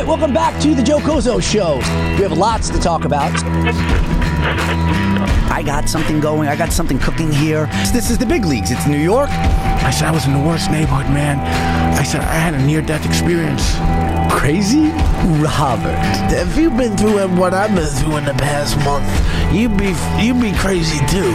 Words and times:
right, 0.00 0.08
welcome 0.08 0.32
back 0.32 0.58
to 0.62 0.74
the 0.74 0.82
Joe 0.82 0.98
Cozo 1.00 1.40
Show. 1.40 1.76
We 2.16 2.22
have 2.22 2.32
lots 2.32 2.70
to 2.70 2.78
talk 2.78 3.04
about. 3.04 3.32
I 5.52 5.62
got 5.64 5.90
something 5.90 6.20
going. 6.20 6.48
I 6.48 6.56
got 6.56 6.72
something 6.72 6.98
cooking 6.98 7.30
here. 7.30 7.66
This 7.92 8.08
is 8.10 8.16
the 8.16 8.24
big 8.24 8.46
leagues. 8.46 8.70
It's 8.70 8.86
New 8.86 8.96
York. 8.96 9.28
I 9.30 9.90
said 9.90 10.08
I 10.08 10.10
was 10.10 10.26
in 10.26 10.32
the 10.32 10.38
worst 10.38 10.70
neighborhood, 10.70 11.12
man. 11.12 11.38
I 11.98 12.02
said 12.02 12.22
I 12.22 12.34
had 12.34 12.54
a 12.54 12.64
near-death 12.64 13.04
experience. 13.04 13.76
Crazy? 14.32 14.88
Robert, 15.42 15.98
if 16.32 16.56
you've 16.56 16.76
been 16.76 16.96
through 16.96 17.28
what 17.36 17.52
I've 17.52 17.74
been 17.74 17.84
through 17.86 18.16
in 18.18 18.24
the 18.24 18.34
past 18.34 18.78
month, 18.78 19.04
you'd 19.52 19.76
be 19.76 19.94
you'd 20.24 20.40
be 20.40 20.56
crazy 20.58 21.04
too. 21.08 21.34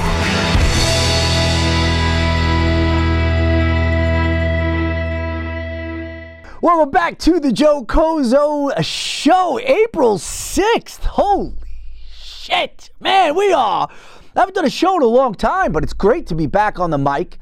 Welcome 6.66 6.90
back 6.90 7.20
to 7.20 7.40
the 7.40 7.52
Joe 7.52 7.86
Cozo 7.86 8.72
Show, 8.82 9.60
April 9.60 10.18
6th. 10.18 11.04
Holy 11.04 11.54
shit. 12.12 12.90
Man, 13.00 13.36
we 13.36 13.54
are. 13.54 13.88
I 14.36 14.40
haven't 14.40 14.56
done 14.56 14.66
a 14.66 14.70
show 14.72 14.96
in 14.96 15.04
a 15.04 15.06
long 15.06 15.36
time, 15.36 15.72
but 15.72 15.84
it's 15.84 15.94
great 15.94 16.26
to 16.26 16.34
be 16.34 16.48
back 16.48 16.80
on 16.80 16.90
the 16.90 16.98
mic. 16.98 17.38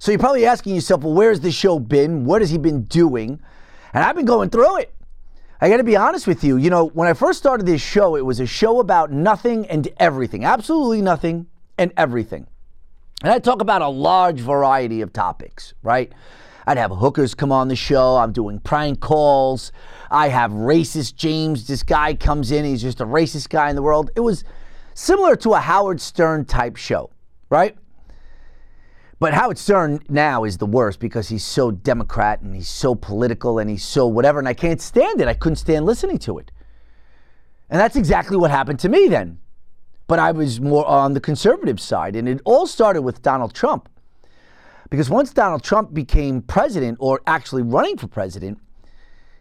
So 0.00 0.10
you're 0.10 0.18
probably 0.18 0.46
asking 0.46 0.74
yourself, 0.74 1.04
well, 1.04 1.14
where's 1.14 1.38
the 1.38 1.52
show 1.52 1.78
been? 1.78 2.24
What 2.24 2.42
has 2.42 2.50
he 2.50 2.58
been 2.58 2.82
doing? 2.86 3.40
And 3.94 4.02
I've 4.02 4.16
been 4.16 4.26
going 4.26 4.50
through 4.50 4.78
it. 4.78 4.92
I 5.60 5.68
got 5.68 5.76
to 5.76 5.84
be 5.84 5.94
honest 5.94 6.26
with 6.26 6.42
you. 6.42 6.56
You 6.56 6.68
know, 6.68 6.86
when 6.88 7.06
I 7.06 7.12
first 7.12 7.38
started 7.38 7.66
this 7.66 7.80
show, 7.80 8.16
it 8.16 8.26
was 8.26 8.40
a 8.40 8.46
show 8.46 8.80
about 8.80 9.12
nothing 9.12 9.64
and 9.68 9.86
everything, 9.98 10.44
absolutely 10.44 11.02
nothing 11.02 11.46
and 11.78 11.92
everything. 11.96 12.48
And 13.22 13.32
I 13.32 13.38
talk 13.38 13.60
about 13.60 13.82
a 13.82 13.88
large 13.88 14.40
variety 14.40 15.02
of 15.02 15.12
topics, 15.12 15.72
right? 15.84 16.12
I'd 16.66 16.78
have 16.78 16.90
hookers 16.90 17.34
come 17.34 17.52
on 17.52 17.68
the 17.68 17.76
show. 17.76 18.16
I'm 18.16 18.32
doing 18.32 18.58
prank 18.58 19.00
calls. 19.00 19.70
I 20.10 20.28
have 20.28 20.50
racist 20.50 21.14
James. 21.14 21.66
This 21.66 21.82
guy 21.82 22.14
comes 22.14 22.50
in. 22.50 22.64
He's 22.64 22.82
just 22.82 23.00
a 23.00 23.06
racist 23.06 23.48
guy 23.50 23.70
in 23.70 23.76
the 23.76 23.82
world. 23.82 24.10
It 24.16 24.20
was 24.20 24.42
similar 24.94 25.36
to 25.36 25.54
a 25.54 25.60
Howard 25.60 26.00
Stern 26.00 26.44
type 26.44 26.76
show, 26.76 27.10
right? 27.50 27.76
But 29.18 29.32
Howard 29.32 29.58
Stern 29.58 30.00
now 30.08 30.44
is 30.44 30.58
the 30.58 30.66
worst 30.66 30.98
because 30.98 31.28
he's 31.28 31.44
so 31.44 31.70
Democrat 31.70 32.42
and 32.42 32.54
he's 32.54 32.68
so 32.68 32.94
political 32.94 33.58
and 33.58 33.70
he's 33.70 33.84
so 33.84 34.06
whatever. 34.06 34.38
And 34.38 34.48
I 34.48 34.54
can't 34.54 34.80
stand 34.80 35.20
it. 35.20 35.28
I 35.28 35.34
couldn't 35.34 35.56
stand 35.56 35.86
listening 35.86 36.18
to 36.18 36.38
it. 36.38 36.50
And 37.70 37.80
that's 37.80 37.96
exactly 37.96 38.36
what 38.36 38.50
happened 38.50 38.80
to 38.80 38.88
me 38.88 39.08
then. 39.08 39.38
But 40.06 40.18
I 40.18 40.32
was 40.32 40.60
more 40.60 40.86
on 40.86 41.14
the 41.14 41.20
conservative 41.20 41.80
side. 41.80 42.14
And 42.14 42.28
it 42.28 42.40
all 42.44 42.66
started 42.66 43.02
with 43.02 43.22
Donald 43.22 43.54
Trump. 43.54 43.88
Because 44.90 45.10
once 45.10 45.32
Donald 45.32 45.62
Trump 45.62 45.92
became 45.92 46.42
president 46.42 46.98
or 47.00 47.20
actually 47.26 47.62
running 47.62 47.96
for 47.96 48.06
president, 48.06 48.58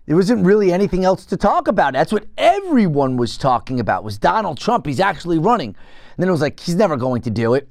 there 0.05 0.15
wasn't 0.15 0.45
really 0.45 0.71
anything 0.71 1.03
else 1.03 1.25
to 1.25 1.37
talk 1.37 1.67
about. 1.67 1.93
That's 1.93 2.11
what 2.11 2.25
everyone 2.37 3.17
was 3.17 3.37
talking 3.37 3.79
about 3.79 4.03
was 4.03 4.17
Donald 4.17 4.59
Trump. 4.59 4.85
He's 4.85 4.99
actually 4.99 5.39
running. 5.39 5.69
And 5.69 6.17
then 6.17 6.29
it 6.29 6.31
was 6.31 6.41
like, 6.41 6.59
he's 6.59 6.75
never 6.75 6.95
going 6.95 7.21
to 7.23 7.29
do 7.29 7.55
it. 7.55 7.67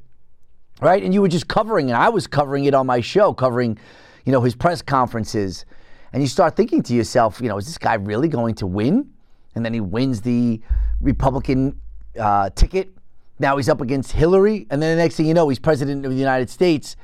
Right? 0.80 1.02
And 1.02 1.14
you 1.14 1.22
were 1.22 1.28
just 1.28 1.46
covering 1.46 1.90
it. 1.90 1.92
I 1.92 2.08
was 2.08 2.26
covering 2.26 2.64
it 2.64 2.74
on 2.74 2.86
my 2.86 3.00
show, 3.00 3.32
covering, 3.32 3.78
you 4.24 4.32
know, 4.32 4.40
his 4.40 4.56
press 4.56 4.82
conferences. 4.82 5.64
And 6.12 6.22
you 6.22 6.28
start 6.28 6.56
thinking 6.56 6.82
to 6.84 6.94
yourself, 6.94 7.40
you 7.40 7.48
know, 7.48 7.58
is 7.58 7.66
this 7.66 7.78
guy 7.78 7.94
really 7.94 8.28
going 8.28 8.56
to 8.56 8.66
win? 8.66 9.10
And 9.54 9.64
then 9.64 9.72
he 9.72 9.80
wins 9.80 10.20
the 10.20 10.60
Republican 11.00 11.80
uh, 12.18 12.50
ticket. 12.50 12.92
Now 13.38 13.56
he's 13.56 13.68
up 13.68 13.80
against 13.80 14.12
Hillary. 14.12 14.66
And 14.70 14.82
then 14.82 14.96
the 14.96 15.02
next 15.02 15.16
thing 15.16 15.26
you 15.26 15.34
know, 15.34 15.48
he's 15.48 15.60
president 15.60 16.04
of 16.04 16.10
the 16.10 16.18
United 16.18 16.50
States. 16.50 16.96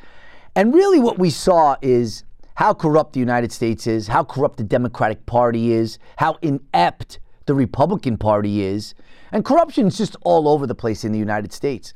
And 0.56 0.74
really, 0.74 0.98
what 0.98 1.18
we 1.18 1.30
saw 1.30 1.76
is 1.80 2.24
how 2.54 2.74
corrupt 2.74 3.14
the 3.14 3.20
United 3.20 3.52
States 3.52 3.86
is, 3.86 4.08
how 4.08 4.24
corrupt 4.24 4.58
the 4.58 4.64
Democratic 4.64 5.24
Party 5.26 5.72
is, 5.72 5.98
how 6.16 6.36
inept 6.42 7.18
the 7.46 7.54
Republican 7.54 8.16
Party 8.18 8.62
is. 8.62 8.94
And 9.32 9.44
corruption 9.44 9.86
is 9.86 9.96
just 9.96 10.16
all 10.22 10.48
over 10.48 10.66
the 10.66 10.74
place 10.74 11.04
in 11.04 11.12
the 11.12 11.18
United 11.18 11.52
States. 11.52 11.94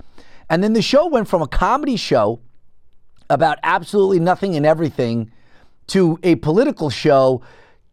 And 0.49 0.63
then 0.63 0.73
the 0.73 0.83
show 0.83 1.07
went 1.07 1.29
from 1.29 1.43
a 1.43 1.49
comedy 1.49 1.97
show 1.97 2.41
about 3.29 3.59
absolutely 3.63 4.21
nothing 4.21 4.55
and 4.55 4.65
everything 4.65 5.31
to 5.89 6.19
a 6.23 6.37
political 6.37 6.91
show 6.91 7.43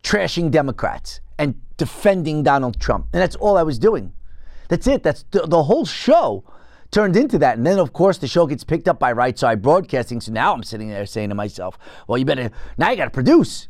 trashing 0.04 0.52
Democrats 0.52 1.22
and 1.38 1.60
defending 1.78 2.44
Donald 2.44 2.80
Trump. 2.80 3.08
And 3.14 3.22
that's 3.22 3.36
all 3.36 3.58
I 3.58 3.64
was 3.64 3.80
doing. 3.80 4.14
That's 4.70 4.88
it. 4.88 5.04
That's 5.04 5.24
the, 5.32 5.42
the 5.42 5.64
whole 5.64 5.86
show 5.86 6.44
turned 6.92 7.16
into 7.16 7.40
that. 7.40 7.58
And 7.58 7.66
then, 7.66 7.80
of 7.80 7.94
course, 7.94 8.18
the 8.18 8.28
show 8.28 8.46
gets 8.46 8.64
picked 8.64 8.88
up 8.88 9.00
by 9.00 9.12
Right 9.14 9.38
Side 9.38 9.62
Broadcasting. 9.62 10.22
So 10.22 10.32
now 10.32 10.54
I'm 10.54 10.64
sitting 10.64 10.90
there 10.90 11.06
saying 11.06 11.30
to 11.30 11.36
myself, 11.36 11.78
well, 12.08 12.18
you 12.18 12.26
better, 12.26 12.52
now 12.78 12.92
you 12.92 12.98
got 12.98 13.06
to 13.06 13.12
produce. 13.12 13.68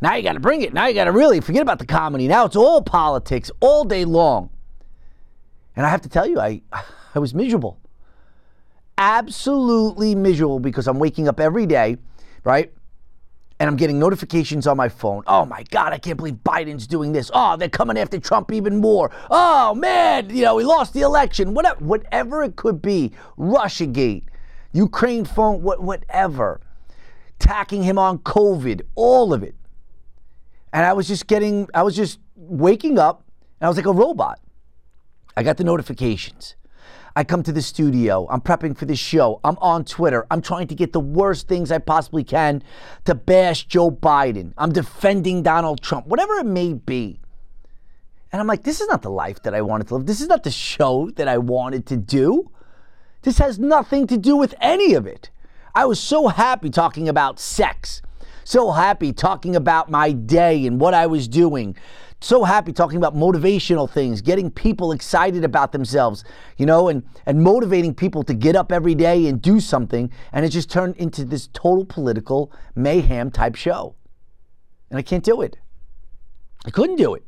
Now 0.00 0.14
you 0.16 0.22
got 0.22 0.32
to 0.32 0.40
bring 0.40 0.62
it. 0.62 0.74
Now 0.74 0.86
you 0.86 0.94
got 0.94 1.04
to 1.04 1.12
really 1.12 1.40
forget 1.40 1.62
about 1.62 1.78
the 1.78 1.86
comedy. 1.86 2.26
Now 2.26 2.44
it's 2.44 2.56
all 2.56 2.82
politics 2.82 3.50
all 3.60 3.84
day 3.84 4.04
long. 4.04 4.50
And 5.76 5.86
I 5.86 5.90
have 5.90 6.02
to 6.02 6.08
tell 6.08 6.26
you, 6.26 6.40
I, 6.40 6.62
I 7.14 7.18
was 7.18 7.34
miserable. 7.34 7.78
Absolutely 8.96 10.14
miserable 10.14 10.60
because 10.60 10.86
I'm 10.86 10.98
waking 10.98 11.28
up 11.28 11.40
every 11.40 11.66
day, 11.66 11.96
right? 12.44 12.72
And 13.60 13.68
I'm 13.68 13.76
getting 13.76 13.98
notifications 13.98 14.66
on 14.66 14.76
my 14.76 14.88
phone. 14.88 15.22
Oh 15.26 15.44
my 15.44 15.62
God, 15.70 15.92
I 15.92 15.98
can't 15.98 16.16
believe 16.16 16.34
Biden's 16.44 16.86
doing 16.86 17.12
this. 17.12 17.30
Oh, 17.32 17.56
they're 17.56 17.68
coming 17.68 17.96
after 17.96 18.18
Trump 18.18 18.52
even 18.52 18.80
more. 18.80 19.10
Oh 19.30 19.74
man, 19.74 20.34
you 20.34 20.42
know, 20.42 20.56
we 20.56 20.64
lost 20.64 20.92
the 20.92 21.02
election. 21.02 21.54
Whatever, 21.54 21.84
whatever 21.84 22.42
it 22.42 22.56
could 22.56 22.82
be. 22.82 23.12
Russiagate, 23.38 24.24
Ukraine 24.72 25.24
phone, 25.24 25.62
what, 25.62 25.82
whatever. 25.82 26.60
Tacking 27.38 27.82
him 27.82 27.98
on 27.98 28.18
COVID, 28.18 28.82
all 28.94 29.32
of 29.32 29.42
it. 29.42 29.54
And 30.72 30.84
I 30.84 30.92
was 30.92 31.06
just 31.06 31.26
getting, 31.28 31.68
I 31.74 31.82
was 31.82 31.94
just 31.94 32.18
waking 32.34 32.98
up 32.98 33.24
and 33.60 33.66
I 33.66 33.68
was 33.68 33.76
like 33.76 33.86
a 33.86 33.92
robot. 33.92 34.40
I 35.36 35.42
got 35.42 35.56
the 35.56 35.64
notifications. 35.64 36.56
I 37.16 37.22
come 37.22 37.42
to 37.44 37.52
the 37.52 37.62
studio. 37.62 38.26
I'm 38.28 38.40
prepping 38.40 38.76
for 38.76 38.86
the 38.86 38.96
show. 38.96 39.40
I'm 39.44 39.56
on 39.58 39.84
Twitter. 39.84 40.26
I'm 40.30 40.42
trying 40.42 40.66
to 40.68 40.74
get 40.74 40.92
the 40.92 41.00
worst 41.00 41.46
things 41.46 41.70
I 41.70 41.78
possibly 41.78 42.24
can 42.24 42.62
to 43.04 43.14
bash 43.14 43.66
Joe 43.66 43.90
Biden. 43.90 44.52
I'm 44.58 44.72
defending 44.72 45.42
Donald 45.42 45.80
Trump, 45.80 46.06
whatever 46.06 46.34
it 46.34 46.46
may 46.46 46.72
be. 46.72 47.20
And 48.32 48.40
I'm 48.40 48.48
like, 48.48 48.64
this 48.64 48.80
is 48.80 48.88
not 48.88 49.02
the 49.02 49.10
life 49.10 49.42
that 49.44 49.54
I 49.54 49.62
wanted 49.62 49.86
to 49.88 49.94
live. 49.94 50.06
This 50.06 50.20
is 50.20 50.26
not 50.26 50.42
the 50.42 50.50
show 50.50 51.08
that 51.10 51.28
I 51.28 51.38
wanted 51.38 51.86
to 51.86 51.96
do. 51.96 52.50
This 53.22 53.38
has 53.38 53.60
nothing 53.60 54.08
to 54.08 54.18
do 54.18 54.36
with 54.36 54.54
any 54.60 54.94
of 54.94 55.06
it. 55.06 55.30
I 55.72 55.86
was 55.86 56.00
so 56.00 56.26
happy 56.26 56.68
talking 56.68 57.08
about 57.08 57.38
sex, 57.38 58.02
so 58.44 58.70
happy 58.70 59.12
talking 59.12 59.56
about 59.56 59.90
my 59.90 60.12
day 60.12 60.66
and 60.66 60.80
what 60.80 60.94
I 60.94 61.06
was 61.06 61.26
doing, 61.26 61.76
so 62.20 62.44
happy 62.44 62.72
talking 62.72 62.96
about 62.96 63.14
motivational 63.14 63.90
things, 63.90 64.22
getting 64.22 64.50
people 64.50 64.92
excited 64.92 65.44
about 65.44 65.72
themselves, 65.72 66.24
you 66.56 66.64
know, 66.64 66.88
and, 66.88 67.02
and 67.26 67.42
motivating 67.42 67.94
people 67.94 68.22
to 68.24 68.34
get 68.34 68.56
up 68.56 68.72
every 68.72 68.94
day 68.94 69.26
and 69.26 69.42
do 69.42 69.60
something. 69.60 70.10
And 70.32 70.44
it 70.44 70.48
just 70.48 70.70
turned 70.70 70.96
into 70.96 71.24
this 71.24 71.48
total 71.52 71.84
political 71.84 72.52
mayhem 72.74 73.30
type 73.30 73.56
show. 73.56 73.94
And 74.88 74.98
I 74.98 75.02
can't 75.02 75.24
do 75.24 75.42
it. 75.42 75.58
I 76.64 76.70
couldn't 76.70 76.96
do 76.96 77.14
it. 77.14 77.24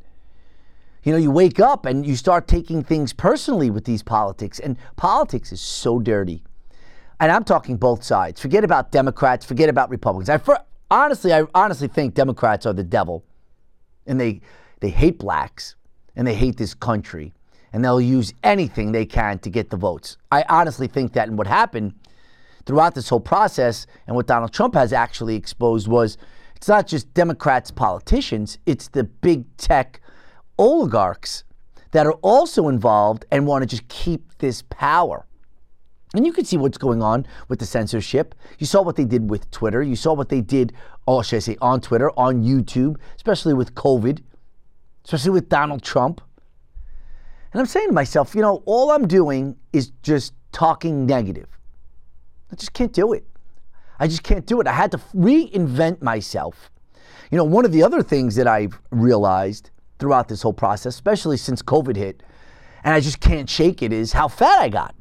You 1.02 1.12
know, 1.12 1.18
you 1.18 1.30
wake 1.30 1.60
up 1.60 1.86
and 1.86 2.06
you 2.06 2.16
start 2.16 2.48
taking 2.48 2.82
things 2.82 3.12
personally 3.12 3.70
with 3.70 3.84
these 3.84 4.02
politics, 4.02 4.58
and 4.58 4.76
politics 4.96 5.52
is 5.52 5.60
so 5.60 6.00
dirty. 6.00 6.42
And 7.20 7.30
I'm 7.30 7.44
talking 7.44 7.76
both 7.76 8.02
sides. 8.02 8.40
Forget 8.40 8.64
about 8.64 8.92
Democrats, 8.92 9.44
forget 9.44 9.68
about 9.68 9.88
Republicans. 9.88 10.28
I 10.28 10.38
for, 10.38 10.58
honestly, 10.90 11.32
I 11.32 11.44
honestly 11.54 11.88
think 11.88 12.14
Democrats 12.14 12.66
are 12.66 12.72
the 12.72 12.84
devil, 12.84 13.24
and 14.06 14.20
they 14.20 14.40
they 14.80 14.90
hate 14.90 15.18
blacks 15.18 15.74
and 16.14 16.26
they 16.26 16.34
hate 16.34 16.56
this 16.56 16.74
country 16.74 17.32
and 17.72 17.84
they'll 17.84 18.00
use 18.00 18.32
anything 18.42 18.92
they 18.92 19.04
can 19.04 19.38
to 19.40 19.50
get 19.50 19.70
the 19.70 19.76
votes. 19.76 20.16
I 20.30 20.44
honestly 20.48 20.86
think 20.86 21.12
that 21.12 21.28
and 21.28 21.36
what 21.36 21.46
happened 21.46 21.94
throughout 22.64 22.94
this 22.94 23.08
whole 23.08 23.20
process 23.20 23.86
and 24.06 24.16
what 24.16 24.26
Donald 24.26 24.52
Trump 24.52 24.74
has 24.74 24.92
actually 24.92 25.36
exposed 25.36 25.88
was 25.88 26.16
it's 26.56 26.68
not 26.68 26.86
just 26.86 27.12
Democrats, 27.12 27.70
politicians, 27.70 28.58
it's 28.64 28.88
the 28.88 29.04
big 29.04 29.44
tech 29.56 30.00
oligarchs 30.58 31.44
that 31.90 32.06
are 32.06 32.14
also 32.22 32.68
involved 32.68 33.26
and 33.30 33.46
want 33.46 33.62
to 33.62 33.66
just 33.66 33.86
keep 33.88 34.38
this 34.38 34.62
power. 34.70 35.25
And 36.14 36.24
you 36.24 36.32
can 36.32 36.44
see 36.44 36.56
what's 36.56 36.78
going 36.78 37.02
on 37.02 37.26
with 37.48 37.58
the 37.58 37.66
censorship. 37.66 38.34
You 38.58 38.66
saw 38.66 38.80
what 38.80 38.96
they 38.96 39.04
did 39.04 39.28
with 39.28 39.50
Twitter. 39.50 39.82
You 39.82 39.96
saw 39.96 40.14
what 40.14 40.28
they 40.28 40.40
did, 40.40 40.72
or 41.06 41.24
should 41.24 41.36
I 41.36 41.40
say, 41.40 41.56
on 41.60 41.80
Twitter, 41.80 42.10
on 42.16 42.42
YouTube, 42.42 42.96
especially 43.16 43.54
with 43.54 43.74
COVID 43.74 44.22
especially 45.06 45.30
with 45.30 45.48
Donald 45.48 45.82
Trump. 45.82 46.20
And 47.52 47.60
I'm 47.60 47.66
saying 47.66 47.86
to 47.86 47.92
myself, 47.92 48.34
you 48.34 48.42
know, 48.42 48.62
all 48.66 48.90
I'm 48.90 49.06
doing 49.06 49.56
is 49.72 49.92
just 50.02 50.34
talking 50.50 51.06
negative. 51.06 51.46
I 52.50 52.56
just 52.56 52.72
can't 52.72 52.92
do 52.92 53.12
it. 53.12 53.24
I 54.00 54.08
just 54.08 54.24
can't 54.24 54.44
do 54.44 54.60
it. 54.60 54.66
I 54.66 54.72
had 54.72 54.90
to 54.90 54.98
reinvent 55.14 56.02
myself. 56.02 56.70
You 57.30 57.38
know, 57.38 57.44
one 57.44 57.64
of 57.64 57.70
the 57.70 57.84
other 57.84 58.02
things 58.02 58.34
that 58.34 58.48
I've 58.48 58.78
realized 58.90 59.70
throughout 60.00 60.26
this 60.26 60.42
whole 60.42 60.52
process, 60.52 60.94
especially 60.94 61.36
since 61.36 61.62
COVID 61.62 61.96
hit, 61.96 62.24
and 62.82 62.92
I 62.92 62.98
just 62.98 63.20
can't 63.20 63.48
shake 63.48 63.82
it, 63.82 63.92
is 63.92 64.12
how 64.12 64.26
fat 64.26 64.58
I 64.60 64.68
got. 64.68 64.95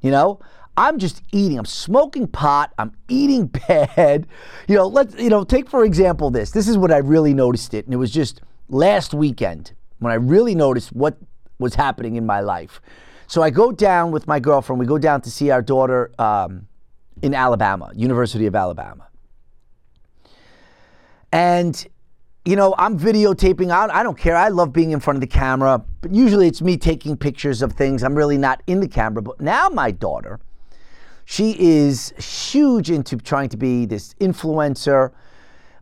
You 0.00 0.10
know, 0.10 0.40
I'm 0.76 0.98
just 0.98 1.22
eating. 1.32 1.58
I'm 1.58 1.64
smoking 1.64 2.28
pot. 2.28 2.72
I'm 2.78 2.92
eating 3.08 3.46
bad. 3.68 4.26
You 4.68 4.76
know, 4.76 4.86
let's, 4.86 5.14
you 5.16 5.28
know, 5.28 5.44
take 5.44 5.68
for 5.68 5.84
example 5.84 6.30
this. 6.30 6.52
This 6.52 6.68
is 6.68 6.78
what 6.78 6.92
I 6.92 6.98
really 6.98 7.34
noticed 7.34 7.74
it. 7.74 7.84
And 7.84 7.92
it 7.92 7.98
was 7.98 8.10
just 8.10 8.40
last 8.68 9.12
weekend 9.12 9.72
when 9.98 10.12
I 10.12 10.16
really 10.16 10.54
noticed 10.54 10.92
what 10.92 11.16
was 11.58 11.74
happening 11.74 12.16
in 12.16 12.24
my 12.24 12.40
life. 12.40 12.80
So 13.26 13.42
I 13.42 13.50
go 13.50 13.72
down 13.72 14.10
with 14.10 14.26
my 14.26 14.40
girlfriend. 14.40 14.80
We 14.80 14.86
go 14.86 14.98
down 14.98 15.20
to 15.22 15.30
see 15.30 15.50
our 15.50 15.62
daughter 15.62 16.12
um, 16.18 16.68
in 17.22 17.34
Alabama, 17.34 17.90
University 17.94 18.46
of 18.46 18.54
Alabama. 18.54 19.08
And, 21.32 21.86
you 22.48 22.56
know, 22.56 22.74
I'm 22.78 22.98
videotaping. 22.98 23.70
I, 23.70 24.00
I 24.00 24.02
don't 24.02 24.16
care. 24.16 24.34
I 24.34 24.48
love 24.48 24.72
being 24.72 24.92
in 24.92 25.00
front 25.00 25.18
of 25.18 25.20
the 25.20 25.26
camera, 25.26 25.84
but 26.00 26.14
usually 26.14 26.46
it's 26.46 26.62
me 26.62 26.78
taking 26.78 27.14
pictures 27.14 27.60
of 27.60 27.74
things. 27.74 28.02
I'm 28.02 28.14
really 28.14 28.38
not 28.38 28.62
in 28.66 28.80
the 28.80 28.88
camera. 28.88 29.20
But 29.20 29.38
now 29.38 29.68
my 29.68 29.90
daughter, 29.90 30.40
she 31.26 31.54
is 31.60 32.14
huge 32.16 32.90
into 32.90 33.18
trying 33.18 33.50
to 33.50 33.58
be 33.58 33.84
this 33.84 34.14
influencer 34.14 35.12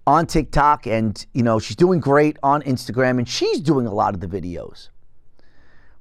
on 0.09 0.27
TikTok 0.27 0.89
and 0.89 1.25
you 1.35 1.45
know 1.45 1.61
she's 1.61 1.77
doing 1.77 2.01
great 2.01 2.37
on 2.43 2.63
Instagram 2.63 3.19
and 3.19 3.29
she's 3.29 3.61
doing 3.61 3.87
a 3.87 3.95
lot 3.95 4.13
of 4.13 4.19
the 4.19 4.27
videos. 4.27 4.89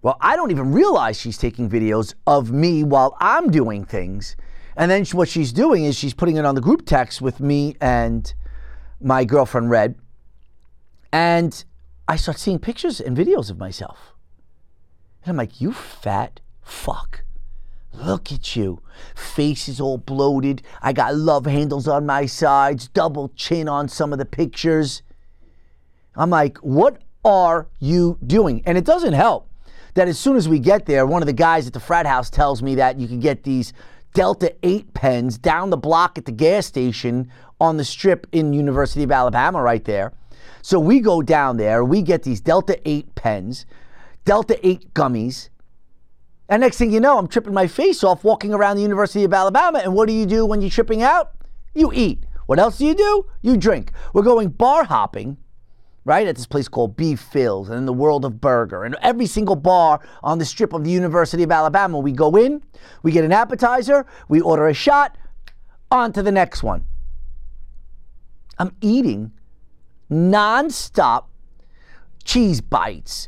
Well, 0.01 0.17
I 0.19 0.35
don't 0.35 0.49
even 0.49 0.71
realize 0.71 1.19
she's 1.19 1.37
taking 1.37 1.69
videos 1.69 2.15
of 2.25 2.51
me 2.51 2.83
while 2.83 3.15
I'm 3.19 3.51
doing 3.51 3.85
things. 3.85 4.35
And 4.75 4.89
then 4.89 5.05
what 5.13 5.29
she's 5.29 5.53
doing 5.53 5.83
is 5.85 5.95
she's 5.95 6.15
putting 6.15 6.37
it 6.37 6.45
on 6.45 6.55
the 6.55 6.61
group 6.61 6.87
text 6.87 7.21
with 7.21 7.39
me 7.39 7.75
and 7.79 8.33
my 8.99 9.25
girlfriend 9.25 9.69
Red. 9.69 9.93
And 11.15 11.63
I 12.09 12.17
start 12.17 12.37
seeing 12.37 12.59
pictures 12.59 12.99
and 12.99 13.15
videos 13.15 13.49
of 13.49 13.57
myself. 13.57 14.13
And 15.23 15.29
I'm 15.29 15.37
like, 15.37 15.61
you 15.61 15.71
fat 15.71 16.41
fuck. 16.61 17.23
Look 17.93 18.33
at 18.33 18.57
you. 18.57 18.81
Face 19.15 19.69
is 19.69 19.79
all 19.79 19.97
bloated. 19.97 20.61
I 20.81 20.91
got 20.91 21.15
love 21.15 21.45
handles 21.45 21.87
on 21.87 22.05
my 22.05 22.25
sides, 22.25 22.89
double 22.89 23.29
chin 23.37 23.69
on 23.69 23.87
some 23.87 24.11
of 24.11 24.19
the 24.19 24.25
pictures. 24.25 25.03
I'm 26.17 26.29
like, 26.29 26.57
what 26.57 27.01
are 27.23 27.69
you 27.79 28.19
doing? 28.27 28.61
And 28.65 28.77
it 28.77 28.83
doesn't 28.83 29.13
help 29.13 29.49
that 29.93 30.09
as 30.09 30.19
soon 30.19 30.35
as 30.35 30.49
we 30.49 30.59
get 30.59 30.85
there, 30.85 31.05
one 31.05 31.21
of 31.21 31.27
the 31.27 31.31
guys 31.31 31.65
at 31.65 31.71
the 31.71 31.79
frat 31.79 32.05
house 32.05 32.29
tells 32.29 32.61
me 32.61 32.75
that 32.75 32.99
you 32.99 33.07
can 33.07 33.21
get 33.21 33.43
these 33.43 33.71
Delta 34.13 34.53
8 34.63 34.93
pens 34.93 35.37
down 35.37 35.69
the 35.69 35.77
block 35.77 36.17
at 36.17 36.25
the 36.25 36.33
gas 36.33 36.65
station 36.65 37.31
on 37.61 37.77
the 37.77 37.85
strip 37.85 38.27
in 38.33 38.51
University 38.51 39.03
of 39.03 39.13
Alabama 39.13 39.61
right 39.61 39.85
there. 39.85 40.11
So 40.61 40.79
we 40.79 40.99
go 40.99 41.21
down 41.21 41.57
there, 41.57 41.83
we 41.83 42.01
get 42.01 42.23
these 42.23 42.41
Delta 42.41 42.79
8 42.87 43.15
pens, 43.15 43.65
Delta 44.23 44.59
8 44.65 44.93
gummies, 44.93 45.49
and 46.47 46.61
next 46.61 46.77
thing 46.77 46.91
you 46.91 46.99
know, 46.99 47.17
I'm 47.17 47.27
tripping 47.27 47.53
my 47.53 47.67
face 47.67 48.03
off 48.03 48.23
walking 48.23 48.53
around 48.53 48.75
the 48.75 48.83
University 48.83 49.23
of 49.23 49.33
Alabama. 49.33 49.79
And 49.79 49.95
what 49.95 50.07
do 50.07 50.13
you 50.13 50.25
do 50.25 50.45
when 50.45 50.61
you're 50.61 50.69
tripping 50.69 51.01
out? 51.01 51.31
You 51.73 51.91
eat. 51.93 52.25
What 52.45 52.59
else 52.59 52.77
do 52.77 52.85
you 52.85 52.93
do? 52.93 53.25
You 53.41 53.57
drink. 53.57 53.91
We're 54.13 54.21
going 54.21 54.49
bar 54.49 54.83
hopping, 54.83 55.37
right, 56.03 56.27
at 56.27 56.35
this 56.35 56.45
place 56.45 56.67
called 56.67 56.95
Beef 56.95 57.19
Phil's 57.19 57.69
and 57.69 57.79
in 57.79 57.85
the 57.85 57.93
world 57.93 58.23
of 58.25 58.39
burger. 58.39 58.83
And 58.83 58.95
every 59.01 59.25
single 59.25 59.55
bar 59.55 59.99
on 60.21 60.37
the 60.37 60.45
strip 60.45 60.73
of 60.73 60.83
the 60.83 60.91
University 60.91 61.41
of 61.41 61.51
Alabama, 61.51 61.97
we 61.97 62.11
go 62.11 62.35
in, 62.35 62.61
we 63.01 63.11
get 63.11 63.25
an 63.25 63.31
appetizer, 63.31 64.05
we 64.29 64.39
order 64.39 64.67
a 64.67 64.73
shot, 64.73 65.17
on 65.89 66.13
to 66.13 66.21
the 66.21 66.31
next 66.31 66.61
one. 66.61 66.85
I'm 68.59 68.75
eating 68.81 69.31
nonstop 70.09 71.25
cheese 72.23 72.61
bites, 72.61 73.27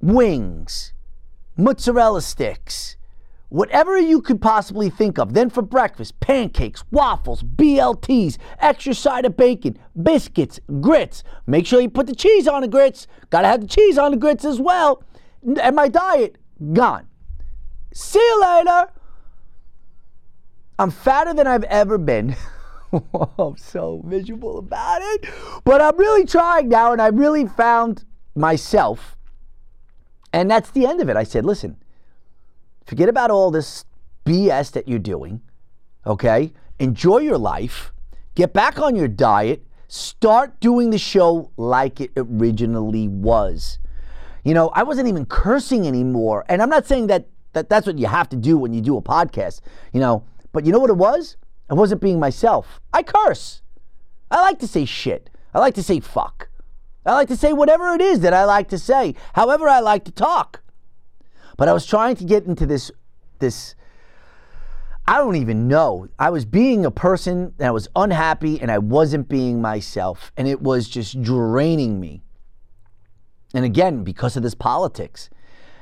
wings, 0.00 0.92
mozzarella 1.56 2.22
sticks, 2.22 2.96
whatever 3.48 3.98
you 3.98 4.20
could 4.20 4.40
possibly 4.40 4.88
think 4.88 5.18
of. 5.18 5.34
Then 5.34 5.50
for 5.50 5.62
breakfast, 5.62 6.18
pancakes, 6.20 6.84
waffles, 6.90 7.42
BLTs, 7.42 8.38
extra 8.60 8.94
side 8.94 9.24
of 9.24 9.36
bacon, 9.36 9.78
biscuits, 10.00 10.60
grits. 10.80 11.22
Make 11.46 11.66
sure 11.66 11.80
you 11.80 11.90
put 11.90 12.06
the 12.06 12.14
cheese 12.14 12.46
on 12.46 12.62
the 12.62 12.68
grits. 12.68 13.06
Gotta 13.30 13.48
have 13.48 13.60
the 13.60 13.66
cheese 13.66 13.98
on 13.98 14.12
the 14.12 14.16
grits 14.16 14.44
as 14.44 14.60
well. 14.60 15.02
And 15.60 15.76
my 15.76 15.88
diet, 15.88 16.38
gone. 16.72 17.06
See 17.92 18.18
you 18.18 18.40
later. 18.40 18.88
I'm 20.78 20.90
fatter 20.90 21.34
than 21.34 21.46
I've 21.46 21.64
ever 21.64 21.98
been. 21.98 22.36
I'm 23.38 23.56
so 23.56 24.02
miserable 24.04 24.58
about 24.58 25.00
it. 25.02 25.26
But 25.64 25.80
I'm 25.80 25.96
really 25.96 26.24
trying 26.24 26.68
now, 26.68 26.92
and 26.92 27.02
I 27.02 27.08
really 27.08 27.46
found 27.46 28.04
myself 28.34 29.16
and 30.32 30.50
that's 30.50 30.70
the 30.70 30.86
end 30.86 31.00
of 31.00 31.08
it. 31.08 31.16
I 31.16 31.24
said, 31.24 31.44
listen, 31.44 31.76
forget 32.84 33.08
about 33.08 33.30
all 33.30 33.50
this 33.50 33.84
BS 34.24 34.72
that 34.72 34.88
you're 34.88 34.98
doing, 34.98 35.40
okay? 36.06 36.52
Enjoy 36.78 37.18
your 37.18 37.38
life, 37.38 37.92
get 38.34 38.52
back 38.52 38.78
on 38.78 38.94
your 38.94 39.08
diet, 39.08 39.64
start 39.88 40.60
doing 40.60 40.90
the 40.90 40.98
show 40.98 41.50
like 41.56 42.00
it 42.00 42.10
originally 42.16 43.08
was. 43.08 43.78
You 44.44 44.54
know, 44.54 44.68
I 44.68 44.82
wasn't 44.82 45.08
even 45.08 45.24
cursing 45.26 45.86
anymore. 45.86 46.44
And 46.48 46.62
I'm 46.62 46.70
not 46.70 46.86
saying 46.86 47.08
that, 47.08 47.26
that 47.54 47.68
that's 47.68 47.86
what 47.86 47.98
you 47.98 48.06
have 48.06 48.28
to 48.30 48.36
do 48.36 48.58
when 48.58 48.72
you 48.72 48.80
do 48.80 48.96
a 48.96 49.02
podcast, 49.02 49.60
you 49.92 50.00
know, 50.00 50.24
but 50.52 50.64
you 50.66 50.72
know 50.72 50.78
what 50.78 50.90
it 50.90 50.96
was? 50.96 51.36
I 51.70 51.74
wasn't 51.74 52.00
being 52.00 52.18
myself. 52.18 52.80
I 52.92 53.02
curse. 53.02 53.62
I 54.30 54.40
like 54.40 54.58
to 54.60 54.68
say 54.68 54.84
shit. 54.84 55.30
I 55.54 55.58
like 55.58 55.74
to 55.74 55.82
say 55.82 56.00
fuck. 56.00 56.48
I 57.04 57.12
like 57.12 57.28
to 57.28 57.36
say 57.36 57.52
whatever 57.52 57.94
it 57.94 58.00
is 58.00 58.20
that 58.20 58.34
I 58.34 58.44
like 58.44 58.68
to 58.68 58.78
say, 58.78 59.14
however 59.32 59.68
I 59.68 59.80
like 59.80 60.04
to 60.04 60.10
talk. 60.10 60.60
But 61.56 61.68
I 61.68 61.72
was 61.72 61.86
trying 61.86 62.16
to 62.16 62.24
get 62.24 62.44
into 62.44 62.66
this 62.66 62.90
this 63.38 63.74
I 65.06 65.16
don't 65.16 65.36
even 65.36 65.68
know. 65.68 66.08
I 66.18 66.28
was 66.28 66.44
being 66.44 66.84
a 66.84 66.90
person 66.90 67.54
and 67.58 67.66
I 67.66 67.70
was 67.70 67.88
unhappy 67.96 68.60
and 68.60 68.70
I 68.70 68.76
wasn't 68.76 69.28
being 69.28 69.60
myself 69.60 70.32
and 70.36 70.46
it 70.46 70.60
was 70.60 70.86
just 70.86 71.22
draining 71.22 71.98
me. 71.98 72.22
And 73.54 73.64
again, 73.64 74.04
because 74.04 74.36
of 74.36 74.42
this 74.42 74.54
politics. 74.54 75.30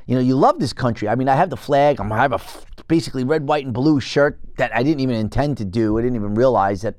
You 0.07 0.15
know, 0.15 0.21
you 0.21 0.37
love 0.37 0.61
this 0.61 0.73
country. 0.73 1.09
I 1.09 1.17
mean, 1.17 1.29
I 1.29 1.35
have 1.35 1.51
the 1.51 1.57
flag. 1.57 2.01
I 2.01 2.17
have 2.17 2.33
a 2.33 2.41
basically 2.87 3.25
red, 3.25 3.47
white, 3.49 3.65
and 3.65 3.75
blue 3.75 4.01
shirt 4.01 4.39
that 4.57 4.75
I 4.75 4.83
didn't 4.83 5.01
even 5.01 5.17
intend 5.17 5.59
to 5.59 5.65
do. 5.65 5.99
I 5.99 6.03
didn't 6.03 6.17
even 6.17 6.35
realize 6.35 6.83
that 6.83 6.95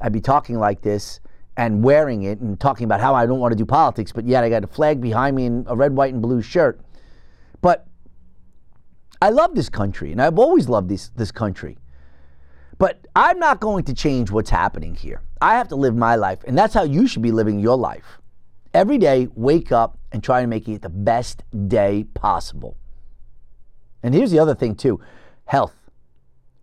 I'd 0.00 0.12
be 0.12 0.20
talking 0.20 0.58
like 0.58 0.82
this 0.82 1.20
and 1.56 1.82
wearing 1.82 2.22
it 2.22 2.38
and 2.38 2.58
talking 2.58 2.84
about 2.84 3.00
how 3.00 3.14
I 3.14 3.26
don't 3.26 3.40
want 3.40 3.52
to 3.52 3.56
do 3.56 3.66
politics, 3.66 4.12
but 4.12 4.26
yet 4.26 4.44
I 4.44 4.48
got 4.48 4.62
a 4.62 4.68
flag 4.68 5.00
behind 5.00 5.34
me 5.34 5.46
in 5.46 5.64
a 5.68 5.74
red, 5.74 5.94
white, 5.94 6.12
and 6.12 6.22
blue 6.22 6.40
shirt. 6.40 6.80
But 7.60 7.86
I 9.20 9.30
love 9.30 9.54
this 9.56 9.68
country, 9.68 10.12
and 10.12 10.22
I've 10.22 10.38
always 10.38 10.68
loved 10.68 10.88
this, 10.88 11.08
this 11.16 11.32
country. 11.32 11.78
But 12.78 13.06
I'm 13.14 13.38
not 13.38 13.60
going 13.60 13.84
to 13.84 13.94
change 13.94 14.30
what's 14.30 14.48
happening 14.48 14.94
here. 14.94 15.20
I 15.42 15.56
have 15.56 15.68
to 15.68 15.76
live 15.76 15.96
my 15.96 16.14
life, 16.14 16.38
and 16.46 16.56
that's 16.56 16.72
how 16.72 16.84
you 16.84 17.08
should 17.08 17.22
be 17.22 17.32
living 17.32 17.58
your 17.58 17.76
life. 17.76 18.19
Every 18.72 18.98
day, 18.98 19.28
wake 19.34 19.72
up 19.72 19.98
and 20.12 20.22
try 20.22 20.40
to 20.42 20.46
make 20.46 20.68
it 20.68 20.82
the 20.82 20.88
best 20.88 21.42
day 21.68 22.04
possible. 22.14 22.76
And 24.02 24.14
here's 24.14 24.30
the 24.30 24.38
other 24.38 24.54
thing, 24.54 24.74
too 24.74 25.00
health, 25.46 25.74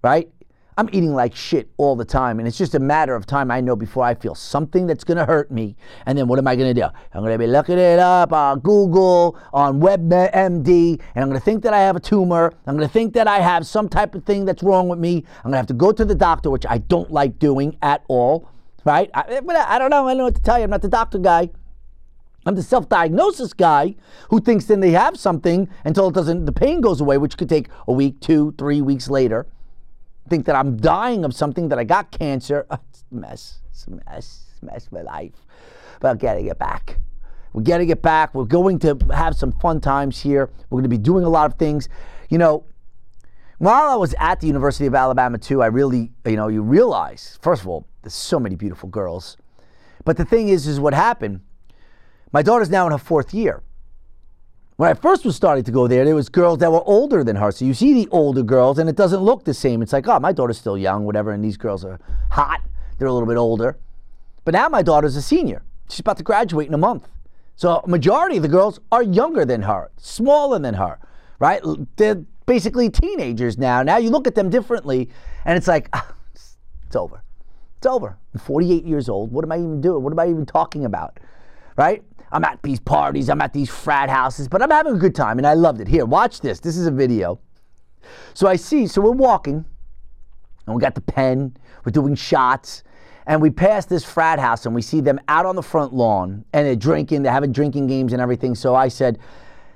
right? 0.02 0.30
I'm 0.78 0.88
eating 0.94 1.14
like 1.14 1.36
shit 1.36 1.70
all 1.78 1.98
the 1.98 2.06
time, 2.06 2.40
and 2.40 2.48
it's 2.48 2.58
just 2.58 2.74
a 2.76 2.80
matter 2.80 3.16
of 3.16 3.26
time. 3.26 3.52
I 3.52 3.60
know 3.60 3.76
before 3.76 4.06
I 4.06 4.14
feel 4.14 4.34
something 4.34 4.88
that's 4.88 5.04
gonna 5.04 5.26
hurt 5.26 5.52
me, 5.52 5.76
and 6.06 6.18
then 6.18 6.28
what 6.28 6.40
am 6.40 6.48
I 6.48 6.56
gonna 6.56 6.74
do? 6.74 6.84
I'm 6.84 7.24
gonna 7.24 7.38
be 7.38 7.48
looking 7.48 7.78
it 7.80 8.00
up 8.00 8.32
on 8.32 8.60
Google, 8.60 9.38
on 9.52 9.82
WebMD, 9.82 11.02
and 11.16 11.24
I'm 11.24 11.28
gonna 11.28 11.40
think 11.40 11.64
that 11.64 11.74
I 11.74 11.80
have 11.80 11.98
a 11.98 12.00
tumor. 12.00 12.54
I'm 12.66 12.76
gonna 12.76 12.88
think 12.88 13.14
that 13.16 13.28
I 13.28 13.40
have 13.40 13.66
some 13.68 13.90
type 13.90 14.16
of 14.16 14.24
thing 14.24 14.46
that's 14.46 14.64
wrong 14.64 14.88
with 14.88 15.00
me. 15.00 15.26
I'm 15.40 15.46
gonna 15.46 15.58
have 15.58 15.68
to 15.68 15.74
go 15.74 15.92
to 15.92 16.06
the 16.06 16.16
doctor, 16.16 16.50
which 16.50 16.66
I 16.70 16.78
don't 16.78 17.12
like 17.12 17.40
doing 17.40 17.76
at 17.82 18.04
all. 18.08 18.48
Right? 18.86 19.10
I, 19.14 19.24
I 19.24 19.40
don't 19.40 19.48
know. 19.48 19.66
I 19.68 19.80
don't 19.80 20.18
know 20.18 20.24
what 20.26 20.36
to 20.36 20.42
tell 20.42 20.58
you. 20.60 20.64
I'm 20.64 20.70
not 20.70 20.82
the 20.84 20.88
doctor 20.88 21.18
guy. 21.18 21.50
I'm 22.48 22.56
the 22.56 22.63
self-diagnosis 22.63 23.54
guy 23.54 23.96
who 24.30 24.39
thinks 24.39 24.66
then 24.66 24.80
they 24.80 24.92
have 24.92 25.18
something 25.18 25.70
until 25.86 26.08
it 26.08 26.16
doesn't. 26.16 26.46
The 26.46 26.51
pain 26.51 26.82
goes 26.82 27.01
away, 27.01 27.18
which 27.18 27.38
could 27.38 27.50
take 27.50 27.68
a 27.88 27.94
week, 27.94 28.20
two, 28.22 28.54
three 28.58 28.82
weeks 28.82 29.10
later 29.10 29.46
think 30.27 30.46
that 30.46 30.56
I'm 30.56 30.77
dying 30.77 31.25
of 31.25 31.34
something, 31.34 31.70
that 31.70 31.80
I 31.80 31.84
got 31.84 32.12
cancer. 32.12 32.66
It's 32.89 33.04
a 33.12 33.16
mess. 33.16 33.60
It's 33.70 33.88
a 33.88 33.92
mess. 33.92 34.46
It's 34.51 34.62
a 34.62 34.66
mess 34.66 34.92
my 34.92 35.01
life. 35.01 35.46
But 36.00 36.12
I 36.12 36.16
gotta 36.16 36.44
get 36.44 36.60
back. 36.60 37.00
We're 37.54 37.63
getting 37.63 37.89
it 37.89 38.01
back. 38.01 38.36
We're 38.36 38.44
going 38.44 38.80
to 38.80 38.98
have 39.13 39.36
some 39.36 39.51
fun 39.54 39.80
times 39.80 40.20
here. 40.20 40.50
We're 40.70 40.80
gonna 40.80 40.89
be 40.89 40.98
doing 40.98 41.24
a 41.24 41.30
lot 41.30 41.50
of 41.50 41.58
things. 41.58 41.88
You 42.30 42.38
know, 42.38 42.66
while 43.60 43.89
I 43.89 43.96
was 43.96 44.13
at 44.20 44.42
the 44.42 44.48
University 44.48 44.88
of 44.88 44.94
Alabama 44.94 45.38
too, 45.38 45.62
I 45.62 45.68
really, 45.68 46.12
you 46.25 46.36
know, 46.36 46.50
you 46.50 46.62
realize, 46.62 47.39
first 47.42 47.62
of 47.62 47.68
all, 47.68 47.88
there's 48.01 48.13
so 48.13 48.39
many 48.39 48.56
beautiful 48.56 48.89
girls. 48.89 49.38
But 50.04 50.18
the 50.18 50.25
thing 50.25 50.50
is, 50.50 50.68
is 50.68 50.80
what 50.80 50.94
happened. 50.94 51.42
My 52.32 52.42
daughter's 52.42 52.70
now 52.70 52.86
in 52.86 52.92
her 52.92 52.98
fourth 52.98 53.34
year. 53.34 53.64
When 54.78 54.90
I 54.90 54.94
first 54.94 55.26
was 55.26 55.36
starting 55.36 55.64
to 55.64 55.72
go 55.72 55.88
there, 55.88 56.06
there 56.06 56.14
was 56.14 56.30
girls 56.30 56.60
that 56.60 56.72
were 56.72 56.84
older 56.86 57.24
than 57.24 57.36
her. 57.36 57.52
So 57.52 57.66
you 57.66 57.74
see 57.74 57.94
the 57.94 58.08
older 58.12 58.44
girls, 58.44 58.78
and 58.78 58.88
it 58.88 58.96
doesn't 58.96 59.22
look 59.22 59.44
the 59.44 59.54
same. 59.54 59.82
It's 59.82 59.92
like, 59.92 60.08
oh, 60.08 60.20
my 60.20 60.32
daughter's 60.32 60.60
still 60.60 60.78
young, 60.78 61.04
whatever, 61.04 61.32
and 61.32 61.44
these 61.44 61.58
girls 61.58 61.84
are 61.84 62.00
hot. 62.30 62.62
They're 62.98 63.08
a 63.08 63.14
little 63.14 63.28
bit 63.28 63.38
older. 63.38 63.78
But 64.46 64.54
now 64.54 64.70
my 64.70 64.84
daughter's 64.84 65.16
a 65.16 65.22
senior. 65.22 65.64
She's 65.90 66.02
about 66.02 66.18
to 66.18 66.24
graduate 66.24 66.68
in 66.68 66.74
a 66.76 66.78
month. 66.78 67.08
So 67.56 67.78
a 67.84 67.88
majority 67.88 68.38
of 68.38 68.44
the 68.44 68.50
girls 68.50 68.80
are 68.92 69.02
younger 69.02 69.46
than 69.46 69.64
her, 69.64 69.90
smaller 69.98 70.60
than 70.60 70.76
her, 70.76 71.00
right? 71.40 71.60
They're 71.96 72.24
basically 72.46 72.92
teenagers 72.92 73.58
now. 73.58 73.82
Now 73.82 73.98
you 73.98 74.12
look 74.12 74.28
at 74.28 74.36
them 74.36 74.52
differently, 74.52 75.10
and 75.44 75.58
it's 75.58 75.68
like, 75.68 75.90
ah, 75.94 76.14
it's 76.36 76.96
over. 76.96 77.24
It's 77.78 77.88
over. 77.88 78.16
I'm 78.34 78.40
48 78.40 78.86
years 78.86 79.10
old. 79.10 79.32
What 79.32 79.44
am 79.44 79.52
I 79.52 79.58
even 79.58 79.82
doing? 79.82 80.04
What 80.04 80.14
am 80.14 80.20
I 80.20 80.30
even 80.30 80.46
talking 80.46 80.86
about? 80.86 81.20
Right? 81.76 82.04
I'm 82.32 82.44
at 82.44 82.62
these 82.62 82.80
parties, 82.80 83.30
I'm 83.30 83.42
at 83.42 83.54
these 83.54 83.70
frat 83.70 84.10
houses, 84.10 84.48
but 84.48 84.62
I'm 84.62 84.70
having 84.70 84.96
a 84.96 84.98
good 84.98 85.16
time 85.16 85.38
and 85.38 85.48
I 85.48 85.54
loved 85.54 85.80
it. 85.82 85.88
Here, 85.88 86.06
watch 86.06 86.42
this. 86.42 86.60
This 86.60 86.78
is 86.78 86.88
a 86.88 86.92
video. 86.92 87.40
So 88.34 88.48
I 88.48 88.56
see, 88.56 88.88
so 88.88 89.02
we're 89.02 89.12
walking 89.12 89.66
and 90.66 90.76
we 90.76 90.82
got 90.82 90.96
the 90.96 91.02
pen, 91.02 91.56
we're 91.86 91.92
doing 91.92 92.16
shots, 92.16 92.84
and 93.26 93.42
we 93.42 93.50
pass 93.50 93.86
this 93.86 94.04
frat 94.04 94.40
house 94.40 94.66
and 94.66 94.76
we 94.76 94.82
see 94.82 95.02
them 95.02 95.20
out 95.28 95.46
on 95.46 95.56
the 95.56 95.64
front 95.64 95.94
lawn 95.94 96.46
and 96.54 96.66
they're 96.66 96.76
drinking, 96.76 97.24
they're 97.24 97.32
having 97.32 97.52
drinking 97.52 97.88
games 97.88 98.14
and 98.14 98.22
everything. 98.22 98.56
So 98.56 98.76
I 98.76 98.88
said, 98.88 99.20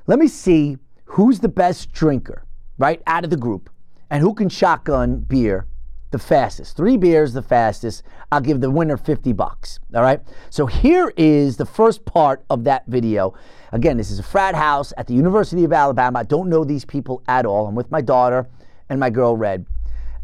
let 0.07 0.19
me 0.19 0.27
see 0.27 0.77
who's 1.05 1.39
the 1.39 1.49
best 1.49 1.91
drinker, 1.91 2.43
right, 2.77 3.01
out 3.07 3.23
of 3.23 3.29
the 3.29 3.37
group, 3.37 3.69
and 4.09 4.21
who 4.21 4.33
can 4.33 4.49
shotgun 4.49 5.19
beer 5.19 5.67
the 6.11 6.19
fastest. 6.19 6.77
Three 6.77 6.97
beers 6.97 7.33
the 7.33 7.41
fastest. 7.41 8.03
I'll 8.31 8.41
give 8.41 8.61
the 8.61 8.69
winner 8.69 8.97
50 8.97 9.33
bucks. 9.33 9.79
All 9.95 10.01
right. 10.01 10.19
So 10.49 10.65
here 10.65 11.13
is 11.17 11.57
the 11.57 11.65
first 11.65 12.05
part 12.05 12.43
of 12.49 12.63
that 12.65 12.85
video. 12.87 13.33
Again, 13.71 13.97
this 13.97 14.11
is 14.11 14.19
a 14.19 14.23
frat 14.23 14.53
house 14.53 14.93
at 14.97 15.07
the 15.07 15.13
University 15.13 15.63
of 15.63 15.73
Alabama. 15.73 16.19
I 16.19 16.23
don't 16.23 16.49
know 16.49 16.63
these 16.63 16.85
people 16.85 17.23
at 17.27 17.45
all. 17.45 17.67
I'm 17.67 17.75
with 17.75 17.89
my 17.89 18.01
daughter 18.01 18.47
and 18.89 18.99
my 18.99 19.09
girl 19.09 19.35
Red. 19.35 19.65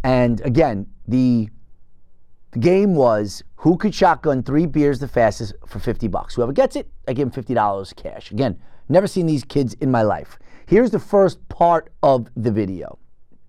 And 0.04 0.42
again, 0.42 0.88
the 1.08 1.50
the 2.52 2.60
game 2.60 2.96
was 2.96 3.44
who 3.56 3.78
could 3.78 3.94
shotgun 3.94 4.42
three 4.42 4.66
beers 4.66 5.00
the 5.00 5.08
fastest 5.08 5.54
for 5.66 5.80
50 5.80 6.08
bucks. 6.08 6.36
Whoever 6.36 6.54
gets 6.54 6.76
it, 6.76 6.90
I 7.08 7.14
give 7.14 7.28
him 7.28 7.44
$50 7.44 7.96
cash. 7.96 8.32
Again, 8.32 8.58
never 8.90 9.06
seen 9.06 9.26
these 9.26 9.44
kids 9.44 9.74
in 9.76 9.92
my 9.92 10.02
life. 10.02 10.40
Here's 10.66 10.92
the 10.92 11.00
first 11.00 11.48
part 11.50 11.92
of 12.04 12.30
the 12.36 12.52
video. 12.52 13.00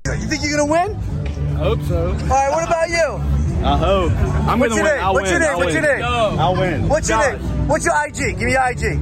You 0.06 0.16
think 0.16 0.42
you're 0.42 0.56
gonna 0.56 0.70
win? 0.70 1.37
I 1.58 1.60
hope 1.62 1.82
so. 1.82 2.06
All 2.10 2.14
right. 2.14 2.50
What 2.52 2.64
about 2.68 2.88
you? 2.88 3.64
I 3.66 3.76
hope. 3.76 4.12
I'm 4.46 4.60
What's 4.60 4.74
gonna 4.74 4.76
your 4.76 4.84
win. 4.84 4.94
name? 4.94 5.04
I'll 5.04 5.14
What's 5.14 5.24
win. 5.24 5.32
your 5.32 5.40
name? 5.40 5.50
I'll 5.50 5.58
What's 5.58 5.74
your 5.74 5.82
win. 5.82 5.98
name? 5.98 6.38
I'll 6.38 6.54
win. 6.56 6.88
What's 6.88 7.08
your 7.08 7.18
Josh. 7.18 7.40
name? 7.40 7.68
What's 7.68 7.84
your 7.84 7.94
IG? 8.06 8.38
Give 8.38 8.46
me 8.46 8.52
your 8.52 8.70
IG. 8.70 9.00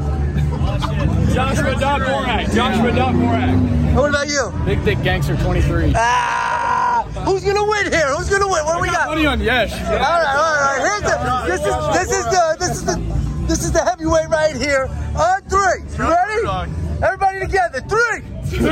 Joshua 1.34 1.76
Dot 1.78 2.00
Morak. 2.00 2.54
Joshua 2.54 2.92
Dot 2.92 3.12
Morak. 3.14 3.94
What 3.94 4.08
about 4.08 4.28
you? 4.28 4.52
Big 4.64 4.80
Thick 4.84 5.02
Gangster 5.02 5.36
23. 5.36 5.92
Ah! 5.96 7.04
Who's 7.26 7.44
gonna 7.44 7.62
win 7.62 7.92
here? 7.92 8.08
Who's 8.16 8.30
gonna 8.30 8.48
win? 8.48 8.64
What 8.64 8.76
do 8.76 8.80
we 8.80 8.88
got? 8.88 9.08
Money 9.08 9.26
on 9.26 9.40
Yesh. 9.40 9.72
All 9.74 9.92
right, 9.92 10.00
all 10.00 10.56
right. 10.56 10.80
Here's 10.80 11.02
the. 11.02 11.16
This 11.46 11.60
is 11.60 11.76
this 12.08 12.18
is 12.18 12.24
the 12.24 12.56
this 12.58 12.70
is 12.70 12.84
the 12.86 13.46
this 13.46 13.64
is 13.64 13.72
the 13.72 13.82
heavyweight 13.84 14.28
right 14.30 14.56
here. 14.56 14.88
On 15.14 15.42
three. 15.42 15.84
You 15.98 16.10
ready? 16.10 16.72
Everybody 17.04 17.40
together. 17.40 17.80
Three, 17.82 18.22
two, 18.50 18.66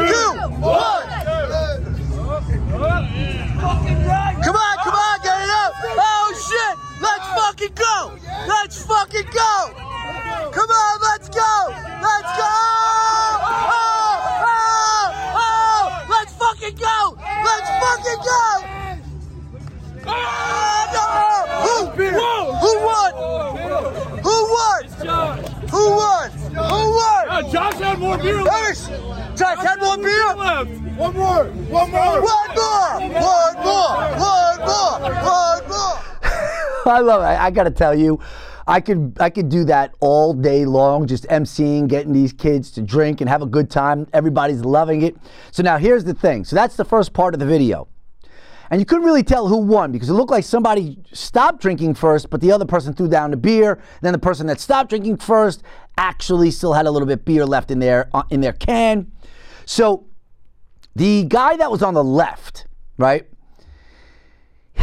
one. 0.65 2.04
Come 2.35 2.83
on, 2.83 4.77
come 4.83 4.95
on, 4.95 5.19
get 5.23 5.39
it 5.41 5.51
up. 5.51 5.73
Oh 5.79 6.35
shit! 6.35 6.75
Let's 7.01 7.29
fucking 7.29 7.75
go. 7.77 8.13
Let's 8.49 8.85
fucking 8.85 9.31
go. 9.33 9.71
Come 10.51 10.69
on, 10.69 11.01
let's 11.01 11.29
go. 11.29 11.69
Let's 11.71 12.33
go. 12.35 12.51
Oh, 12.51 13.71
oh, 13.71 14.51
oh. 14.51 15.39
oh. 15.39 16.07
Let's 16.11 16.33
fucking 16.35 16.75
go. 16.75 17.17
Let's 17.45 17.71
fucking 17.79 18.21
go. 18.25 19.04
Ah, 20.07 20.89
no! 20.95 21.11
Who? 21.65 21.77
Who 22.03 22.13
won? 22.19 22.53
Who 22.63 22.73
won? 22.87 23.13
Who 24.23 24.37
won? 24.53 24.85
Who 25.69 25.97
won? 25.97 26.45
Josh 27.51 27.75
had 27.75 27.99
more 27.99 28.19
beer 28.19 28.45
Finish! 28.45 28.87
Josh 29.39 29.59
had 29.59 29.81
one 29.81 30.03
beer? 30.03 30.35
left. 30.35 30.71
One 30.97 31.15
more! 31.15 31.45
One 31.45 31.91
more! 31.91 32.23
One 32.23 32.55
more! 32.55 33.01
One 33.01 33.55
more! 33.63 33.95
One 34.19 34.59
more! 34.61 35.15
One 35.23 35.69
more! 35.69 36.01
I 36.87 37.01
love 37.01 37.23
it. 37.23 37.27
I, 37.27 37.47
I 37.47 37.51
got 37.51 37.65
to 37.65 37.71
tell 37.71 37.95
you, 37.95 38.21
I 38.67 38.81
could 38.81 39.17
I 39.21 39.31
could 39.31 39.49
do 39.49 39.65
that 39.65 39.95
all 40.01 40.33
day 40.33 40.65
long, 40.65 41.07
just 41.07 41.25
emceeing, 41.29 41.89
getting 41.89 42.13
these 42.13 42.33
kids 42.33 42.71
to 42.73 42.83
drink 42.83 43.21
and 43.21 43.29
have 43.29 43.43
a 43.43 43.47
good 43.47 43.71
time. 43.71 44.07
Everybody's 44.13 44.65
loving 44.65 45.03
it. 45.03 45.17
So 45.51 45.63
now 45.63 45.79
here's 45.79 46.05
the 46.05 46.15
thing. 46.15 46.45
So 46.45 46.57
that's 46.57 46.77
the 46.77 46.85
first 46.85 47.13
part 47.13 47.35
of 47.35 47.41
the 47.41 47.47
video. 47.47 47.89
And 48.71 48.81
you 48.81 48.87
couldn't 48.87 49.05
really 49.05 49.23
tell 49.23 49.49
who 49.49 49.59
won 49.59 49.93
because 49.93 50.09
it 50.09 50.15
looked 50.15 50.31
like 50.31 50.45
somebody 50.45 50.99
stopped 51.13 51.61
drinking 51.61 51.95
first, 51.95 52.31
but 52.31 52.41
the 52.41 52.51
other 52.51 52.65
person 52.65 52.95
threw 52.95 53.09
down 53.09 53.31
the 53.31 53.37
beer. 53.37 53.83
Then 54.01 54.13
the 54.13 54.19
person 54.19 54.47
that 54.47 54.61
stopped 54.61 54.91
drinking 54.91 55.19
first 55.19 55.63
actually 55.99 56.51
still 56.51 56.73
had 56.73 56.87
a 56.87 56.91
little 56.91 57.07
bit 57.07 57.21
of 57.21 57.25
beer 57.25 57.47
left 57.47 57.71
in 57.71 57.79
their 57.79 58.09
uh, 58.15 58.23
in 58.31 58.41
their 58.41 58.53
can. 58.53 59.13
So 59.67 60.07
the 60.97 61.25
guy 61.25 61.57
that 61.57 61.71
was 61.71 61.83
on 61.83 61.95
the 61.95 62.05
left, 62.05 62.67
right? 62.97 63.27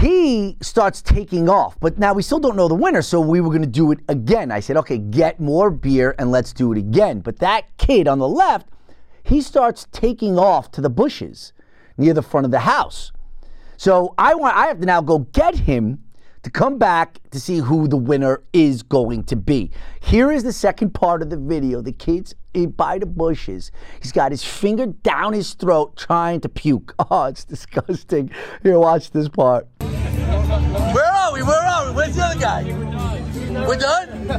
he 0.02 0.58
starts 0.62 1.02
taking 1.02 1.48
off. 1.48 1.80
But 1.80 2.00
now 2.00 2.14
we 2.14 2.24
still 2.24 2.40
don't 2.40 2.56
know 2.56 2.68
the 2.68 2.76
winner, 2.76 3.02
so 3.02 3.20
we 3.20 3.40
were 3.42 3.50
going 3.50 3.62
to 3.62 3.68
do 3.68 3.92
it 3.92 4.00
again. 4.08 4.52
I 4.52 4.60
said, 4.60 4.78
okay, 4.78 4.98
get 4.98 5.40
more 5.40 5.70
beer 5.70 6.16
and 6.18 6.32
let's 6.32 6.54
do 6.54 6.72
it 6.72 6.78
again. 6.78 7.20
But 7.20 7.38
that 7.38 7.78
kid 7.78 8.08
on 8.08 8.18
the 8.18 8.28
left, 8.28 8.68
he 9.24 9.42
starts 9.42 9.88
taking 9.92 10.40
off 10.40 10.72
to 10.72 10.82
the 10.82 10.90
bushes 10.90 11.54
near 11.98 12.14
the 12.14 12.24
front 12.24 12.46
of 12.46 12.52
the 12.52 12.62
house. 12.62 13.12
So 13.82 14.14
I 14.20 14.36
want 14.36 14.56
I 14.56 14.68
have 14.68 14.80
to 14.82 14.86
now 14.86 15.02
go 15.02 15.18
get 15.34 15.56
him 15.56 16.04
to 16.44 16.52
come 16.52 16.78
back 16.78 17.18
to 17.32 17.40
see 17.40 17.58
who 17.58 17.88
the 17.88 17.98
winner 17.98 18.44
is 18.54 18.84
going 18.84 19.24
to 19.24 19.36
be. 19.36 19.72
Here 20.02 20.32
is 20.32 20.44
the 20.44 20.54
second 20.54 20.94
part 20.94 21.24
of 21.24 21.32
the 21.32 21.38
video. 21.38 21.82
The 21.82 21.92
kid's 21.92 22.36
by 22.54 23.00
the 23.00 23.08
bushes. 23.08 23.72
He's 24.00 24.12
got 24.12 24.30
his 24.30 24.44
finger 24.44 24.86
down 24.86 25.34
his 25.34 25.56
throat 25.56 25.98
trying 25.98 26.42
to 26.42 26.50
puke. 26.50 26.94
Oh, 27.10 27.24
it's 27.24 27.44
disgusting. 27.44 28.30
Here, 28.62 28.78
watch 28.78 29.10
this 29.10 29.28
part. 29.28 29.68
Where 29.80 31.12
are 31.12 31.34
we? 31.34 31.42
Where 31.42 31.60
are 31.60 31.88
we? 31.88 31.96
Where's 31.96 32.16
the 32.16 32.22
other 32.22 32.40
guy? 32.40 32.66
We're 33.68 33.78
done? 33.78 34.30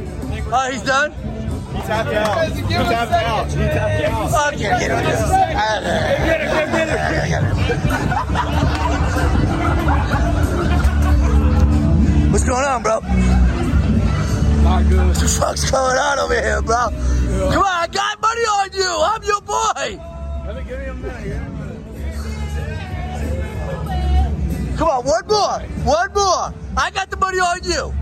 Oh, 0.53 0.71
he's 0.71 0.83
done? 0.83 1.11
He 1.11 1.81
tapped 1.81 2.13
out. 2.13 2.49
He 2.49 2.61
tapped 2.61 3.11
out. 3.11 3.51
He 3.51 3.57
tapped 3.57 4.03
out. 4.05 4.31
Oh, 4.31 4.45
I 4.45 4.55
can't 4.55 4.79
get 4.79 4.89
him. 4.89 5.03
Get 6.23 6.39
it, 6.39 7.29
get 7.29 8.59
it. 8.59 8.62
What's 12.33 12.45
going 12.45 12.65
on, 12.65 12.81
bro? 12.81 12.99
Not 14.63 14.89
good. 14.89 15.05
What 15.07 15.15
the 15.17 15.27
fuck's 15.39 15.69
going 15.69 15.97
on 15.99 16.17
over 16.17 16.33
here, 16.33 16.63
bro? 16.63 16.89
Come 17.51 17.61
on, 17.61 17.65
I 17.67 17.85
got 17.91 18.19
money 18.19 18.41
on 18.41 18.73
you. 18.73 18.89
I'm 18.89 19.21
your 19.21 19.39
boy. 19.41 20.01
Let 20.47 20.55
me 20.55 20.63
give 20.67 20.79
me 20.79 20.85
a 20.85 20.93
minute. 20.95 21.23
Give 21.23 21.31
me 21.31 21.37
a 21.37 21.49
minute. 23.83 24.77
Come 24.79 24.89
on, 24.89 25.05
one 25.05 25.27
more. 25.27 25.59
One 25.85 26.13
more. 26.15 26.51
I 26.75 26.89
got 26.91 27.11
the 27.11 27.17
money 27.17 27.37
on 27.37 27.59
you. 27.65 27.93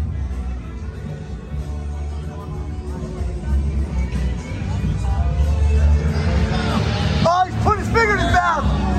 Oh, 7.28 7.44
he's 7.46 7.64
put 7.66 7.80
his 7.80 7.88
finger 7.90 8.14
in 8.14 8.20
his 8.20 8.32
mouth. 8.32 8.91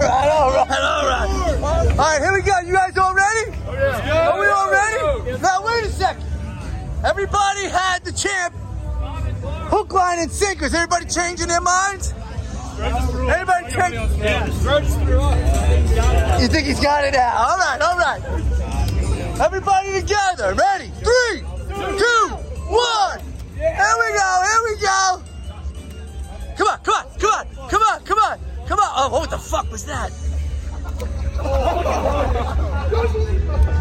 All 0.00 0.06
right, 0.08 0.30
all 0.30 0.50
right, 0.52 0.80
all 0.80 1.06
right. 1.06 1.90
All 1.90 1.96
right, 1.96 2.20
here 2.22 2.32
we 2.32 2.42
go. 2.42 2.58
You 2.60 2.72
guys 2.72 2.96
all 2.96 3.14
ready? 3.14 3.52
Oh, 3.66 4.32
Are 4.32 4.40
we 4.40 4.46
all 4.46 4.70
ready? 4.70 5.42
Now, 5.42 5.64
wait 5.64 5.84
a 5.84 5.90
second. 5.90 6.24
Everybody 7.04 7.68
had 7.68 8.04
the 8.04 8.12
champ 8.12 8.54
hook, 9.68 9.92
line, 9.92 10.18
and 10.20 10.30
sinker. 10.30 10.66
Is 10.66 10.74
everybody 10.74 11.06
changing 11.06 11.48
their 11.48 11.60
minds? 11.60 12.14
Everybody 12.78 13.70
change. 13.72 13.94
You 16.40 16.48
think 16.48 16.66
he's 16.66 16.80
got 16.80 17.04
it 17.04 17.12
now? 17.12 17.34
All 17.36 17.58
right, 17.58 17.80
all 17.80 17.98
right. 17.98 18.22
Everybody 19.40 20.00
together. 20.00 20.54
Ready? 20.54 20.88
Three, 21.02 21.40
two, 21.98 22.28
one. 22.68 23.20
Here 23.56 23.96
we 23.98 24.12
go. 24.16 24.42
Here 24.44 24.62
we 24.64 24.80
go. 24.80 25.22
Come 26.56 26.68
on, 26.68 26.78
come 26.80 26.94
on, 26.94 27.06
come 27.18 27.30
on, 27.32 27.46
come 27.68 27.82
on, 27.82 28.04
come 28.04 28.18
on, 28.18 28.38
come 28.72 28.80
on. 28.80 28.92
Oh, 28.96 29.08
what 29.20 29.30
the 29.30 29.38
fuck 29.38 29.70
was 29.70 29.84
that? 29.84 30.10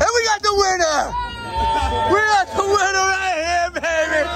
And 0.02 0.10
we 0.16 0.24
got 0.26 0.42
the 0.42 0.54
winner. 0.58 1.14
We 2.12 2.20
got 2.20 2.48
the 2.56 2.64
winner 2.64 3.06
right 3.14 3.38
here, 3.46 3.70
baby. 3.82 4.22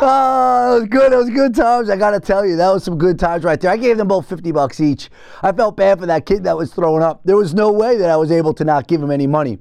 Oh, 0.00 0.76
it 0.76 0.80
was 0.80 0.88
good. 0.90 1.12
It 1.12 1.16
was 1.16 1.30
good 1.30 1.56
times. 1.56 1.90
I 1.90 1.96
got 1.96 2.12
to 2.12 2.20
tell 2.20 2.46
you, 2.46 2.54
that 2.54 2.70
was 2.70 2.84
some 2.84 2.98
good 2.98 3.18
times 3.18 3.42
right 3.42 3.60
there. 3.60 3.72
I 3.72 3.76
gave 3.76 3.96
them 3.96 4.06
both 4.06 4.28
50 4.28 4.52
bucks 4.52 4.78
each. 4.78 5.10
I 5.42 5.50
felt 5.50 5.76
bad 5.76 5.98
for 5.98 6.06
that 6.06 6.24
kid 6.24 6.44
that 6.44 6.56
was 6.56 6.72
throwing 6.72 7.02
up. 7.02 7.22
There 7.24 7.36
was 7.36 7.52
no 7.52 7.72
way 7.72 7.96
that 7.96 8.08
I 8.08 8.16
was 8.16 8.30
able 8.30 8.54
to 8.54 8.64
not 8.64 8.86
give 8.86 9.02
him 9.02 9.10
any 9.10 9.26
money. 9.26 9.58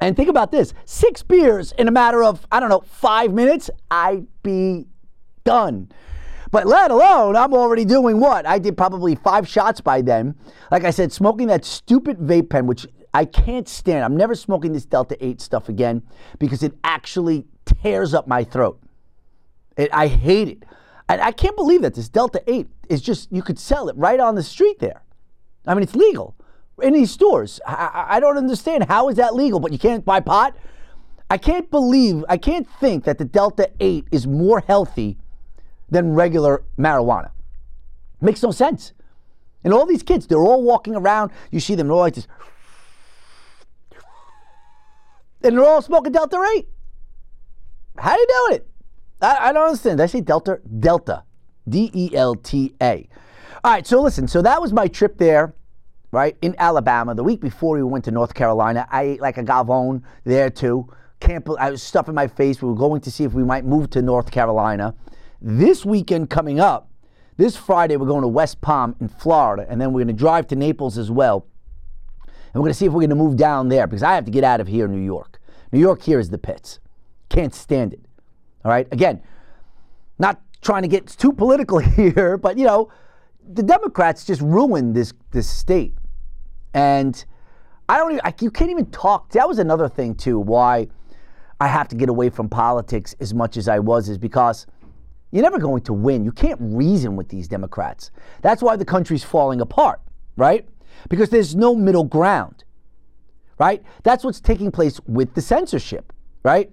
And 0.00 0.16
think 0.16 0.28
about 0.28 0.50
this 0.50 0.74
six 0.86 1.22
beers 1.22 1.70
in 1.78 1.86
a 1.86 1.92
matter 1.92 2.24
of, 2.24 2.44
I 2.50 2.58
don't 2.58 2.68
know, 2.68 2.80
five 2.80 3.32
minutes, 3.32 3.70
I'd 3.92 4.26
be 4.42 4.86
done. 5.44 5.88
But 6.54 6.68
let 6.68 6.92
alone, 6.92 7.34
I'm 7.34 7.52
already 7.52 7.84
doing 7.84 8.20
what? 8.20 8.46
I 8.46 8.60
did 8.60 8.76
probably 8.76 9.16
five 9.16 9.48
shots 9.48 9.80
by 9.80 10.02
then. 10.02 10.36
Like 10.70 10.84
I 10.84 10.90
said, 10.90 11.12
smoking 11.12 11.48
that 11.48 11.64
stupid 11.64 12.18
vape 12.18 12.48
pen, 12.48 12.68
which 12.68 12.86
I 13.12 13.24
can't 13.24 13.68
stand. 13.68 14.04
I'm 14.04 14.16
never 14.16 14.36
smoking 14.36 14.72
this 14.72 14.84
Delta 14.84 15.16
8 15.18 15.40
stuff 15.40 15.68
again 15.68 16.04
because 16.38 16.62
it 16.62 16.74
actually 16.84 17.46
tears 17.64 18.14
up 18.14 18.28
my 18.28 18.44
throat. 18.44 18.80
It, 19.76 19.92
I 19.92 20.06
hate 20.06 20.46
it. 20.46 20.62
And 21.08 21.20
I 21.20 21.32
can't 21.32 21.56
believe 21.56 21.82
that 21.82 21.94
this 21.94 22.08
Delta 22.08 22.40
8 22.46 22.68
is 22.88 23.02
just, 23.02 23.32
you 23.32 23.42
could 23.42 23.58
sell 23.58 23.88
it 23.88 23.96
right 23.96 24.20
on 24.20 24.36
the 24.36 24.42
street 24.44 24.78
there. 24.78 25.02
I 25.66 25.74
mean, 25.74 25.82
it's 25.82 25.96
legal 25.96 26.36
in 26.80 26.92
these 26.92 27.10
stores. 27.10 27.58
I, 27.66 28.06
I- 28.10 28.20
don't 28.20 28.38
understand. 28.38 28.84
How 28.84 29.08
is 29.08 29.16
that 29.16 29.34
legal? 29.34 29.58
But 29.58 29.72
you 29.72 29.78
can't 29.80 30.04
buy 30.04 30.20
pot? 30.20 30.56
I 31.28 31.36
can't 31.36 31.68
believe, 31.68 32.24
I 32.28 32.36
can't 32.36 32.68
think 32.78 33.02
that 33.06 33.18
the 33.18 33.24
Delta 33.24 33.70
8 33.80 34.06
is 34.12 34.28
more 34.28 34.60
healthy 34.60 35.18
than 35.90 36.14
regular 36.14 36.64
marijuana. 36.78 37.30
Makes 38.20 38.42
no 38.42 38.50
sense. 38.50 38.92
And 39.62 39.72
all 39.72 39.86
these 39.86 40.02
kids, 40.02 40.26
they're 40.26 40.38
all 40.38 40.62
walking 40.62 40.94
around. 40.94 41.30
You 41.50 41.60
see 41.60 41.74
them, 41.74 41.88
they're 41.88 41.94
all 41.94 42.00
like 42.00 42.14
this. 42.14 42.26
And 45.42 45.56
they're 45.56 45.64
all 45.64 45.82
smoking 45.82 46.12
Delta 46.12 46.42
8. 46.56 46.68
How 47.98 48.14
do 48.14 48.20
you 48.20 48.26
doing 48.26 48.60
it? 48.60 48.68
I, 49.20 49.48
I 49.48 49.52
don't 49.52 49.66
understand. 49.66 49.98
Did 49.98 50.04
I 50.04 50.06
say 50.06 50.20
Delta? 50.20 50.60
Delta. 50.80 51.24
D 51.68 51.90
E 51.94 52.14
L 52.14 52.34
T 52.34 52.74
A. 52.82 53.08
All 53.62 53.72
right, 53.72 53.86
so 53.86 54.02
listen, 54.02 54.28
so 54.28 54.42
that 54.42 54.60
was 54.60 54.74
my 54.74 54.86
trip 54.88 55.16
there, 55.16 55.54
right, 56.10 56.36
in 56.42 56.54
Alabama. 56.58 57.14
The 57.14 57.24
week 57.24 57.40
before 57.40 57.76
we 57.76 57.82
went 57.82 58.04
to 58.04 58.10
North 58.10 58.34
Carolina, 58.34 58.86
I 58.90 59.02
ate 59.02 59.20
like 59.22 59.38
a 59.38 59.42
gavone 59.42 60.02
there 60.24 60.50
too. 60.50 60.92
Can't, 61.20 61.46
I 61.58 61.70
was 61.70 61.82
stuffing 61.82 62.14
my 62.14 62.26
face. 62.26 62.60
We 62.60 62.68
were 62.68 62.74
going 62.74 63.00
to 63.00 63.10
see 63.10 63.24
if 63.24 63.32
we 63.32 63.42
might 63.42 63.64
move 63.64 63.88
to 63.90 64.02
North 64.02 64.30
Carolina. 64.30 64.94
This 65.40 65.84
weekend 65.84 66.30
coming 66.30 66.60
up, 66.60 66.90
this 67.36 67.56
Friday, 67.56 67.96
we're 67.96 68.06
going 68.06 68.22
to 68.22 68.28
West 68.28 68.60
Palm 68.60 68.94
in 69.00 69.08
Florida, 69.08 69.66
and 69.68 69.80
then 69.80 69.92
we're 69.92 70.04
going 70.04 70.16
to 70.16 70.20
drive 70.20 70.46
to 70.48 70.56
Naples 70.56 70.96
as 70.96 71.10
well. 71.10 71.46
And 72.26 72.54
we're 72.54 72.66
going 72.66 72.72
to 72.72 72.78
see 72.78 72.86
if 72.86 72.92
we're 72.92 73.00
going 73.00 73.10
to 73.10 73.16
move 73.16 73.36
down 73.36 73.68
there 73.68 73.86
because 73.86 74.02
I 74.04 74.14
have 74.14 74.24
to 74.26 74.30
get 74.30 74.44
out 74.44 74.60
of 74.60 74.68
here, 74.68 74.84
in 74.84 74.92
New 74.92 75.04
York. 75.04 75.40
New 75.72 75.80
York 75.80 76.02
here 76.02 76.20
is 76.20 76.30
the 76.30 76.38
pits. 76.38 76.78
Can't 77.28 77.52
stand 77.52 77.92
it. 77.92 78.00
All 78.64 78.70
right. 78.70 78.86
Again, 78.92 79.20
not 80.18 80.40
trying 80.62 80.82
to 80.82 80.88
get 80.88 81.08
too 81.08 81.32
political 81.32 81.78
here, 81.80 82.38
but 82.38 82.56
you 82.56 82.64
know, 82.64 82.90
the 83.52 83.62
Democrats 83.62 84.24
just 84.24 84.40
ruined 84.40 84.94
this 84.94 85.12
this 85.32 85.48
state, 85.48 85.94
and 86.72 87.24
I 87.88 87.98
don't. 87.98 88.12
Even, 88.12 88.20
I, 88.24 88.32
you 88.40 88.50
can't 88.50 88.70
even 88.70 88.86
talk. 88.86 89.30
That 89.32 89.46
was 89.48 89.58
another 89.58 89.88
thing 89.88 90.14
too. 90.14 90.38
Why 90.38 90.86
I 91.60 91.66
have 91.66 91.88
to 91.88 91.96
get 91.96 92.08
away 92.08 92.30
from 92.30 92.48
politics 92.48 93.14
as 93.20 93.34
much 93.34 93.56
as 93.56 93.68
I 93.68 93.80
was 93.80 94.08
is 94.08 94.16
because 94.16 94.66
you're 95.34 95.42
never 95.42 95.58
going 95.58 95.82
to 95.82 95.92
win. 95.92 96.24
You 96.24 96.30
can't 96.30 96.60
reason 96.60 97.16
with 97.16 97.28
these 97.28 97.48
Democrats. 97.48 98.12
That's 98.40 98.62
why 98.62 98.76
the 98.76 98.84
country's 98.84 99.24
falling 99.24 99.60
apart, 99.60 100.00
right? 100.36 100.64
Because 101.08 101.28
there's 101.30 101.56
no 101.56 101.74
middle 101.74 102.04
ground, 102.04 102.62
right? 103.58 103.82
That's 104.04 104.22
what's 104.22 104.40
taking 104.40 104.70
place 104.70 105.00
with 105.08 105.34
the 105.34 105.42
censorship, 105.42 106.12
right? 106.44 106.70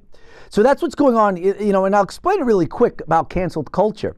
So 0.51 0.61
that's 0.61 0.83
what's 0.83 0.93
going 0.93 1.15
on, 1.15 1.37
you 1.37 1.71
know, 1.71 1.85
and 1.85 1.95
I'll 1.95 2.03
explain 2.03 2.39
it 2.39 2.43
really 2.43 2.67
quick 2.67 3.01
about 3.01 3.31
canceled 3.31 3.71
culture. 3.71 4.15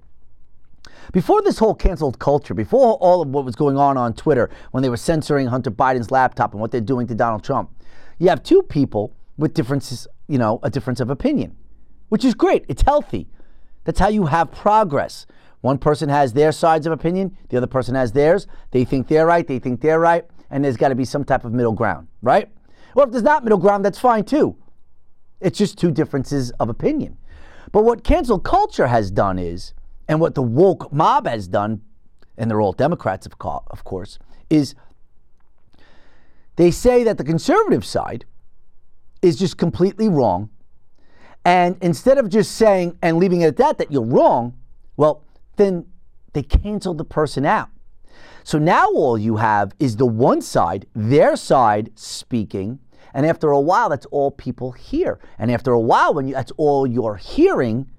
Before 1.14 1.42
this 1.42 1.58
whole 1.58 1.74
canceled 1.74 2.20
culture, 2.20 2.54
before 2.54 2.96
all 2.96 3.22
of 3.22 3.30
what 3.30 3.46
was 3.46 3.56
going 3.56 3.78
on 3.78 3.96
on 3.98 4.14
Twitter 4.14 4.50
when 4.72 4.84
they 4.84 4.90
were 4.90 4.98
censoring 4.98 5.48
Hunter 5.48 5.72
Biden's 5.72 6.12
laptop 6.12 6.52
and 6.52 6.60
what 6.60 6.70
they're 6.72 6.82
doing 6.82 7.08
to 7.08 7.16
Donald 7.16 7.46
Trump, 7.46 7.72
you 8.20 8.28
have 8.28 8.44
two 8.44 8.62
people 8.62 9.16
with 9.38 9.54
differences, 9.54 10.06
you 10.28 10.38
know, 10.38 10.60
a 10.64 10.70
difference 10.70 11.00
of 11.00 11.10
opinion, 11.10 11.56
which 12.10 12.26
is 12.26 12.34
great. 12.34 12.66
It's 12.68 12.82
healthy. 12.82 13.30
That's 13.84 14.00
how 14.00 14.10
you 14.10 14.26
have 14.28 14.52
progress. 14.52 15.26
One 15.62 15.78
person 15.78 16.10
has 16.10 16.34
their 16.34 16.52
sides 16.52 16.86
of 16.86 16.92
opinion, 16.92 17.38
the 17.50 17.58
other 17.58 17.68
person 17.68 17.96
has 17.96 18.12
theirs. 18.12 18.48
They 18.72 18.84
think 18.84 19.08
they're 19.08 19.26
right, 19.26 19.48
they 19.48 19.60
think 19.60 19.82
they're 19.82 20.00
right, 20.00 20.26
and 20.50 20.64
there's 20.64 20.78
got 20.78 20.90
to 20.90 20.96
be 20.96 21.06
some 21.06 21.24
type 21.24 21.46
of 21.46 21.54
middle 21.54 21.72
ground, 21.72 22.08
right? 22.22 22.50
Well, 22.96 23.06
if 23.06 23.12
there's 23.12 23.24
not 23.24 23.44
middle 23.44 23.58
ground, 23.58 23.86
that's 23.86 24.00
fine 24.00 24.26
too. 24.26 24.58
It's 25.40 25.58
just 25.58 25.78
two 25.78 25.92
differences 25.92 26.52
of 26.60 26.70
opinion. 26.70 27.18
But 27.72 27.84
what 27.84 28.04
cancel 28.04 28.40
culture 28.40 28.88
has 28.88 29.10
done 29.10 29.40
is, 29.40 29.74
and 30.08 30.20
what 30.20 30.36
the 30.36 30.42
woke 30.42 30.92
mob 30.92 31.28
has 31.28 31.48
done, 31.48 31.82
and 32.38 32.50
they're 32.50 32.62
all 32.62 32.74
Democrats, 32.74 33.26
of, 33.26 33.34
of 33.42 33.84
course, 33.84 34.20
is 34.50 34.76
they 36.56 36.72
say 36.72 37.04
that 37.04 37.18
the 37.18 37.24
conservative 37.24 37.86
side 37.86 38.26
is 39.22 39.38
just 39.38 39.58
completely 39.58 40.10
wrong. 40.10 40.50
And 41.46 41.78
instead 41.82 42.18
of 42.18 42.30
just 42.30 42.54
saying 42.54 42.98
and 43.02 43.18
leaving 43.18 43.42
it 43.42 43.48
at 43.48 43.58
that, 43.58 43.78
that 43.78 43.92
you're 43.92 44.06
wrong, 44.06 44.58
well, 44.96 45.24
then 45.58 45.86
they 46.34 46.44
cancel 46.44 46.94
the 46.94 47.06
person 47.06 47.46
out. 47.46 47.70
So 48.44 48.58
now 48.58 48.88
all 48.88 49.18
you 49.18 49.38
have 49.38 49.74
is 49.80 49.98
the 49.98 50.06
one 50.06 50.42
side, 50.42 50.86
their 50.94 51.36
side 51.36 51.92
speaking, 51.96 52.80
and 53.14 53.26
after 53.26 53.52
a 53.52 53.60
while, 53.60 53.90
that's 53.90 54.08
all 54.08 54.32
people 54.32 54.72
hear. 54.72 55.20
And 55.38 55.52
after 55.52 55.72
a 55.72 55.80
while, 55.80 56.14
when 56.14 56.28
you, 56.28 56.34
that's 56.34 56.52
all 56.58 56.88
you're 56.88 57.16
hearing, 57.16 57.90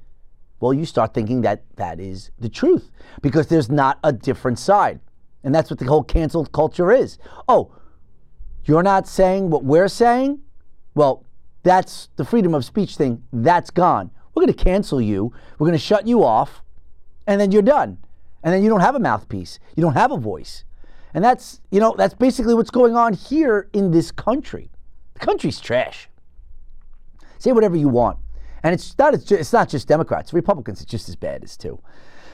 well, 0.60 0.74
you 0.74 0.84
start 0.84 1.14
thinking 1.14 1.42
that 1.42 1.62
that 1.76 2.00
is 2.00 2.30
the 2.38 2.48
truth 2.48 2.90
because 3.22 3.46
there's 3.46 3.70
not 3.70 3.98
a 4.02 4.12
different 4.12 4.58
side. 4.58 5.00
And 5.44 5.54
that's 5.54 5.70
what 5.70 5.78
the 5.78 5.84
whole 5.84 6.02
canceled 6.02 6.52
culture 6.52 6.90
is. 6.90 7.18
Oh, 7.48 7.72
you're 8.64 8.82
not 8.82 9.06
saying 9.06 9.50
what 9.50 9.62
we're 9.62 9.88
saying? 9.88 10.40
Well, 10.94 11.24
that's 11.64 12.10
the 12.16 12.24
freedom 12.24 12.54
of 12.54 12.64
speech 12.64 12.96
thing. 12.96 13.24
That's 13.32 13.70
gone. 13.70 14.10
We're 14.34 14.44
going 14.44 14.54
to 14.54 14.64
cancel 14.64 15.00
you. 15.00 15.32
We're 15.58 15.66
going 15.66 15.78
to 15.78 15.84
shut 15.84 16.06
you 16.06 16.22
off, 16.22 16.62
and 17.26 17.40
then 17.40 17.50
you're 17.50 17.62
done. 17.62 17.98
And 18.42 18.52
then 18.52 18.62
you 18.62 18.68
don't 18.68 18.80
have 18.80 18.94
a 18.94 19.00
mouthpiece. 19.00 19.58
You 19.74 19.82
don't 19.82 19.94
have 19.94 20.12
a 20.12 20.18
voice. 20.18 20.64
And 21.14 21.24
that's, 21.24 21.60
you 21.70 21.80
know, 21.80 21.94
that's 21.96 22.14
basically 22.14 22.54
what's 22.54 22.70
going 22.70 22.94
on 22.94 23.14
here 23.14 23.68
in 23.72 23.90
this 23.90 24.12
country. 24.12 24.70
The 25.14 25.20
country's 25.20 25.60
trash. 25.60 26.08
Say 27.38 27.52
whatever 27.52 27.76
you 27.76 27.88
want. 27.88 28.18
And 28.62 28.74
it's 28.74 28.96
not, 28.98 29.14
it's, 29.14 29.52
not 29.52 29.68
just 29.68 29.88
Democrats, 29.88 30.32
Republicans, 30.32 30.82
it's 30.82 30.90
just 30.90 31.08
as 31.08 31.16
bad 31.16 31.44
as 31.44 31.56
too. 31.56 31.80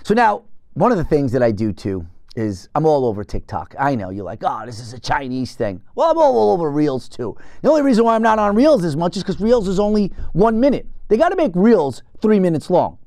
So 0.02 0.14
now, 0.14 0.44
one 0.74 0.92
of 0.92 0.98
the 0.98 1.04
things 1.04 1.32
that 1.32 1.42
I 1.42 1.50
do 1.50 1.72
too 1.72 2.06
is 2.36 2.68
I'm 2.74 2.86
all 2.86 3.04
over 3.04 3.24
TikTok. 3.24 3.74
I 3.78 3.94
know 3.94 4.10
you're 4.10 4.24
like, 4.24 4.42
oh, 4.42 4.62
this 4.64 4.78
is 4.78 4.92
a 4.92 5.00
Chinese 5.00 5.54
thing. 5.54 5.82
Well, 5.94 6.10
I'm 6.10 6.18
all 6.18 6.52
over 6.52 6.70
Reels 6.70 7.08
too. 7.08 7.36
The 7.62 7.68
only 7.68 7.82
reason 7.82 8.04
why 8.04 8.14
I'm 8.14 8.22
not 8.22 8.38
on 8.38 8.54
Reels 8.54 8.84
as 8.84 8.96
much 8.96 9.16
is 9.16 9.22
because 9.22 9.40
Reels 9.40 9.68
is 9.68 9.80
only 9.80 10.12
one 10.32 10.60
minute. 10.60 10.86
They 11.08 11.16
got 11.16 11.30
to 11.30 11.36
make 11.36 11.52
Reels 11.54 12.02
three 12.20 12.38
minutes 12.38 12.70
long, 12.70 12.98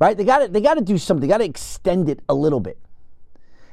right? 0.00 0.16
They 0.16 0.24
got 0.24 0.38
to 0.38 0.48
they 0.48 0.60
got 0.60 0.74
to 0.74 0.80
do 0.80 0.98
something. 0.98 1.20
They 1.20 1.32
got 1.32 1.38
to 1.38 1.44
extend 1.44 2.08
it 2.08 2.20
a 2.28 2.34
little 2.34 2.60
bit. 2.60 2.78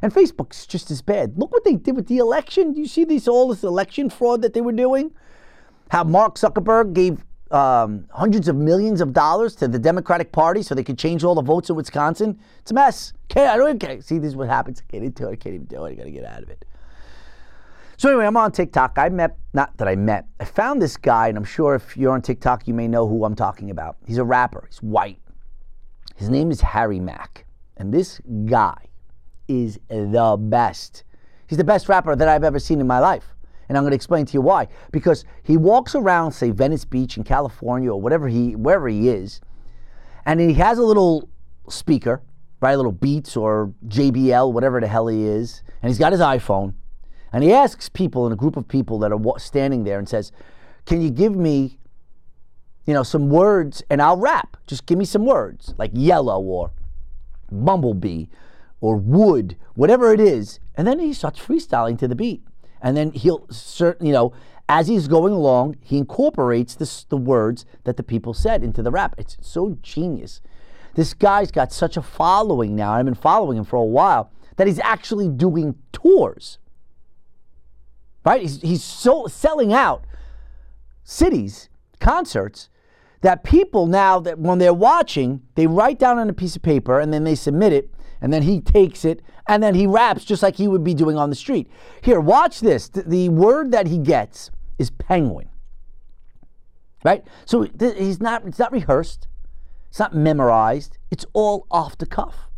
And 0.02 0.14
Facebook's 0.14 0.66
just 0.66 0.92
as 0.92 1.02
bad. 1.02 1.38
Look 1.38 1.52
what 1.52 1.64
they 1.64 1.76
did 1.76 1.96
with 1.96 2.08
the 2.08 2.20
election. 2.20 2.74
Do 2.74 2.80
you 2.80 2.88
see 2.88 3.04
this 3.04 3.28
all 3.28 3.50
this 3.50 3.64
election 3.64 4.10
fraud 4.10 4.42
that 4.44 4.54
they 4.54 4.62
were 4.62 4.72
doing? 4.72 5.12
How 5.90 6.04
Mark 6.04 6.36
Zuckerberg 6.36 6.94
gave 6.94 7.26
um, 7.52 8.06
hundreds 8.12 8.48
of 8.48 8.56
millions 8.56 9.02
of 9.02 9.14
dollars 9.14 9.56
to 9.56 9.68
the 9.68 9.80
Democratic 9.80 10.32
Party 10.32 10.62
so 10.62 10.76
they 10.76 10.84
could 10.84 11.00
change 11.00 11.24
all 11.24 11.36
the 11.36 11.42
votes 11.42 11.70
in 11.70 11.76
Wisconsin. 11.76 12.40
It's 12.60 12.72
a 12.72 12.74
mess. 12.74 13.14
Can't, 13.28 13.50
I 13.50 13.58
don't 13.58 13.68
even 13.68 13.80
care. 13.80 14.02
See, 14.02 14.20
this 14.20 14.30
is 14.30 14.36
what 14.36 14.50
happens. 14.50 14.82
I 14.82 14.92
get 14.92 15.04
into 15.04 15.28
it. 15.28 15.32
I 15.32 15.36
can't 15.36 15.56
even 15.56 15.68
do 15.68 15.86
it. 15.86 15.92
I 15.92 15.96
got 15.96 16.04
to 16.04 16.12
get 16.12 16.26
out 16.26 16.44
of 16.44 16.50
it. 16.50 16.66
So 17.98 18.08
anyway, 18.08 18.26
I'm 18.26 18.38
on 18.38 18.52
TikTok. 18.52 18.98
I 18.98 19.10
met, 19.10 19.38
not 19.54 19.76
that 19.78 19.88
I 19.88 19.96
met, 19.96 20.26
I 20.40 20.46
found 20.46 20.82
this 20.82 20.96
guy, 20.96 21.28
and 21.28 21.38
I'm 21.38 21.44
sure 21.44 21.76
if 21.76 21.98
you're 21.98 22.14
on 22.14 22.22
TikTok, 22.22 22.66
you 22.66 22.74
may 22.74 22.88
know 22.88 23.06
who 23.08 23.26
I'm 23.26 23.36
talking 23.36 23.72
about. 23.72 23.98
He's 24.06 24.20
a 24.20 24.24
rapper. 24.24 24.68
He's 24.70 24.82
white. 24.82 25.20
His 26.16 26.30
name 26.30 26.50
is 26.50 26.62
Harry 26.62 27.00
Mack. 27.00 27.46
And 27.76 27.94
this 27.94 28.22
guy 28.46 28.78
is 29.50 29.80
the 29.90 30.38
best. 30.40 31.04
He's 31.48 31.58
the 31.58 31.64
best 31.64 31.90
rapper 31.90 32.16
that 32.16 32.28
I've 32.28 32.44
ever 32.44 32.60
seen 32.60 32.80
in 32.80 32.88
my 32.88 33.00
life. 33.00 33.36
And 33.70 33.78
I'm 33.78 33.84
going 33.84 33.92
to 33.92 33.96
explain 33.96 34.26
to 34.26 34.34
you 34.34 34.42
why. 34.42 34.68
Because 34.92 35.24
he 35.44 35.56
walks 35.56 35.94
around, 35.94 36.32
say, 36.32 36.50
Venice 36.50 36.86
Beach 36.86 37.16
in 37.16 37.24
California 37.24 37.92
or 37.94 38.02
whatever 38.02 38.28
he, 38.28 38.56
wherever 38.56 38.88
he 38.88 39.08
is, 39.10 39.40
and 40.26 40.40
he 40.40 40.54
has 40.56 40.80
a 40.80 40.84
little 40.84 41.30
speaker, 41.70 42.22
right? 42.62 42.74
A 42.74 42.78
little 42.78 42.92
Beats 42.92 43.38
or 43.38 43.72
JBL, 43.88 44.52
whatever 44.52 44.82
the 44.82 44.88
hell 44.88 45.08
he 45.08 45.24
is, 45.24 45.64
and 45.82 45.90
he's 45.90 46.00
got 46.00 46.12
his 46.12 46.22
iPhone, 46.22 46.74
and 47.32 47.44
he 47.44 47.54
asks 47.54 47.90
people 47.90 48.26
in 48.26 48.34
a 48.34 48.36
group 48.36 48.58
of 48.58 48.68
people 48.68 49.00
that 49.00 49.14
are 49.14 49.40
standing 49.40 49.84
there 49.84 50.00
and 50.00 50.10
says, 50.10 50.32
"Can 50.86 51.00
you 51.02 51.12
give 51.12 51.36
me, 51.36 51.78
you 52.86 52.94
know, 52.94 53.04
some 53.04 53.30
words 53.30 53.84
and 53.90 54.02
I'll 54.02 54.18
rap? 54.18 54.58
Just 54.66 54.88
give 54.88 54.98
me 54.98 55.06
some 55.06 55.26
words 55.26 55.76
like 55.78 55.92
yellow 55.94 56.42
or 56.42 56.72
bumblebee 57.52 58.26
or 58.82 58.96
wood, 58.98 59.56
whatever 59.76 60.12
it 60.12 60.20
is." 60.20 60.60
And 60.76 60.88
then 60.88 60.98
he 61.00 61.14
starts 61.14 61.40
freestyling 61.40 62.00
to 62.00 62.08
the 62.08 62.16
beat, 62.16 62.44
and 62.82 62.96
then 62.96 63.12
he'll 63.12 63.48
certain, 63.50 64.06
you 64.06 64.14
know. 64.14 64.34
As 64.72 64.88
he's 64.88 65.08
going 65.08 65.34
along, 65.34 65.78
he 65.82 65.98
incorporates 65.98 66.76
this, 66.76 67.04
the 67.06 67.18
words 67.18 67.66
that 67.86 67.98
the 67.98 68.04
people 68.04 68.36
said 68.36 68.64
into 68.64 68.84
the 68.84 68.92
rap. 68.92 69.16
It's 69.18 69.36
so 69.42 69.80
genius. 69.82 70.42
This 70.94 71.16
guy's 71.16 71.50
got 71.50 71.72
such 71.72 71.98
a 71.98 72.04
following 72.04 72.76
now. 72.76 72.92
I've 72.92 73.06
been 73.06 73.16
following 73.16 73.58
him 73.58 73.66
for 73.66 73.78
a 73.78 73.84
while 73.84 74.32
that 74.58 74.68
he's 74.68 74.78
actually 74.80 75.28
doing 75.28 75.74
tours. 75.92 76.60
Right? 78.24 78.42
He's, 78.42 78.62
he's 78.62 78.84
so 78.84 79.26
selling 79.26 79.74
out 79.74 80.06
cities, 81.04 81.70
concerts, 82.00 82.70
that 83.22 83.44
people 83.44 83.88
now 83.88 84.20
that 84.20 84.38
when 84.38 84.60
they're 84.60 84.74
watching, 84.74 85.42
they 85.56 85.66
write 85.66 85.98
down 85.98 86.20
on 86.20 86.30
a 86.30 86.34
piece 86.34 86.56
of 86.56 86.62
paper 86.62 87.00
and 87.00 87.12
then 87.12 87.24
they 87.24 87.36
submit 87.36 87.74
it, 87.74 87.90
and 88.22 88.34
then 88.34 88.44
he 88.44 88.62
takes 88.62 89.06
it 89.06 89.22
and 89.48 89.64
then 89.64 89.76
he 89.76 89.88
raps 89.88 90.24
just 90.24 90.44
like 90.44 90.56
he 90.56 90.68
would 90.68 90.84
be 90.84 90.94
doing 90.94 91.18
on 91.18 91.30
the 91.30 91.36
street. 91.36 91.70
Here, 92.02 92.20
watch 92.20 92.60
this. 92.60 92.90
The, 92.90 93.04
the 93.04 93.30
word 93.30 93.72
that 93.72 93.88
he 93.88 93.98
gets 93.98 94.52
is 94.78 94.90
penguin. 94.92 95.50
Right? 97.04 97.24
So 97.46 97.66
th- 97.66 97.98
he's 97.98 98.20
not. 98.20 98.46
It's 98.46 98.60
not 98.60 98.72
rehearsed. 98.72 99.28
It's 99.90 100.00
not 100.00 100.14
memorized. 100.14 100.98
It's 101.10 101.26
all 101.34 101.66
off 101.72 101.98
the 101.98 102.06
cuff. 102.06 102.50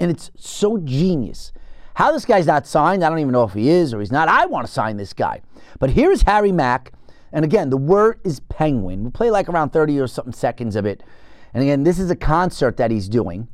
And 0.00 0.10
it's 0.10 0.30
so 0.36 0.78
genius. 0.78 1.52
How 1.94 2.10
this 2.10 2.24
guy's 2.24 2.46
not 2.46 2.66
signed, 2.66 3.04
I 3.04 3.08
don't 3.08 3.20
even 3.20 3.32
know 3.32 3.44
if 3.44 3.52
he 3.52 3.68
is 3.68 3.94
or 3.94 4.00
he's 4.00 4.10
not. 4.10 4.26
I 4.26 4.46
want 4.46 4.66
to 4.66 4.72
sign 4.72 4.96
this 4.96 5.12
guy. 5.12 5.40
But 5.78 5.90
here's 5.90 6.22
Harry 6.22 6.50
Mack. 6.50 6.92
And 7.32 7.44
again, 7.44 7.70
the 7.70 7.76
word 7.76 8.20
is 8.24 8.40
Penguin. 8.40 9.02
We'll 9.02 9.12
play 9.12 9.30
like 9.30 9.48
around 9.48 9.70
30 9.70 10.00
or 10.00 10.08
something 10.08 10.32
seconds 10.32 10.74
of 10.74 10.86
it. 10.86 11.04
And 11.52 11.62
again, 11.62 11.84
this 11.84 12.00
is 12.00 12.10
a 12.10 12.16
concert 12.16 12.76
that 12.78 12.90
he's 12.90 13.08
doing. 13.08 13.46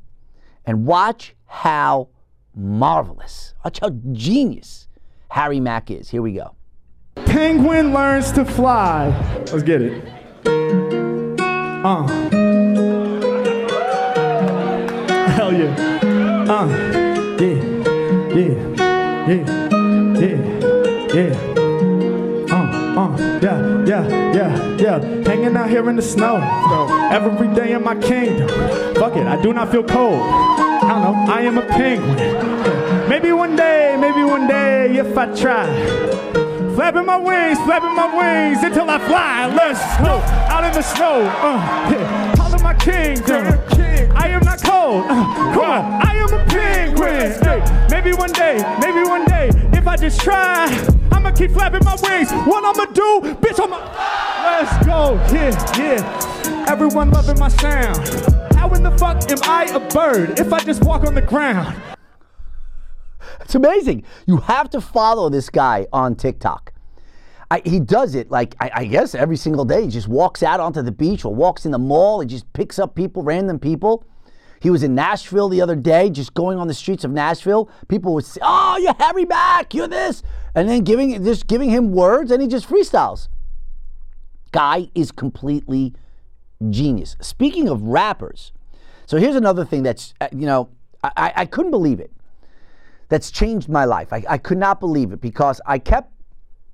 And 0.64 0.86
watch 0.86 1.34
how 1.50 2.08
marvelous, 2.54 3.54
watch 3.64 3.80
how 3.80 3.90
genius 4.12 4.86
Harry 5.30 5.58
Mack 5.58 5.90
is. 5.90 6.08
Here 6.08 6.22
we 6.22 6.34
go. 6.34 6.54
Penguin 7.26 7.92
learns 7.92 8.30
to 8.32 8.44
fly. 8.44 9.08
Let's 9.52 9.64
get 9.64 9.82
it. 9.82 10.04
Uh. 10.46 12.06
Hell 15.30 15.52
yeah. 15.52 15.74
Uh. 16.48 16.68
Yeah. 17.40 17.58
Yeah. 18.36 18.54
Yeah. 19.28 19.44
Yeah. 20.20 20.60
Yeah. 21.12 21.50
Uh, 22.50 23.00
uh, 23.00 23.40
yeah, 23.42 23.84
yeah, 23.84 24.32
yeah, 24.32 24.76
yeah. 24.76 24.98
Hanging 25.28 25.56
out 25.56 25.68
here 25.68 25.88
in 25.90 25.96
the 25.96 26.02
snow. 26.02 26.36
Every 27.10 27.52
day 27.54 27.72
in 27.72 27.82
my 27.82 27.96
kingdom. 27.96 28.48
Fuck 28.94 29.16
it, 29.16 29.26
I 29.26 29.40
do 29.42 29.52
not 29.52 29.70
feel 29.72 29.82
cold. 29.82 30.69
I 30.90 30.94
don't 30.94 31.24
know, 31.24 31.32
I 31.32 31.42
am 31.42 31.56
a 31.56 31.62
penguin. 31.62 33.08
Maybe 33.08 33.30
one 33.30 33.54
day, 33.54 33.96
maybe 33.96 34.24
one 34.24 34.48
day, 34.48 34.96
if 34.98 35.16
I 35.16 35.26
try. 35.36 35.64
Flapping 36.74 37.06
my 37.06 37.16
wings, 37.16 37.60
flapping 37.60 37.94
my 37.94 38.10
wings 38.10 38.64
until 38.64 38.90
I 38.90 38.98
fly. 38.98 39.46
Let's 39.54 39.78
go 40.02 40.18
out 40.50 40.64
in 40.64 40.72
the 40.72 40.82
snow. 40.82 41.20
Uh, 41.38 41.92
yeah. 41.92 42.34
Calling 42.34 42.62
my 42.64 42.74
kingdom. 42.74 43.46
I 44.16 44.30
am 44.30 44.42
not 44.42 44.60
cold. 44.64 45.04
Uh, 45.04 45.52
come 45.54 45.62
on, 45.62 46.02
I 46.04 46.14
am 46.16 46.34
a 46.34 46.44
penguin. 46.46 47.88
Maybe 47.88 48.12
one 48.12 48.32
day, 48.32 48.56
maybe 48.80 49.08
one 49.08 49.24
day, 49.26 49.50
if 49.72 49.86
I 49.86 49.96
just 49.96 50.20
try, 50.20 50.66
I'ma 51.12 51.30
keep 51.30 51.52
flapping 51.52 51.84
my 51.84 51.96
wings. 52.02 52.32
What 52.32 52.64
I'ma 52.64 52.86
do, 52.86 53.36
bitch? 53.40 53.62
I'ma. 53.62 53.78
Let's 54.42 54.84
go. 54.84 55.14
Yeah, 55.32 55.54
yeah. 55.78 56.66
Everyone 56.68 57.12
loving 57.12 57.38
my 57.38 57.46
sound. 57.46 58.49
How 58.70 58.76
in 58.76 58.82
the 58.84 58.98
fuck 58.98 59.28
am 59.28 59.38
I 59.42 59.64
a 59.64 59.80
bird 59.80 60.38
if 60.38 60.52
I 60.52 60.60
just 60.60 60.84
walk 60.84 61.02
on 61.02 61.16
the 61.16 61.22
ground? 61.22 61.76
It's 63.40 63.56
amazing. 63.56 64.04
You 64.28 64.36
have 64.36 64.70
to 64.70 64.80
follow 64.80 65.28
this 65.28 65.50
guy 65.50 65.88
on 65.92 66.14
TikTok. 66.14 66.72
I, 67.50 67.62
he 67.64 67.80
does 67.80 68.14
it 68.14 68.30
like 68.30 68.54
I, 68.60 68.70
I 68.72 68.84
guess 68.84 69.16
every 69.16 69.36
single 69.36 69.64
day. 69.64 69.82
He 69.82 69.88
just 69.88 70.06
walks 70.06 70.44
out 70.44 70.60
onto 70.60 70.82
the 70.82 70.92
beach 70.92 71.24
or 71.24 71.34
walks 71.34 71.64
in 71.64 71.72
the 71.72 71.80
mall. 71.80 72.20
He 72.20 72.28
just 72.28 72.50
picks 72.52 72.78
up 72.78 72.94
people, 72.94 73.24
random 73.24 73.58
people. 73.58 74.04
He 74.60 74.70
was 74.70 74.84
in 74.84 74.94
Nashville 74.94 75.48
the 75.48 75.60
other 75.60 75.74
day, 75.74 76.08
just 76.08 76.34
going 76.34 76.56
on 76.56 76.68
the 76.68 76.74
streets 76.74 77.02
of 77.02 77.10
Nashville. 77.10 77.68
People 77.88 78.14
would 78.14 78.24
say, 78.24 78.40
"Oh, 78.40 78.78
you're 78.80 78.94
Harry 79.00 79.24
Mack, 79.24 79.74
you're 79.74 79.88
this," 79.88 80.22
and 80.54 80.68
then 80.68 80.84
giving 80.84 81.24
just 81.24 81.48
giving 81.48 81.70
him 81.70 81.90
words, 81.90 82.30
and 82.30 82.40
he 82.40 82.46
just 82.46 82.68
freestyles. 82.68 83.26
Guy 84.52 84.90
is 84.94 85.10
completely 85.10 85.92
genius. 86.68 87.16
Speaking 87.20 87.68
of 87.68 87.82
rappers, 87.82 88.52
so 89.10 89.16
here's 89.16 89.34
another 89.34 89.64
thing 89.64 89.82
that's 89.82 90.14
uh, 90.20 90.28
you 90.30 90.46
know 90.46 90.68
I, 91.02 91.10
I, 91.16 91.32
I 91.38 91.46
couldn't 91.46 91.72
believe 91.72 91.98
it 91.98 92.12
that's 93.08 93.32
changed 93.32 93.68
my 93.68 93.84
life. 93.84 94.12
I, 94.12 94.22
I 94.28 94.38
could 94.38 94.56
not 94.56 94.78
believe 94.78 95.10
it 95.10 95.20
because 95.20 95.60
I 95.66 95.80
kept 95.80 96.12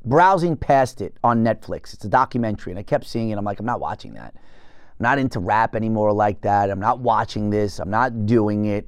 browsing 0.04 0.54
past 0.54 1.00
it 1.00 1.16
on 1.24 1.42
Netflix. 1.42 1.94
It's 1.94 2.04
a 2.04 2.10
documentary, 2.10 2.72
and 2.72 2.78
I 2.78 2.82
kept 2.82 3.06
seeing 3.06 3.30
it. 3.30 3.38
I'm 3.38 3.44
like, 3.46 3.58
I'm 3.58 3.64
not 3.64 3.80
watching 3.80 4.12
that. 4.14 4.34
I'm 4.36 5.02
not 5.02 5.18
into 5.18 5.40
rap 5.40 5.74
anymore 5.74 6.12
like 6.12 6.42
that. 6.42 6.70
I'm 6.70 6.78
not 6.78 7.00
watching 7.00 7.48
this. 7.48 7.78
I'm 7.78 7.88
not 7.88 8.26
doing 8.26 8.66
it. 8.66 8.86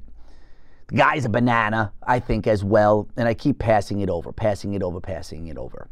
The 0.88 0.96
guy's 0.96 1.24
a 1.24 1.30
banana, 1.30 1.90
I 2.06 2.20
think, 2.20 2.46
as 2.46 2.62
well. 2.62 3.08
And 3.16 3.26
I 3.26 3.32
keep 3.32 3.58
passing 3.58 4.00
it 4.00 4.11
over, 4.11 4.30
passing 4.30 4.74
it 4.74 4.82
over, 4.82 5.00
passing 5.00 5.46
it 5.46 5.56
over. 5.56 5.88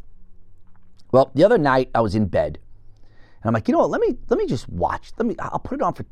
Well, 1.10 1.30
the 1.34 1.44
other 1.44 1.56
night 1.56 1.90
I 1.94 2.02
was 2.02 2.14
in 2.14 2.26
bed, 2.26 2.58
and 3.40 3.48
I'm 3.48 3.54
like, 3.54 3.66
you 3.66 3.72
know 3.72 3.78
what? 3.78 3.90
Let 3.90 4.02
me 4.02 4.18
let 4.28 4.38
me 4.38 4.46
just 4.46 4.68
watch. 4.68 5.12
Let 5.18 5.26
me. 5.26 5.36
I'll 5.38 5.58
put 5.58 5.76
it 5.76 5.82
on 5.82 5.94
for 5.94 6.04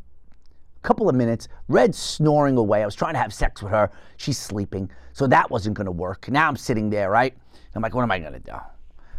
couple 0.84 1.08
of 1.08 1.14
minutes, 1.16 1.48
Red 1.66 1.94
snoring 1.94 2.56
away. 2.56 2.82
I 2.82 2.86
was 2.86 2.94
trying 2.94 3.14
to 3.14 3.18
have 3.18 3.32
sex 3.32 3.62
with 3.62 3.72
her. 3.72 3.90
She's 4.16 4.38
sleeping. 4.38 4.90
So 5.12 5.26
that 5.26 5.50
wasn't 5.50 5.76
going 5.76 5.86
to 5.86 5.92
work. 5.92 6.28
Now 6.28 6.46
I'm 6.46 6.56
sitting 6.56 6.90
there, 6.90 7.10
right? 7.10 7.34
I'm 7.74 7.82
like, 7.82 7.94
what 7.94 8.02
am 8.02 8.10
I 8.12 8.18
going 8.20 8.34
to 8.34 8.38
do? 8.38 8.54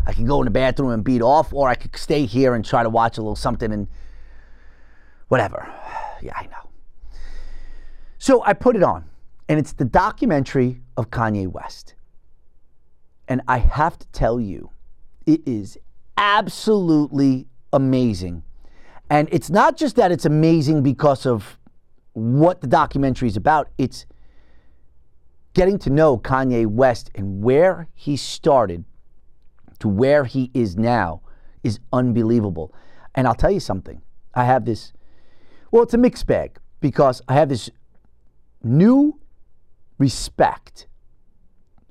I 0.06 0.14
could 0.14 0.28
go 0.28 0.40
in 0.42 0.46
the 0.46 0.52
bathroom 0.52 0.92
and 0.92 1.04
beat 1.04 1.22
off, 1.22 1.52
or 1.54 1.68
I 1.68 1.76
could 1.76 1.96
stay 1.98 2.26
here 2.26 2.54
and 2.56 2.64
try 2.64 2.84
to 2.84 2.90
watch 2.90 3.18
a 3.18 3.22
little 3.22 3.36
something 3.36 3.72
and 3.72 3.88
whatever. 5.28 5.72
Yeah, 6.22 6.32
I 6.38 6.44
know. 6.44 6.70
So 8.18 8.42
I 8.46 8.54
put 8.54 8.76
it 8.76 8.82
on, 8.82 9.04
and 9.50 9.60
it's 9.60 9.74
the 9.74 9.86
documentary 9.86 10.82
of 10.98 11.12
Kanye 11.12 11.46
West. 11.46 11.94
And 13.28 13.42
I 13.48 13.58
have 13.58 14.00
to 14.00 14.08
tell 14.08 14.40
you, 14.40 14.72
it 15.28 15.42
is 15.46 15.78
absolutely 16.18 17.48
amazing 17.74 18.44
and 19.10 19.30
it's 19.32 19.50
not 19.50 19.78
just 19.78 19.96
that 19.98 20.12
it's 20.12 20.26
amazing 20.26 20.82
because 20.82 21.26
of 21.26 21.60
what 22.14 22.62
the 22.62 22.68
documentary 22.68 23.28
is 23.28 23.38
about, 23.38 23.70
it's 23.78 24.06
getting 25.54 25.78
to 25.80 25.90
know 25.90 26.18
Kanye 26.18 26.66
West 26.66 27.12
and 27.14 27.44
where 27.44 27.88
he 27.94 28.18
started 28.18 28.84
to 29.80 29.88
where 29.88 30.24
he 30.24 30.50
is 30.54 30.78
now 30.78 31.22
is 31.64 31.80
unbelievable. 31.94 32.74
And 33.14 33.28
I'll 33.28 33.36
tell 33.36 33.52
you 33.52 33.60
something. 33.60 34.02
I 34.34 34.46
have 34.46 34.66
this, 34.66 34.92
well, 35.72 35.84
it's 35.84 35.94
a 35.94 35.98
mixed 35.98 36.26
bag 36.26 36.58
because 36.82 37.22
I 37.28 37.34
have 37.36 37.50
this 37.50 37.70
new 38.64 39.20
respect 39.98 40.88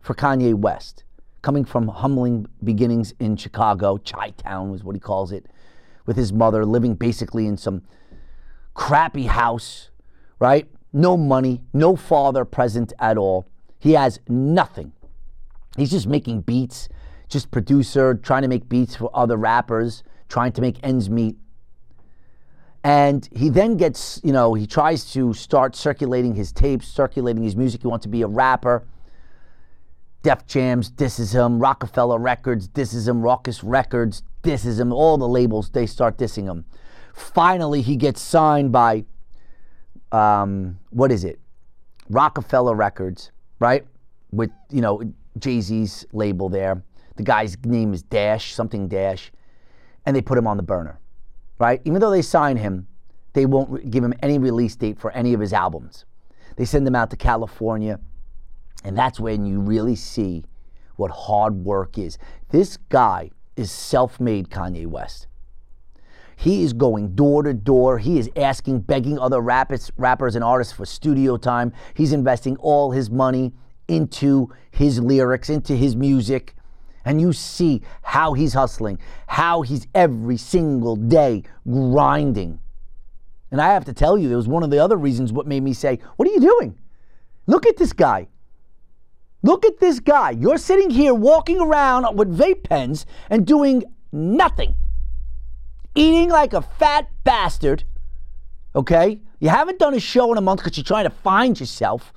for 0.00 0.14
Kanye 0.14 0.54
West 0.54 1.04
coming 1.42 1.64
from 1.64 1.88
humbling 1.88 2.46
beginnings 2.62 3.14
in 3.18 3.36
Chicago. 3.36 3.98
Chi 3.98 4.30
Town 4.30 4.70
was 4.70 4.82
what 4.82 4.96
he 4.96 5.00
calls 5.00 5.32
it 5.32 5.46
with 6.06 6.16
his 6.16 6.32
mother, 6.32 6.64
living 6.64 6.94
basically 6.94 7.46
in 7.46 7.56
some 7.56 7.82
crappy 8.74 9.26
house, 9.26 9.90
right? 10.38 10.68
No 10.92 11.16
money, 11.16 11.62
no 11.72 11.96
father 11.96 12.44
present 12.44 12.92
at 12.98 13.16
all. 13.16 13.46
He 13.78 13.92
has 13.92 14.20
nothing. 14.28 14.92
He's 15.76 15.90
just 15.90 16.06
making 16.06 16.42
beats, 16.42 16.88
just 17.28 17.50
producer, 17.50 18.14
trying 18.14 18.42
to 18.42 18.48
make 18.48 18.68
beats 18.68 18.96
for 18.96 19.10
other 19.14 19.36
rappers, 19.36 20.02
trying 20.28 20.52
to 20.52 20.60
make 20.60 20.76
ends 20.82 21.10
meet. 21.10 21.36
And 22.84 23.28
he 23.32 23.48
then 23.48 23.76
gets, 23.76 24.20
you 24.22 24.32
know, 24.32 24.52
he 24.54 24.66
tries 24.66 25.10
to 25.14 25.32
start 25.32 25.74
circulating 25.74 26.34
his 26.34 26.52
tapes, 26.52 26.86
circulating 26.86 27.42
his 27.42 27.56
music. 27.56 27.80
He 27.80 27.88
wants 27.88 28.04
to 28.04 28.10
be 28.10 28.22
a 28.22 28.26
rapper. 28.26 28.86
Def 30.22 30.46
Jams 30.46 30.90
disses 30.90 31.34
him, 31.34 31.58
Roc-A-Fella 31.58 32.18
Records 32.18 32.68
disses 32.68 33.08
him, 33.08 33.20
Rawkus 33.20 33.60
Records 33.62 34.22
disses 34.44 34.78
him, 34.78 34.92
all 34.92 35.18
the 35.18 35.28
labels, 35.28 35.70
they 35.70 35.86
start 35.86 36.16
dissing 36.16 36.44
him. 36.44 36.64
Finally, 37.12 37.82
he 37.82 37.96
gets 37.96 38.20
signed 38.20 38.70
by, 38.70 39.04
um, 40.12 40.78
what 40.90 41.10
is 41.10 41.24
it? 41.24 41.40
Roc-A-Fella 42.10 42.74
Records, 42.74 43.32
right? 43.58 43.84
With, 44.30 44.50
you 44.70 44.80
know, 44.80 45.02
Jay 45.38 45.60
Z's 45.60 46.06
label 46.12 46.48
there. 46.48 46.82
The 47.16 47.22
guy's 47.22 47.56
name 47.64 47.92
is 47.92 48.02
Dash, 48.02 48.54
something 48.54 48.86
Dash. 48.88 49.32
And 50.06 50.14
they 50.14 50.22
put 50.22 50.38
him 50.38 50.46
on 50.46 50.56
the 50.56 50.62
burner, 50.62 51.00
right? 51.58 51.80
Even 51.84 52.00
though 52.00 52.10
they 52.10 52.22
sign 52.22 52.56
him, 52.56 52.86
they 53.32 53.46
won't 53.46 53.90
give 53.90 54.04
him 54.04 54.14
any 54.22 54.38
release 54.38 54.76
date 54.76 54.98
for 54.98 55.10
any 55.10 55.34
of 55.34 55.40
his 55.40 55.52
albums. 55.52 56.04
They 56.56 56.64
send 56.64 56.86
him 56.86 56.94
out 56.94 57.10
to 57.10 57.16
California 57.16 57.98
and 58.84 58.96
that's 58.96 59.18
when 59.18 59.46
you 59.46 59.60
really 59.60 59.96
see 59.96 60.44
what 60.96 61.10
hard 61.10 61.54
work 61.64 61.98
is. 61.98 62.18
This 62.50 62.76
guy 62.76 63.30
is 63.56 63.70
self 63.70 64.20
made 64.20 64.50
Kanye 64.50 64.86
West. 64.86 65.26
He 66.36 66.62
is 66.62 66.72
going 66.72 67.14
door 67.14 67.42
to 67.42 67.54
door. 67.54 67.98
He 67.98 68.18
is 68.18 68.28
asking, 68.36 68.80
begging 68.80 69.18
other 69.18 69.40
rappers, 69.40 69.90
rappers 69.96 70.34
and 70.34 70.44
artists 70.44 70.72
for 70.72 70.84
studio 70.84 71.36
time. 71.36 71.72
He's 71.94 72.12
investing 72.12 72.56
all 72.56 72.90
his 72.90 73.10
money 73.10 73.52
into 73.88 74.52
his 74.70 74.98
lyrics, 75.00 75.48
into 75.48 75.76
his 75.76 75.94
music. 75.94 76.54
And 77.04 77.20
you 77.20 77.32
see 77.32 77.82
how 78.02 78.32
he's 78.32 78.54
hustling, 78.54 78.98
how 79.26 79.62
he's 79.62 79.86
every 79.94 80.38
single 80.38 80.96
day 80.96 81.44
grinding. 81.68 82.58
And 83.50 83.60
I 83.60 83.72
have 83.72 83.84
to 83.84 83.92
tell 83.92 84.18
you, 84.18 84.32
it 84.32 84.36
was 84.36 84.48
one 84.48 84.62
of 84.62 84.70
the 84.70 84.78
other 84.78 84.96
reasons 84.96 85.32
what 85.32 85.46
made 85.46 85.62
me 85.62 85.74
say, 85.74 86.00
What 86.16 86.26
are 86.26 86.32
you 86.32 86.40
doing? 86.40 86.78
Look 87.46 87.66
at 87.66 87.76
this 87.76 87.92
guy. 87.92 88.28
Look 89.44 89.66
at 89.66 89.78
this 89.78 90.00
guy. 90.00 90.30
You're 90.30 90.56
sitting 90.56 90.88
here 90.88 91.12
walking 91.12 91.60
around 91.60 92.16
with 92.16 92.34
vape 92.34 92.62
pens 92.62 93.04
and 93.28 93.46
doing 93.46 93.84
nothing. 94.10 94.74
Eating 95.94 96.30
like 96.30 96.54
a 96.54 96.62
fat 96.62 97.10
bastard. 97.24 97.84
Okay? 98.74 99.20
You 99.40 99.50
haven't 99.50 99.78
done 99.78 99.92
a 99.92 100.00
show 100.00 100.32
in 100.32 100.38
a 100.38 100.40
month 100.40 100.60
because 100.60 100.78
you're 100.78 100.84
trying 100.84 101.04
to 101.04 101.10
find 101.10 101.60
yourself. 101.60 102.14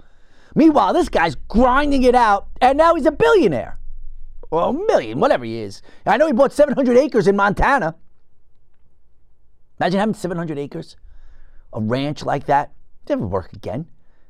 Meanwhile, 0.56 0.94
this 0.94 1.10
guy's 1.10 1.36
grinding 1.36 2.04
it 2.04 2.16
out, 2.16 2.48
and 2.62 2.78
now 2.78 2.96
he's 2.96 3.06
a 3.06 3.12
billionaire. 3.12 3.78
Or 4.50 4.70
a 4.70 4.74
million, 4.74 5.20
whatever 5.20 5.44
he 5.44 5.58
is. 5.58 5.82
I 6.06 6.16
know 6.16 6.28
he 6.28 6.34
bought 6.34 6.54
700 6.54 6.96
acres 6.96 7.28
in 7.28 7.36
Montana. 7.36 7.96
Imagine 9.82 10.00
having 10.00 10.16
700 10.16 10.58
acres, 10.58 10.96
a 11.74 11.82
ranch 11.82 12.24
like 12.24 12.46
that. 12.46 12.72
Never 13.10 13.28
work 13.28 13.52
again. 13.52 13.88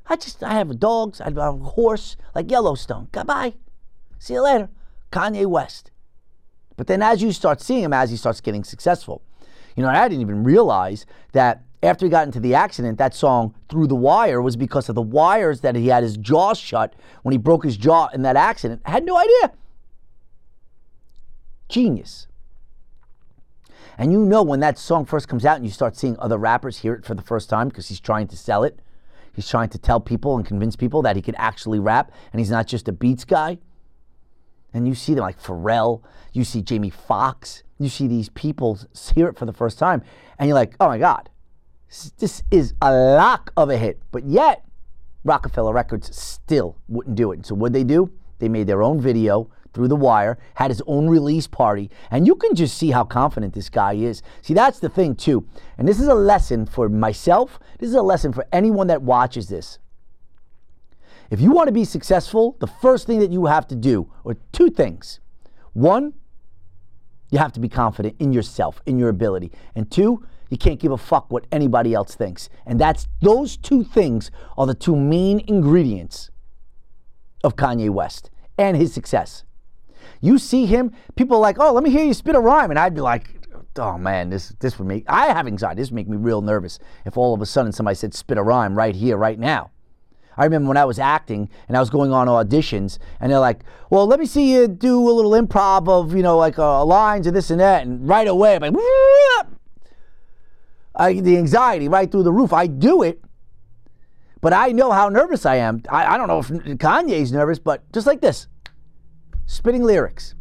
I 0.10 0.16
just, 0.16 0.44
I 0.44 0.54
have 0.54 0.80
dogs, 0.80 1.20
I 1.20 1.26
have 1.26 1.38
a 1.38 1.52
horse, 1.52 2.16
like 2.34 2.50
Yellowstone. 2.50 3.10
Goodbye. 3.12 3.56
See 4.20 4.34
you 4.34 4.42
later. 4.42 4.70
Kanye 5.12 5.46
West. 5.46 5.92
But 6.76 6.88
then 6.88 7.02
as 7.02 7.22
you 7.22 7.32
start 7.32 7.62
seeing 7.62 7.84
him, 7.84 7.94
as 7.94 8.12
he 8.12 8.18
starts 8.18 8.40
getting 8.40 8.64
successful, 8.64 9.22
you 9.76 9.84
know, 9.84 9.90
I 9.90 10.08
didn't 10.08 10.22
even 10.22 10.44
realize 10.44 11.06
that 11.34 11.64
after 11.84 12.06
he 12.06 12.10
got 12.10 12.26
into 12.26 12.40
the 12.40 12.56
accident, 12.56 12.98
that 12.98 13.14
song 13.14 13.54
Through 13.70 13.88
the 13.88 13.96
Wire 13.96 14.42
was 14.42 14.56
because 14.56 14.90
of 14.90 14.96
the 14.96 15.02
wires 15.02 15.62
that 15.62 15.76
he 15.76 15.88
had 15.88 16.04
his 16.04 16.18
jaw 16.18 16.54
shut 16.54 16.96
when 17.22 17.32
he 17.32 17.38
broke 17.38 17.64
his 17.64 17.78
jaw 17.78 18.08
in 18.14 18.24
that 18.24 18.36
accident. 18.36 18.82
I 18.86 18.92
had 18.92 19.06
no 19.06 19.18
idea. 19.18 19.54
Genius. 21.70 22.28
And 23.98 24.12
you 24.12 24.26
know 24.26 24.44
when 24.44 24.60
that 24.60 24.78
song 24.78 25.06
first 25.06 25.28
comes 25.28 25.46
out 25.46 25.58
and 25.58 25.66
you 25.66 25.72
start 25.72 25.96
seeing 25.96 26.18
other 26.20 26.38
rappers 26.38 26.80
hear 26.80 26.94
it 26.94 27.06
for 27.06 27.16
the 27.16 27.22
first 27.22 27.50
time 27.50 27.70
because 27.70 27.90
he's 27.90 28.00
trying 28.00 28.28
to 28.28 28.38
sell 28.38 28.64
it. 28.64 28.80
He's 29.38 29.48
trying 29.48 29.70
to 29.70 29.78
tell 29.78 30.00
people 30.00 30.36
and 30.36 30.44
convince 30.44 30.76
people 30.76 31.04
that 31.04 31.16
he 31.16 31.22
can 31.22 31.36
actually 31.36 31.78
rap 31.78 32.12
and 32.34 32.40
he's 32.40 32.50
not 32.50 32.66
just 32.66 32.88
a 32.88 32.92
beats 32.92 33.24
guy. 33.24 33.60
And 34.74 34.88
you 34.88 34.96
see 34.96 35.14
them 35.14 35.22
like 35.22 35.40
Pharrell, 35.40 36.02
you 36.34 36.44
see 36.44 36.64
Jamie 36.64 36.90
Foxx, 36.90 37.62
you 37.78 37.88
see 37.88 38.08
these 38.08 38.30
people 38.30 38.80
hear 39.14 39.28
it 39.28 39.38
for 39.38 39.46
the 39.46 39.54
first 39.54 39.78
time, 39.78 40.02
and 40.40 40.48
you're 40.48 40.56
like, 40.56 40.76
oh 40.80 40.88
my 40.88 40.98
God, 40.98 41.30
this 42.18 42.42
is 42.50 42.74
a 42.82 42.92
lock 42.92 43.54
of 43.56 43.70
a 43.70 43.78
hit. 43.78 44.02
But 44.12 44.26
yet, 44.26 44.66
Roc-A-Fella 45.24 45.72
Records 45.72 46.18
still 46.18 46.76
wouldn't 46.88 47.16
do 47.16 47.32
it. 47.32 47.46
So 47.46 47.54
what 47.54 47.74
they 47.74 47.84
do? 47.84 48.12
They 48.40 48.50
made 48.50 48.66
their 48.66 48.82
own 48.82 49.00
video 49.00 49.52
through 49.78 49.88
the 49.88 49.96
wire, 49.96 50.40
had 50.56 50.72
his 50.72 50.82
own 50.88 51.08
release 51.08 51.46
party, 51.46 51.92
and 52.10 52.26
you 52.26 52.34
can 52.34 52.56
just 52.56 52.76
see 52.80 52.90
how 52.90 53.04
confident 53.04 53.54
this 53.54 53.70
guy 53.70 53.94
is. 53.94 54.24
See, 54.42 54.56
that's 54.56 54.80
the 54.80 54.90
thing 54.90 55.16
too. 55.16 55.48
And 55.78 55.88
this 55.88 56.00
is 56.00 56.08
a 56.08 56.16
lesson 56.16 56.66
for 56.66 56.90
myself. 56.90 57.60
This 57.78 57.90
is 57.90 57.96
a 57.96 58.02
lesson 58.02 58.34
for 58.34 58.44
anyone 58.52 58.88
that 58.88 59.04
watches 59.04 59.50
this. 59.50 59.78
If 61.30 61.40
you 61.40 61.52
want 61.52 61.68
to 61.68 61.74
be 61.74 61.86
successful, 61.86 62.58
the 62.60 62.66
first 62.66 63.06
thing 63.06 63.20
that 63.20 63.32
you 63.32 63.46
have 63.46 63.68
to 63.68 63.76
do 63.76 64.12
are 64.26 64.36
two 64.52 64.72
things. 64.72 65.20
One, 65.74 66.14
you 67.30 67.38
have 67.38 67.52
to 67.54 67.60
be 67.60 67.70
confident 67.70 68.16
in 68.18 68.34
yourself, 68.34 68.82
in 68.88 68.98
your 68.98 69.10
ability. 69.10 69.52
And 69.76 69.92
two, 69.92 70.26
you 70.50 70.58
can't 70.58 70.80
give 70.80 70.92
a 70.92 70.98
fuck 70.98 71.30
what 71.30 71.46
anybody 71.52 71.94
else 71.94 72.16
thinks. 72.16 72.50
And 72.66 72.80
that's 72.80 73.08
those 73.22 73.58
two 73.58 73.84
things 73.84 74.32
are 74.58 74.66
the 74.66 74.74
two 74.74 74.96
main 74.96 75.44
ingredients 75.48 76.32
of 77.44 77.56
Kanye 77.56 77.92
West 77.92 78.32
and 78.58 78.76
his 78.76 78.92
success. 78.92 79.44
You 80.22 80.38
see 80.38 80.66
him, 80.66 80.92
people 81.16 81.38
are 81.38 81.42
like, 81.42 81.58
"Oh, 81.60 81.74
let 81.74 81.84
me 81.84 81.90
hear 81.90 82.06
you 82.06 82.14
spit 82.14 82.36
a 82.36 82.40
rhyme," 82.40 82.70
and 82.70 82.80
I'd 82.80 82.96
be 82.96 83.02
like, 83.02 83.48
"Oh 83.78 83.98
man, 83.98 84.30
this 84.30 84.50
this 84.60 84.78
would 84.80 84.88
make 84.88 85.06
I 85.08 85.28
have 85.28 85.48
anxiety. 85.48 85.82
This 85.82 85.90
would 85.90 85.96
make 85.96 86.08
me 86.08 86.18
real 86.18 86.42
nervous 86.42 86.80
if 87.06 87.18
all 87.18 87.34
of 87.34 87.42
a 87.42 87.46
sudden 87.46 87.72
somebody 87.72 87.96
said 87.96 88.14
spit 88.14 88.38
a 88.38 88.44
rhyme 88.44 88.76
right 88.76 88.96
here, 88.96 89.18
right 89.18 89.40
now." 89.40 89.72
I 90.38 90.44
remember 90.44 90.68
when 90.68 90.78
I 90.78 90.86
was 90.86 91.00
acting 91.00 91.50
and 91.68 91.76
I 91.76 91.80
was 91.80 91.90
going 91.90 92.14
on 92.14 92.28
auditions, 92.28 93.00
and 93.20 93.32
they're 93.32 93.40
like, 93.40 93.64
"Well, 93.90 94.06
let 94.06 94.20
me 94.20 94.26
see 94.26 94.54
you 94.54 94.68
do 94.68 95.10
a 95.10 95.12
little 95.12 95.32
improv 95.32 95.90
of 95.90 96.16
you 96.16 96.24
know 96.24 96.38
like 96.38 96.60
uh, 96.60 96.86
lines 96.86 97.28
and 97.28 97.36
this 97.36 97.50
and 97.50 97.60
that," 97.60 97.86
and 97.86 98.08
right 98.08 98.28
away 98.28 98.56
I'm 98.56 98.62
like, 98.62 98.76
I, 100.96 101.14
the 101.14 101.38
anxiety 101.38 101.88
right 101.88 102.12
through 102.12 102.24
the 102.24 102.32
roof. 102.32 102.54
I 102.54 102.68
do 102.68 103.04
it, 103.04 103.22
but 104.42 104.54
I 104.54 104.72
know 104.72 104.92
how 104.92 105.10
nervous 105.10 105.46
I 105.46 105.56
am. 105.56 105.84
I, 105.90 106.14
I 106.14 106.18
don't 106.18 106.28
know 106.28 106.40
if 106.40 106.48
Kanye's 106.48 107.32
nervous, 107.32 107.60
but 107.60 107.90
just 107.92 108.08
like 108.08 108.22
this 108.22 108.48
spitting 109.48 109.84
lyrics, 109.84 110.36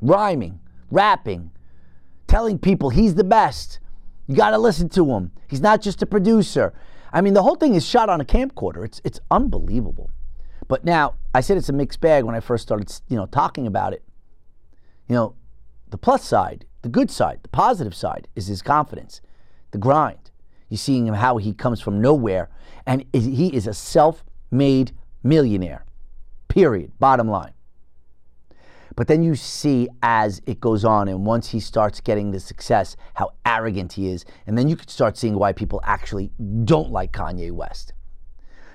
rhyming, 0.00 0.60
rapping, 0.90 1.50
telling 2.28 2.58
people 2.58 2.90
he's 2.90 3.16
the 3.16 3.24
best. 3.24 3.80
You 4.28 4.36
got 4.36 4.50
to 4.50 4.58
listen 4.58 4.88
to 4.90 5.04
him. 5.10 5.32
He's 5.48 5.60
not 5.60 5.82
just 5.82 6.02
a 6.02 6.06
producer. 6.06 6.72
I 7.12 7.20
mean, 7.20 7.34
the 7.34 7.42
whole 7.42 7.56
thing 7.56 7.74
is 7.74 7.84
shot 7.84 8.08
on 8.08 8.20
a 8.20 8.24
camcorder. 8.24 8.84
It's 8.84 9.00
it's 9.02 9.18
unbelievable. 9.32 10.10
But 10.68 10.84
now 10.84 11.14
I 11.34 11.40
said 11.40 11.56
it's 11.56 11.68
a 11.68 11.72
mixed 11.72 12.00
bag 12.00 12.22
when 12.22 12.36
I 12.36 12.40
first 12.40 12.62
started, 12.62 12.92
you 13.08 13.16
know, 13.16 13.26
talking 13.26 13.66
about 13.66 13.92
it. 13.92 14.04
You 15.08 15.16
know, 15.16 15.34
the 15.88 15.98
plus 15.98 16.22
side, 16.22 16.64
the 16.82 16.88
good 16.88 17.10
side, 17.10 17.40
the 17.42 17.48
positive 17.48 17.94
side 17.96 18.28
is 18.36 18.46
his 18.46 18.62
confidence 18.62 19.20
the 19.72 19.78
grind. 19.78 20.30
You're 20.68 20.78
seeing 20.78 21.06
him 21.06 21.14
how 21.14 21.36
he 21.36 21.52
comes 21.52 21.80
from 21.80 22.00
nowhere, 22.00 22.48
and 22.86 23.04
he 23.12 23.54
is 23.54 23.66
a 23.66 23.74
self 23.74 24.24
made 24.50 24.92
millionaire. 25.22 25.84
Period. 26.48 26.92
Bottom 26.98 27.28
line. 27.28 27.52
But 29.00 29.06
then 29.06 29.22
you 29.22 29.34
see 29.34 29.88
as 30.02 30.42
it 30.44 30.60
goes 30.60 30.84
on, 30.84 31.08
and 31.08 31.24
once 31.24 31.48
he 31.48 31.58
starts 31.58 32.02
getting 32.02 32.32
the 32.32 32.38
success, 32.38 32.96
how 33.14 33.32
arrogant 33.46 33.94
he 33.94 34.08
is. 34.08 34.26
And 34.46 34.58
then 34.58 34.68
you 34.68 34.76
could 34.76 34.90
start 34.90 35.16
seeing 35.16 35.36
why 35.36 35.54
people 35.54 35.80
actually 35.84 36.30
don't 36.66 36.90
like 36.90 37.10
Kanye 37.10 37.50
West. 37.50 37.94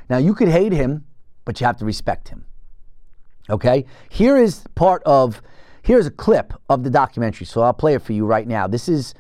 Now, 0.09 0.17
you 0.17 0.33
could 0.33 0.47
hate 0.47 0.71
him, 0.71 1.05
but 1.45 1.61
you 1.61 1.67
have 1.67 1.77
to 1.77 1.85
respect 1.85 2.29
him. 2.29 2.43
Okay? 3.51 3.85
Here 4.09 4.35
is 4.35 4.63
part 4.73 5.03
of, 5.03 5.43
here's 5.83 6.07
a 6.07 6.11
clip 6.11 6.53
of 6.69 6.83
the 6.83 6.89
documentary. 6.89 7.45
So 7.45 7.61
I'll 7.61 7.71
play 7.71 7.93
it 7.93 8.01
for 8.01 8.13
you 8.13 8.25
right 8.25 8.47
now. 8.47 8.65
This 8.65 8.89
is 8.89 9.13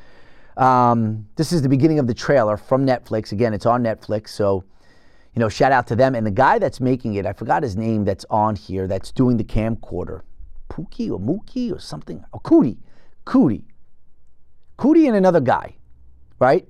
um, 0.57 1.27
this 1.35 1.53
is 1.53 1.61
the 1.61 1.69
beginning 1.69 1.99
of 1.99 2.07
the 2.07 2.15
trailer 2.15 2.57
from 2.57 2.83
Netflix. 2.83 3.31
Again, 3.31 3.53
it's 3.53 3.67
on 3.67 3.83
Netflix, 3.83 4.29
so 4.29 4.63
you 5.35 5.39
know, 5.39 5.49
shout 5.49 5.71
out 5.71 5.85
to 5.85 5.95
them. 5.95 6.15
And 6.15 6.25
the 6.25 6.31
guy 6.31 6.57
that's 6.57 6.81
making 6.81 7.13
it, 7.13 7.27
I 7.27 7.33
forgot 7.33 7.61
his 7.61 7.77
name. 7.77 8.05
That's 8.05 8.25
on 8.31 8.55
here. 8.55 8.87
That's 8.87 9.11
doing 9.11 9.37
the 9.37 9.43
camcorder, 9.43 10.21
Pookie 10.75 11.09
or 11.09 11.19
Mookie 11.19 11.71
or 11.71 11.79
something. 11.79 12.25
Oh, 12.33 12.39
Coodie, 12.39 12.77
Coodie, 13.25 13.63
Coodie, 14.77 15.07
and 15.07 15.15
another 15.15 15.39
guy, 15.39 15.77
right? 16.39 16.67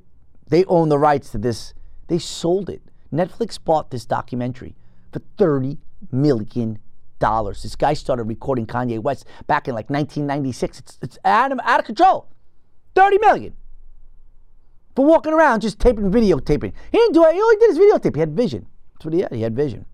They 0.48 0.64
own 0.66 0.90
the 0.90 1.00
rights 1.00 1.32
to 1.32 1.40
this. 1.40 1.74
They 2.08 2.20
sold 2.20 2.70
it. 2.70 2.84
Netflix 3.12 3.58
bought 3.64 3.90
this 3.90 4.06
documentary 4.06 4.76
for 5.12 5.22
thirty 5.38 5.80
million 6.12 6.80
dollars. 7.20 7.64
This 7.64 7.76
guy 7.76 7.94
started 7.94 8.24
recording 8.24 8.68
Kanye 8.68 9.00
West 9.00 9.26
back 9.48 9.68
in 9.68 9.74
like 9.74 9.90
1996. 9.90 10.80
It's, 10.80 11.00
it's 11.02 11.18
out, 11.26 11.52
of, 11.52 11.60
out 11.64 11.80
of 11.80 11.86
control. 11.86 12.28
30 12.96 13.18
million 13.20 13.54
for 14.96 15.06
walking 15.06 15.34
around 15.34 15.62
just 15.62 15.80
taping, 15.80 16.12
videotaping. 16.12 16.74
He 16.92 16.98
didn't 16.98 17.14
do 17.14 17.26
it. 17.26 17.34
He 17.34 17.42
only 17.42 17.56
did 17.58 17.70
his 17.70 17.80
videotape. 17.80 18.16
He 18.16 18.20
had 18.20 18.36
vision. 18.36 18.68
That's 18.94 19.06
what 19.06 19.14
he 19.14 19.22
had. 19.22 19.34
He 19.34 19.42
had 19.42 19.56
vision. 19.56 19.86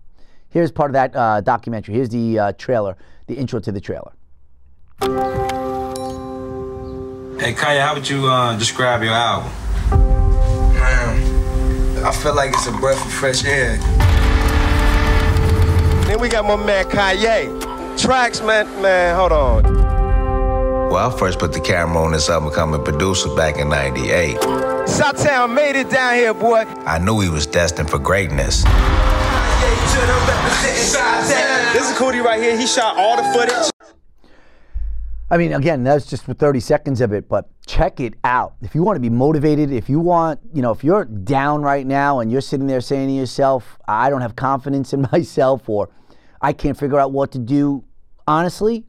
Here's 0.48 0.70
part 0.70 0.90
of 0.90 0.92
that 0.92 1.16
uh, 1.16 1.40
documentary. 1.40 1.94
Here's 1.94 2.10
the 2.10 2.38
uh, 2.38 2.52
trailer, 2.52 2.96
the 3.26 3.34
intro 3.34 3.60
to 3.60 3.72
the 3.72 3.80
trailer. 3.80 4.12
Hey, 7.40 7.52
Kanye, 7.54 7.80
how 7.80 7.94
would 7.94 8.08
you 8.08 8.26
uh, 8.26 8.56
describe 8.56 9.02
your 9.02 9.14
album? 9.14 9.50
Man, 9.90 12.04
I 12.04 12.12
feel 12.12 12.34
like 12.34 12.50
it's 12.50 12.66
a 12.66 12.72
breath 12.72 13.04
of 13.04 13.12
fresh 13.12 13.44
air. 13.44 13.78
Then 16.06 16.20
we 16.20 16.28
got 16.28 16.44
my 16.44 16.56
man 16.56 16.84
Kanye. 16.84 17.98
Tracks, 18.00 18.40
man, 18.40 18.66
man, 18.80 19.16
hold 19.16 19.32
on. 19.32 19.62
Well, 20.92 21.10
I 21.10 21.18
first 21.18 21.38
put 21.38 21.52
the 21.52 21.60
camera 21.60 22.02
on 22.02 22.12
this 22.12 22.28
album 22.28 22.50
becoming 22.50 22.80
a 22.80 22.82
producer 22.82 23.34
back 23.34 23.56
in 23.56 23.70
98. 23.70 24.36
Southtown 24.86 25.54
made 25.54 25.74
it 25.74 25.88
down 25.88 26.14
here, 26.16 26.34
boy. 26.34 26.64
I 26.84 26.98
knew 26.98 27.18
he 27.20 27.28
was 27.28 27.46
destined 27.46 27.88
for 27.88 27.98
greatness. 27.98 28.62
This 31.72 31.90
is 31.90 31.96
Coodie 31.96 32.22
right 32.22 32.40
here. 32.40 32.56
He 32.56 32.66
shot 32.66 32.96
all 32.96 33.16
the 33.16 33.22
footage. 33.32 33.70
I 35.30 35.38
mean, 35.38 35.54
again, 35.54 35.82
that's 35.82 36.04
just 36.04 36.24
for 36.24 36.34
30 36.34 36.60
seconds 36.60 37.00
of 37.00 37.14
it, 37.14 37.26
but 37.26 37.48
check 37.66 38.00
it 38.00 38.14
out. 38.22 38.54
If 38.60 38.74
you 38.74 38.82
want 38.82 38.96
to 38.96 39.00
be 39.00 39.08
motivated, 39.08 39.72
if 39.72 39.88
you 39.88 39.98
want, 39.98 40.40
you 40.52 40.60
know, 40.60 40.72
if 40.72 40.84
you're 40.84 41.06
down 41.06 41.62
right 41.62 41.86
now 41.86 42.20
and 42.20 42.30
you're 42.30 42.42
sitting 42.42 42.66
there 42.66 42.82
saying 42.82 43.08
to 43.08 43.14
yourself, 43.14 43.78
I 43.88 44.10
don't 44.10 44.20
have 44.20 44.36
confidence 44.36 44.92
in 44.92 45.08
myself 45.12 45.70
or 45.70 45.88
I 46.42 46.52
can't 46.52 46.78
figure 46.78 47.00
out 47.00 47.12
what 47.12 47.32
to 47.32 47.38
do, 47.38 47.82
honestly, 48.26 48.84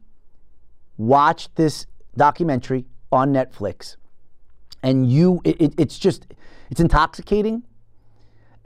watch 0.98 1.48
this 1.54 1.86
documentary 2.16 2.84
on 3.10 3.32
Netflix, 3.32 3.96
and 4.82 5.10
you, 5.10 5.40
it, 5.44 5.60
it, 5.60 5.74
it's 5.78 5.98
just, 5.98 6.26
it's 6.70 6.80
intoxicating. 6.80 7.62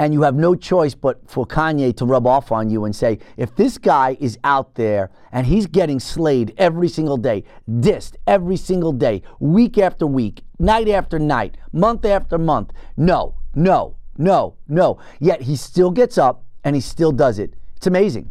And 0.00 0.12
you 0.12 0.22
have 0.22 0.36
no 0.36 0.54
choice 0.54 0.94
but 0.94 1.28
for 1.28 1.44
Kanye 1.44 1.96
to 1.96 2.04
rub 2.04 2.26
off 2.26 2.52
on 2.52 2.70
you 2.70 2.84
and 2.84 2.94
say, 2.94 3.18
if 3.36 3.54
this 3.56 3.78
guy 3.78 4.16
is 4.20 4.38
out 4.44 4.76
there 4.76 5.10
and 5.32 5.44
he's 5.44 5.66
getting 5.66 5.98
slayed 5.98 6.54
every 6.56 6.88
single 6.88 7.16
day, 7.16 7.42
dissed 7.68 8.14
every 8.26 8.56
single 8.56 8.92
day, 8.92 9.22
week 9.40 9.76
after 9.76 10.06
week, 10.06 10.42
night 10.60 10.88
after 10.88 11.18
night, 11.18 11.56
month 11.72 12.04
after 12.04 12.38
month, 12.38 12.72
no, 12.96 13.34
no, 13.56 13.96
no, 14.16 14.54
no. 14.68 14.98
Yet 15.18 15.42
he 15.42 15.56
still 15.56 15.90
gets 15.90 16.16
up 16.16 16.44
and 16.62 16.76
he 16.76 16.80
still 16.80 17.10
does 17.10 17.40
it. 17.40 17.54
It's 17.76 17.88
amazing. 17.88 18.30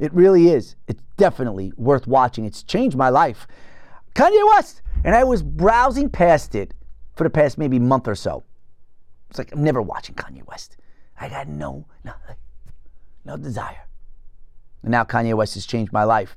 It 0.00 0.12
really 0.12 0.48
is. 0.48 0.74
It's 0.88 1.02
definitely 1.16 1.72
worth 1.76 2.08
watching. 2.08 2.44
It's 2.44 2.64
changed 2.64 2.96
my 2.96 3.08
life. 3.08 3.46
Kanye 4.14 4.44
West. 4.54 4.82
And 5.04 5.14
I 5.14 5.24
was 5.24 5.42
browsing 5.42 6.10
past 6.10 6.54
it 6.54 6.74
for 7.14 7.24
the 7.24 7.30
past 7.30 7.56
maybe 7.56 7.78
month 7.78 8.08
or 8.08 8.14
so. 8.14 8.42
It's 9.30 9.38
like 9.38 9.52
I'm 9.52 9.64
never 9.64 9.80
watching 9.80 10.14
Kanye 10.14 10.46
West. 10.46 10.76
I 11.18 11.28
got 11.28 11.48
no, 11.48 11.86
no, 12.04 12.12
no 13.24 13.36
desire. 13.36 13.86
And 14.82 14.90
now 14.90 15.04
Kanye 15.04 15.34
West 15.34 15.54
has 15.54 15.66
changed 15.66 15.92
my 15.92 16.04
life. 16.04 16.36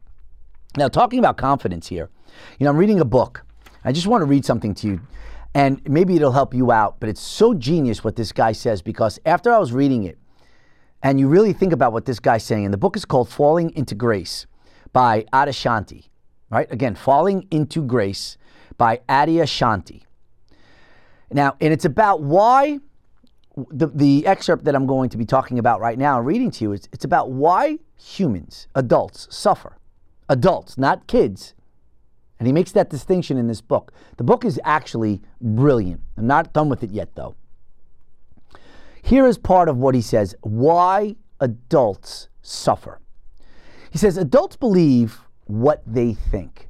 Now, 0.77 0.87
talking 0.87 1.19
about 1.19 1.37
confidence 1.37 1.87
here, 1.87 2.09
you 2.59 2.65
know, 2.65 2.71
I'm 2.71 2.77
reading 2.77 2.99
a 2.99 3.05
book. 3.05 3.45
I 3.83 3.91
just 3.91 4.07
want 4.07 4.21
to 4.21 4.25
read 4.25 4.45
something 4.45 4.73
to 4.75 4.87
you. 4.87 5.01
And 5.55 5.81
maybe 5.87 6.15
it'll 6.15 6.31
help 6.31 6.53
you 6.53 6.71
out, 6.71 6.99
but 6.99 7.09
it's 7.09 7.21
so 7.21 7.53
genius 7.53 8.03
what 8.03 8.15
this 8.15 8.31
guy 8.31 8.53
says 8.53 8.81
because 8.81 9.19
after 9.25 9.51
I 9.51 9.59
was 9.59 9.71
reading 9.71 10.03
it, 10.03 10.17
and 11.03 11.19
you 11.19 11.27
really 11.27 11.53
think 11.53 11.73
about 11.73 11.93
what 11.93 12.05
this 12.05 12.19
guy's 12.19 12.43
saying, 12.43 12.65
and 12.65 12.73
the 12.73 12.77
book 12.77 12.95
is 12.95 13.05
called 13.05 13.29
Falling 13.29 13.69
into 13.75 13.93
Grace 13.93 14.47
by 14.93 15.25
Adyashanti, 15.33 16.05
right? 16.49 16.71
Again, 16.71 16.95
Falling 16.95 17.47
into 17.51 17.83
Grace 17.83 18.37
by 18.77 19.01
Adyashanti. 19.09 20.03
Now, 21.33 21.55
and 21.59 21.73
it's 21.73 21.85
about 21.85 22.21
why 22.21 22.79
the, 23.55 23.87
the 23.87 24.25
excerpt 24.25 24.65
that 24.65 24.75
I'm 24.75 24.85
going 24.85 25.09
to 25.09 25.17
be 25.17 25.25
talking 25.25 25.59
about 25.59 25.79
right 25.79 25.97
now 25.97 26.17
and 26.17 26.25
reading 26.25 26.51
to 26.51 26.63
you 26.63 26.71
is 26.73 26.87
it's 26.91 27.05
about 27.05 27.31
why 27.31 27.79
humans, 27.97 28.67
adults, 28.75 29.27
suffer. 29.29 29.77
Adults, 30.29 30.77
not 30.77 31.07
kids. 31.07 31.53
And 32.39 32.47
he 32.47 32.53
makes 32.53 32.71
that 32.73 32.89
distinction 32.89 33.37
in 33.37 33.47
this 33.47 33.61
book. 33.61 33.93
The 34.17 34.23
book 34.23 34.45
is 34.45 34.59
actually 34.63 35.21
brilliant. 35.41 36.01
I'm 36.17 36.27
not 36.27 36.53
done 36.53 36.69
with 36.69 36.83
it 36.83 36.91
yet, 36.91 37.15
though. 37.15 37.35
Here 39.01 39.27
is 39.27 39.37
part 39.37 39.69
of 39.69 39.77
what 39.77 39.95
he 39.95 40.01
says 40.01 40.35
why 40.41 41.15
adults 41.39 42.29
suffer. 42.41 42.99
He 43.91 43.97
says 43.97 44.17
adults 44.17 44.55
believe 44.55 45.21
what 45.45 45.83
they 45.85 46.13
think. 46.13 46.69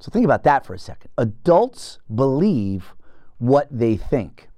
So 0.00 0.10
think 0.10 0.24
about 0.24 0.44
that 0.44 0.64
for 0.64 0.74
a 0.74 0.78
second. 0.78 1.10
Adults 1.18 1.98
believe 2.14 2.94
what 3.38 3.68
they 3.70 3.96
think. 3.96 4.48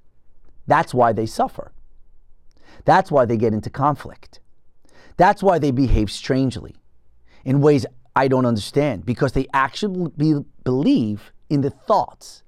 That's 0.67 0.95
why 0.95 1.13
they 1.13 1.27
suffer. 1.27 1.73
That's 2.85 3.11
why 3.11 3.25
they 3.25 3.37
get 3.37 3.53
into 3.53 3.71
conflict. 3.71 4.41
That's 5.17 5.43
why 5.43 5.59
they 5.59 5.71
behave 5.71 6.11
strangely 6.11 6.77
in 7.45 7.61
ways 7.61 7.87
I 8.17 8.29
don't 8.29 8.47
understand 8.47 9.05
because 9.05 9.33
they 9.33 9.47
actually 9.53 10.11
be, 10.17 10.41
believe 10.65 11.33
in 11.49 11.61
the 11.61 11.71
thoughts 11.71 12.43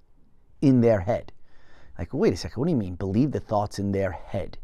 in 0.61 0.81
their 0.81 1.01
head. 1.01 1.33
Like, 1.99 2.15
wait 2.15 2.33
a 2.33 2.37
second, 2.37 2.61
what 2.61 2.67
do 2.67 2.73
you 2.73 2.79
mean, 2.79 2.95
believe 2.95 3.33
the 3.33 3.41
thoughts 3.41 3.79
in 3.79 3.93
their 3.93 4.13
head? 4.13 4.59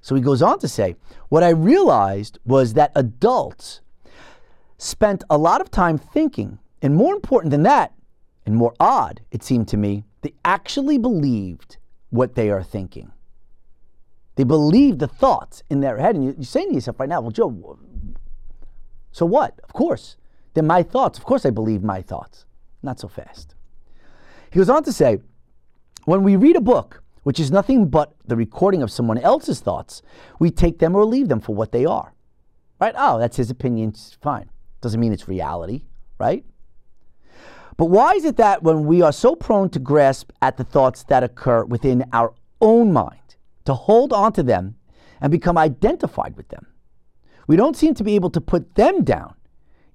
So 0.00 0.14
he 0.14 0.22
goes 0.22 0.42
on 0.42 0.58
to 0.60 0.68
say, 0.68 0.96
what 1.28 1.42
I 1.42 1.50
realized 1.50 2.38
was 2.44 2.74
that 2.74 2.92
adults 2.94 3.80
spent 4.78 5.22
a 5.28 5.36
lot 5.36 5.60
of 5.60 5.70
time 5.70 5.98
thinking, 5.98 6.58
and 6.80 6.94
more 6.94 7.14
important 7.14 7.50
than 7.50 7.62
that, 7.64 7.92
and 8.46 8.56
more 8.56 8.74
odd, 8.80 9.20
it 9.30 9.42
seemed 9.42 9.68
to 9.68 9.76
me, 9.76 10.04
they 10.22 10.34
actually 10.44 10.98
believed 10.98 11.76
what 12.10 12.34
they 12.34 12.50
are 12.50 12.62
thinking. 12.62 13.12
They 14.36 14.44
believe 14.44 14.98
the 14.98 15.08
thoughts 15.08 15.62
in 15.70 15.80
their 15.80 15.98
head. 15.98 16.14
And 16.16 16.24
you're 16.24 16.42
saying 16.42 16.68
to 16.68 16.74
yourself 16.74 17.00
right 17.00 17.08
now, 17.08 17.20
well, 17.20 17.30
Joe, 17.30 17.78
so 19.12 19.26
what? 19.26 19.60
Of 19.62 19.72
course. 19.72 20.16
They're 20.54 20.64
my 20.64 20.82
thoughts. 20.82 21.18
Of 21.18 21.24
course 21.24 21.44
I 21.44 21.50
believe 21.50 21.82
my 21.82 22.02
thoughts. 22.02 22.44
Not 22.82 22.98
so 22.98 23.08
fast. 23.08 23.54
He 24.50 24.58
goes 24.58 24.70
on 24.70 24.82
to 24.84 24.92
say, 24.92 25.18
when 26.06 26.22
we 26.22 26.36
read 26.36 26.56
a 26.56 26.60
book, 26.60 27.02
which 27.22 27.38
is 27.38 27.50
nothing 27.50 27.88
but 27.88 28.14
the 28.26 28.36
recording 28.36 28.82
of 28.82 28.90
someone 28.90 29.18
else's 29.18 29.60
thoughts, 29.60 30.02
we 30.38 30.50
take 30.50 30.78
them 30.78 30.96
or 30.96 31.04
leave 31.04 31.28
them 31.28 31.40
for 31.40 31.54
what 31.54 31.72
they 31.72 31.84
are. 31.84 32.14
Right? 32.80 32.94
Oh, 32.96 33.18
that's 33.18 33.36
his 33.36 33.50
opinion. 33.50 33.90
It's 33.90 34.16
fine. 34.22 34.48
Doesn't 34.80 34.98
mean 34.98 35.12
it's 35.12 35.28
reality, 35.28 35.82
right? 36.18 36.44
But 37.80 37.86
why 37.86 38.12
is 38.12 38.26
it 38.26 38.36
that 38.36 38.62
when 38.62 38.84
we 38.84 39.00
are 39.00 39.10
so 39.10 39.34
prone 39.34 39.70
to 39.70 39.78
grasp 39.78 40.32
at 40.42 40.58
the 40.58 40.64
thoughts 40.64 41.02
that 41.04 41.24
occur 41.24 41.64
within 41.64 42.04
our 42.12 42.34
own 42.60 42.92
mind, 42.92 43.36
to 43.64 43.72
hold 43.72 44.12
on 44.12 44.34
to 44.34 44.42
them 44.42 44.76
and 45.22 45.32
become 45.32 45.56
identified 45.56 46.36
with 46.36 46.50
them, 46.50 46.66
we 47.46 47.56
don't 47.56 47.74
seem 47.74 47.94
to 47.94 48.04
be 48.04 48.16
able 48.16 48.28
to 48.32 48.40
put 48.42 48.74
them 48.74 49.02
down, 49.02 49.32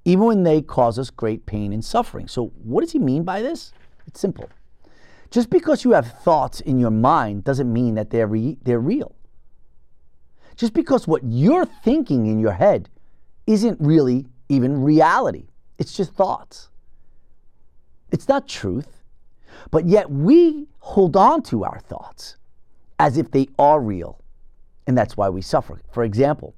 even 0.04 0.24
when 0.24 0.42
they 0.42 0.64
cause 0.64 0.98
us 0.98 1.12
great 1.12 1.46
pain 1.46 1.72
and 1.72 1.86
suffering. 1.86 2.28
So, 2.28 2.48
what 2.64 2.82
does 2.82 2.92
he 2.92 2.98
mean 2.98 3.22
by 3.22 3.44
this? 3.44 3.72
It's 4.08 4.20
simple. 4.20 4.50
Just 5.30 5.52
because 5.52 5.84
you 5.84 5.92
have 5.92 6.12
thoughts 6.24 6.62
in 6.62 6.80
your 6.80 6.90
mind 6.90 7.44
doesn't 7.44 7.72
mean 7.72 7.94
that 7.94 8.10
they're, 8.10 8.26
re- 8.26 8.58
they're 8.64 8.80
real. 8.80 9.14
Just 10.56 10.74
because 10.74 11.08
what 11.08 11.22
you're 11.24 11.68
thinking 11.68 12.26
in 12.26 12.40
your 12.40 12.54
head 12.54 12.90
isn't 13.46 13.80
really 13.80 14.26
even 14.50 14.82
reality, 14.82 15.50
it's 15.78 15.96
just 15.96 16.16
thoughts. 16.16 16.70
It's 18.16 18.30
not 18.30 18.48
truth, 18.48 19.04
but 19.72 19.86
yet 19.88 20.10
we 20.10 20.68
hold 20.80 21.18
on 21.18 21.42
to 21.44 21.66
our 21.66 21.80
thoughts 21.80 22.38
as 22.98 23.18
if 23.18 23.30
they 23.30 23.50
are 23.60 23.82
real, 23.82 24.22
and 24.88 24.98
that's 24.98 25.18
why 25.18 25.28
we 25.28 25.42
suffer. 25.42 25.82
For 25.92 26.06
example, 26.06 26.56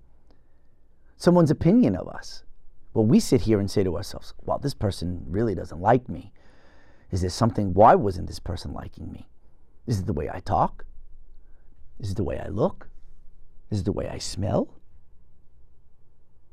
someone's 1.16 1.50
opinion 1.50 1.96
of 1.96 2.08
us. 2.10 2.44
Well, 2.94 3.08
we 3.08 3.20
sit 3.20 3.42
here 3.42 3.60
and 3.60 3.72
say 3.72 3.84
to 3.84 3.98
ourselves, 3.98 4.36
well, 4.46 4.60
this 4.60 4.76
person 4.76 5.26
really 5.28 5.56
doesn't 5.56 5.82
like 5.82 6.08
me. 6.08 6.32
Is 7.10 7.22
there 7.22 7.32
something, 7.32 7.74
why 7.74 7.96
wasn't 7.96 8.28
this 8.28 8.40
person 8.40 8.72
liking 8.72 9.12
me? 9.12 9.26
Is 9.88 10.02
it 10.02 10.06
the 10.06 10.14
way 10.14 10.30
I 10.32 10.42
talk? 10.42 10.86
Is 12.00 12.12
it 12.12 12.18
the 12.18 12.24
way 12.24 12.40
I 12.40 12.50
look? 12.50 12.88
Is 13.72 13.80
it 13.80 13.86
the 13.86 13.92
way 13.92 14.08
I 14.08 14.20
smell? 14.20 14.68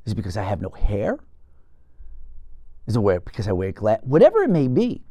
Is 0.06 0.12
it 0.12 0.16
because 0.16 0.38
I 0.38 0.44
have 0.44 0.62
no 0.62 0.70
hair? 0.70 1.18
Is 2.86 2.96
it 2.96 3.00
where, 3.00 3.20
because 3.20 3.48
I 3.48 3.52
wear 3.52 3.72
glasses? 3.72 4.04
Whatever 4.06 4.42
it 4.42 4.50
may 4.50 4.68
be. 4.68 5.02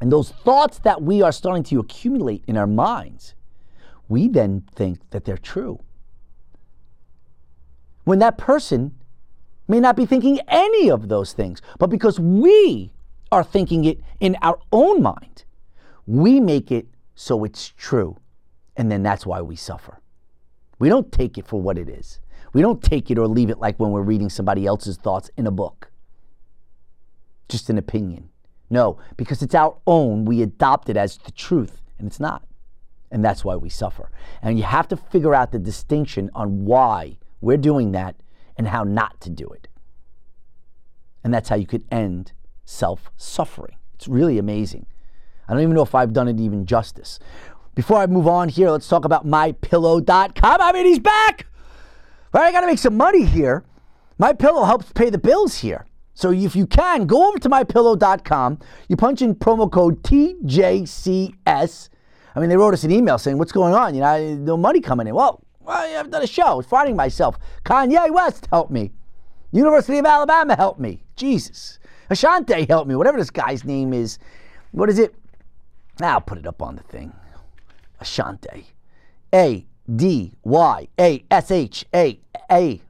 And 0.00 0.10
those 0.10 0.30
thoughts 0.30 0.78
that 0.80 1.02
we 1.02 1.22
are 1.22 1.32
starting 1.32 1.62
to 1.64 1.80
accumulate 1.80 2.44
in 2.46 2.56
our 2.56 2.66
minds, 2.66 3.34
we 4.08 4.28
then 4.28 4.64
think 4.74 4.98
that 5.10 5.24
they're 5.24 5.38
true. 5.38 5.80
When 8.04 8.18
that 8.18 8.36
person 8.36 8.94
may 9.66 9.80
not 9.80 9.96
be 9.96 10.04
thinking 10.04 10.40
any 10.48 10.90
of 10.90 11.08
those 11.08 11.32
things, 11.32 11.62
but 11.78 11.88
because 11.88 12.20
we 12.20 12.92
are 13.32 13.44
thinking 13.44 13.84
it 13.84 14.00
in 14.20 14.36
our 14.42 14.58
own 14.72 15.02
mind. 15.02 15.44
We 16.06 16.40
make 16.40 16.70
it 16.70 16.86
so 17.14 17.44
it's 17.44 17.68
true. 17.76 18.16
And 18.76 18.90
then 18.90 19.02
that's 19.02 19.26
why 19.26 19.40
we 19.40 19.56
suffer. 19.56 20.00
We 20.78 20.88
don't 20.88 21.10
take 21.12 21.38
it 21.38 21.46
for 21.46 21.60
what 21.60 21.78
it 21.78 21.88
is. 21.88 22.20
We 22.52 22.62
don't 22.62 22.82
take 22.82 23.10
it 23.10 23.18
or 23.18 23.26
leave 23.26 23.50
it 23.50 23.58
like 23.58 23.78
when 23.78 23.90
we're 23.90 24.02
reading 24.02 24.30
somebody 24.30 24.66
else's 24.66 24.96
thoughts 24.96 25.30
in 25.36 25.46
a 25.46 25.50
book. 25.50 25.90
Just 27.48 27.70
an 27.70 27.78
opinion. 27.78 28.30
No, 28.70 28.98
because 29.16 29.42
it's 29.42 29.54
our 29.54 29.76
own, 29.86 30.24
we 30.24 30.42
adopt 30.42 30.88
it 30.88 30.96
as 30.96 31.18
the 31.18 31.30
truth, 31.32 31.82
and 31.98 32.06
it's 32.06 32.20
not. 32.20 32.44
And 33.10 33.24
that's 33.24 33.44
why 33.44 33.56
we 33.56 33.68
suffer. 33.68 34.10
And 34.42 34.58
you 34.58 34.64
have 34.64 34.88
to 34.88 34.96
figure 34.96 35.34
out 35.34 35.52
the 35.52 35.58
distinction 35.58 36.30
on 36.34 36.64
why 36.64 37.18
we're 37.40 37.56
doing 37.56 37.92
that 37.92 38.16
and 38.56 38.68
how 38.68 38.82
not 38.82 39.20
to 39.20 39.30
do 39.30 39.46
it. 39.48 39.68
And 41.22 41.32
that's 41.32 41.48
how 41.48 41.56
you 41.56 41.66
could 41.66 41.84
end 41.90 42.32
self 42.64 43.10
suffering. 43.16 43.76
It's 43.94 44.08
really 44.08 44.38
amazing. 44.38 44.86
I 45.48 45.52
don't 45.52 45.62
even 45.62 45.74
know 45.74 45.82
if 45.82 45.94
I've 45.94 46.12
done 46.12 46.28
it 46.28 46.40
even 46.40 46.66
justice. 46.66 47.18
Before 47.74 47.98
I 47.98 48.06
move 48.06 48.26
on 48.26 48.48
here, 48.48 48.70
let's 48.70 48.88
talk 48.88 49.04
about 49.04 49.26
mypillow.com. 49.26 50.60
I 50.60 50.72
mean, 50.72 50.86
he's 50.86 50.98
back. 50.98 51.46
Right, 52.32 52.44
I 52.44 52.52
got 52.52 52.62
to 52.62 52.66
make 52.66 52.78
some 52.78 52.96
money 52.96 53.24
here. 53.24 53.64
My 54.18 54.32
pillow 54.32 54.64
helps 54.64 54.92
pay 54.92 55.10
the 55.10 55.18
bills 55.18 55.58
here. 55.58 55.86
So 56.14 56.30
if 56.32 56.54
you 56.54 56.66
can, 56.66 57.06
go 57.06 57.28
over 57.28 57.38
to 57.38 57.48
mypillow.com. 57.48 58.58
You 58.88 58.96
punch 58.96 59.20
in 59.20 59.34
promo 59.34 59.70
code 59.70 60.02
TJCS. 60.02 61.88
I 62.36 62.40
mean, 62.40 62.48
they 62.48 62.56
wrote 62.56 62.74
us 62.74 62.84
an 62.84 62.90
email 62.90 63.18
saying, 63.18 63.38
"What's 63.38 63.52
going 63.52 63.74
on? 63.74 63.94
You 63.94 64.00
know, 64.00 64.34
no 64.36 64.56
money 64.56 64.80
coming 64.80 65.06
in." 65.06 65.14
Well, 65.14 65.44
I 65.66 65.86
haven't 65.86 66.12
done 66.12 66.22
a 66.22 66.26
show. 66.26 66.62
Finding 66.62 66.96
myself. 66.96 67.38
Kanye 67.64 68.10
West 68.12 68.48
help 68.50 68.70
me. 68.70 68.92
University 69.52 69.98
of 69.98 70.06
Alabama 70.06 70.56
help 70.56 70.78
me. 70.78 71.04
Jesus. 71.16 71.78
Ashante 72.10 72.68
help 72.68 72.86
me, 72.86 72.96
whatever 72.96 73.18
this 73.18 73.30
guy's 73.30 73.64
name 73.64 73.92
is. 73.92 74.18
What 74.72 74.90
is 74.90 74.98
it? 74.98 75.14
I'll 76.00 76.20
put 76.20 76.38
it 76.38 76.46
up 76.46 76.60
on 76.60 76.76
the 76.76 76.82
thing. 76.82 77.12
Ashante. 78.00 78.64
A 79.32 79.66
D 79.94 80.32
Y 80.42 80.88
A 80.98 81.24
S 81.30 81.50
H 81.50 81.84
A 81.94 82.20
A 82.50 82.80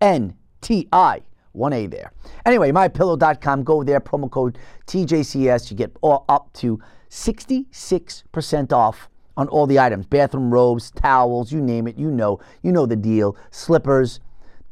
N 0.00 0.36
T 0.60 0.88
I. 0.92 1.22
One 1.52 1.72
A 1.72 1.86
there. 1.86 2.12
Anyway, 2.44 2.72
mypillow.com. 2.72 3.62
Go 3.62 3.84
there, 3.84 4.00
promo 4.00 4.30
code 4.30 4.58
TJCS. 4.86 5.70
You 5.70 5.76
get 5.76 5.96
all 6.00 6.24
up 6.28 6.52
to 6.54 6.80
66% 7.10 8.72
off 8.72 9.08
on 9.36 9.48
all 9.48 9.66
the 9.66 9.78
items 9.78 10.06
bathroom 10.06 10.50
robes, 10.52 10.90
towels, 10.90 11.52
you 11.52 11.60
name 11.60 11.86
it, 11.86 11.96
you 11.96 12.10
know. 12.10 12.40
You 12.62 12.72
know 12.72 12.86
the 12.86 12.96
deal. 12.96 13.36
Slippers, 13.50 14.20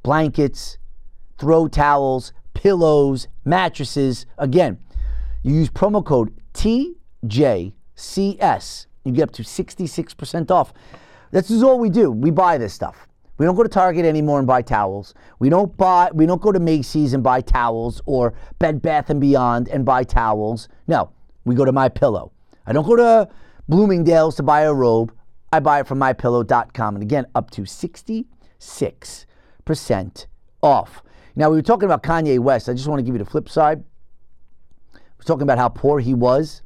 blankets, 0.03 0.79
throw 1.39 1.69
towels, 1.69 2.33
pillows, 2.55 3.29
mattresses. 3.45 4.27
Again, 4.39 4.79
you 5.43 5.55
use 5.55 5.71
promo 5.71 6.05
code 6.05 6.35
TJCS. 6.55 6.97
You 9.05 9.13
get 9.13 9.23
up 9.23 9.31
to 9.33 9.43
66% 9.43 10.51
off. 10.51 10.73
This 11.31 11.51
is 11.51 11.63
all 11.63 11.79
we 11.79 11.89
do. 11.91 12.11
We 12.11 12.31
buy 12.31 12.59
this 12.59 12.75
stuff. 12.75 13.07
We 13.41 13.47
don't 13.47 13.57
go 13.57 13.63
to 13.63 13.71
Target 13.71 14.05
anymore 14.05 14.39
and 14.39 14.47
buy 14.47 14.61
towels. 14.61 15.15
We 15.39 15.49
don't 15.49 15.75
buy 15.79 16.11
we 16.13 16.27
don't 16.27 16.43
go 16.43 16.53
to 16.53 16.61
Macy's 16.61 17.15
and 17.15 17.23
buy 17.23 17.41
towels 17.41 18.03
or 18.05 18.35
Bed 18.59 18.83
Bath 18.83 19.09
and 19.09 19.19
Beyond 19.19 19.69
and 19.69 19.83
buy 19.83 20.05
towels. 20.05 20.69
No, 20.87 21.11
we 21.47 21.55
go 21.55 21.65
to 21.65 21.73
My 21.73 21.89
Pillow. 21.89 22.33
I 22.67 22.75
don't 22.75 22.87
go 22.87 22.97
to 22.97 23.31
Bloomingdale's 23.67 24.37
to 24.37 24.43
buy 24.43 24.65
a 24.65 24.75
robe. 24.75 25.15
I 25.55 25.61
buy 25.61 25.81
it 25.81 25.87
from 25.87 25.99
mypillow.com 25.99 26.97
and 26.97 27.03
again 27.03 27.25
up 27.35 27.51
to 27.53 27.63
66% 27.63 30.27
off. 30.63 31.03
Now, 31.35 31.49
we 31.49 31.57
were 31.57 31.63
talking 31.63 31.87
about 31.87 32.03
Kanye 32.03 32.39
West. 32.41 32.69
I 32.69 32.75
just 32.75 32.89
want 32.89 32.99
to 32.99 33.03
give 33.03 33.15
you 33.15 33.25
the 33.25 33.31
flip 33.31 33.49
side. 33.49 33.83
We're 34.93 35.25
talking 35.25 35.45
about 35.45 35.57
how 35.57 35.71
poor 35.71 35.99
he 35.99 36.13
was. 36.13 36.61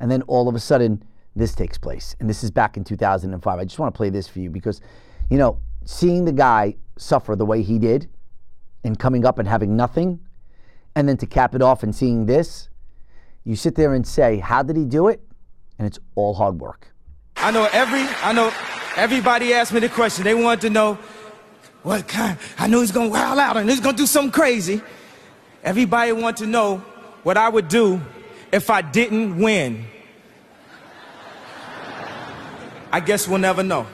And 0.00 0.10
then 0.10 0.22
all 0.22 0.48
of 0.48 0.54
a 0.54 0.60
sudden, 0.60 1.04
this 1.36 1.54
takes 1.54 1.76
place. 1.76 2.16
And 2.20 2.30
this 2.30 2.42
is 2.42 2.50
back 2.50 2.78
in 2.78 2.84
2005. 2.84 3.58
I 3.58 3.64
just 3.64 3.78
want 3.78 3.92
to 3.92 3.96
play 3.98 4.08
this 4.08 4.26
for 4.26 4.38
you 4.38 4.48
because, 4.48 4.80
you 5.28 5.36
know, 5.36 5.60
seeing 5.84 6.24
the 6.24 6.32
guy 6.32 6.76
suffer 6.96 7.36
the 7.36 7.44
way 7.44 7.62
he 7.62 7.78
did 7.78 8.08
and 8.82 8.98
coming 8.98 9.24
up 9.24 9.38
and 9.38 9.48
having 9.48 9.76
nothing, 9.76 10.20
and 10.94 11.08
then 11.08 11.16
to 11.18 11.26
cap 11.26 11.54
it 11.54 11.62
off 11.62 11.82
and 11.82 11.94
seeing 11.94 12.26
this, 12.26 12.68
you 13.44 13.56
sit 13.56 13.74
there 13.74 13.94
and 13.94 14.06
say, 14.06 14.38
How 14.38 14.62
did 14.62 14.76
he 14.76 14.84
do 14.84 15.08
it? 15.08 15.20
And 15.78 15.86
it's 15.86 15.98
all 16.14 16.34
hard 16.34 16.60
work. 16.60 16.92
I 17.36 17.50
know 17.50 17.68
every, 17.72 18.02
I 18.22 18.32
know 18.32 18.52
everybody 18.96 19.52
asked 19.52 19.72
me 19.72 19.80
the 19.80 19.88
question. 19.88 20.24
They 20.24 20.34
wanted 20.34 20.62
to 20.62 20.70
know 20.70 20.98
what 21.82 22.08
kind. 22.08 22.38
I 22.58 22.66
know 22.66 22.80
he's 22.80 22.92
gonna 22.92 23.10
wild 23.10 23.38
out 23.38 23.56
and 23.56 23.68
he's 23.68 23.80
gonna 23.80 23.96
do 23.96 24.06
something 24.06 24.32
crazy. 24.32 24.80
Everybody 25.62 26.12
wanted 26.12 26.44
to 26.44 26.46
know 26.46 26.78
what 27.22 27.36
I 27.36 27.48
would 27.48 27.68
do 27.68 28.00
if 28.52 28.70
I 28.70 28.82
didn't 28.82 29.38
win. 29.38 29.84
I 32.92 33.00
guess 33.00 33.26
we'll 33.26 33.38
never 33.38 33.62
know. 33.62 33.86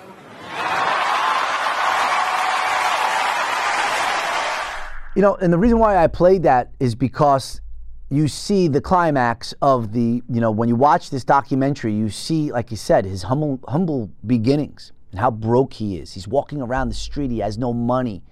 You 5.20 5.26
know, 5.26 5.34
and 5.34 5.52
the 5.52 5.58
reason 5.58 5.78
why 5.78 6.02
I 6.02 6.06
played 6.06 6.44
that 6.44 6.72
is 6.80 6.94
because 6.94 7.60
you 8.08 8.26
see 8.26 8.68
the 8.68 8.80
climax 8.80 9.52
of 9.60 9.92
the, 9.92 10.22
you 10.30 10.40
know, 10.40 10.50
when 10.50 10.66
you 10.66 10.76
watch 10.76 11.10
this 11.10 11.24
documentary, 11.24 11.92
you 11.92 12.08
see, 12.08 12.50
like 12.50 12.70
you 12.70 12.78
said, 12.78 13.04
his 13.04 13.24
humble, 13.24 13.60
humble 13.68 14.10
beginnings 14.26 14.92
and 15.10 15.20
how 15.20 15.30
broke 15.30 15.74
he 15.74 15.98
is. 15.98 16.14
He's 16.14 16.26
walking 16.26 16.62
around 16.62 16.88
the 16.88 16.94
street, 16.94 17.30
he 17.30 17.40
has 17.40 17.58
no 17.58 17.74
money. 17.74 18.22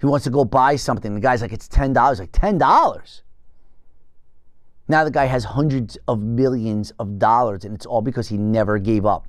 He 0.00 0.06
wants 0.06 0.24
to 0.24 0.30
go 0.30 0.44
buy 0.44 0.76
something. 0.76 1.14
The 1.14 1.20
guy's 1.22 1.40
like, 1.40 1.54
it's 1.54 1.66
$10. 1.66 1.94
Like, 2.18 2.30
$10? 2.30 3.22
Now 4.88 5.04
the 5.04 5.10
guy 5.10 5.24
has 5.24 5.44
hundreds 5.44 5.96
of 6.08 6.20
millions 6.20 6.92
of 6.98 7.18
dollars, 7.18 7.64
and 7.64 7.74
it's 7.74 7.86
all 7.86 8.02
because 8.02 8.28
he 8.28 8.36
never 8.36 8.78
gave 8.78 9.06
up. 9.06 9.26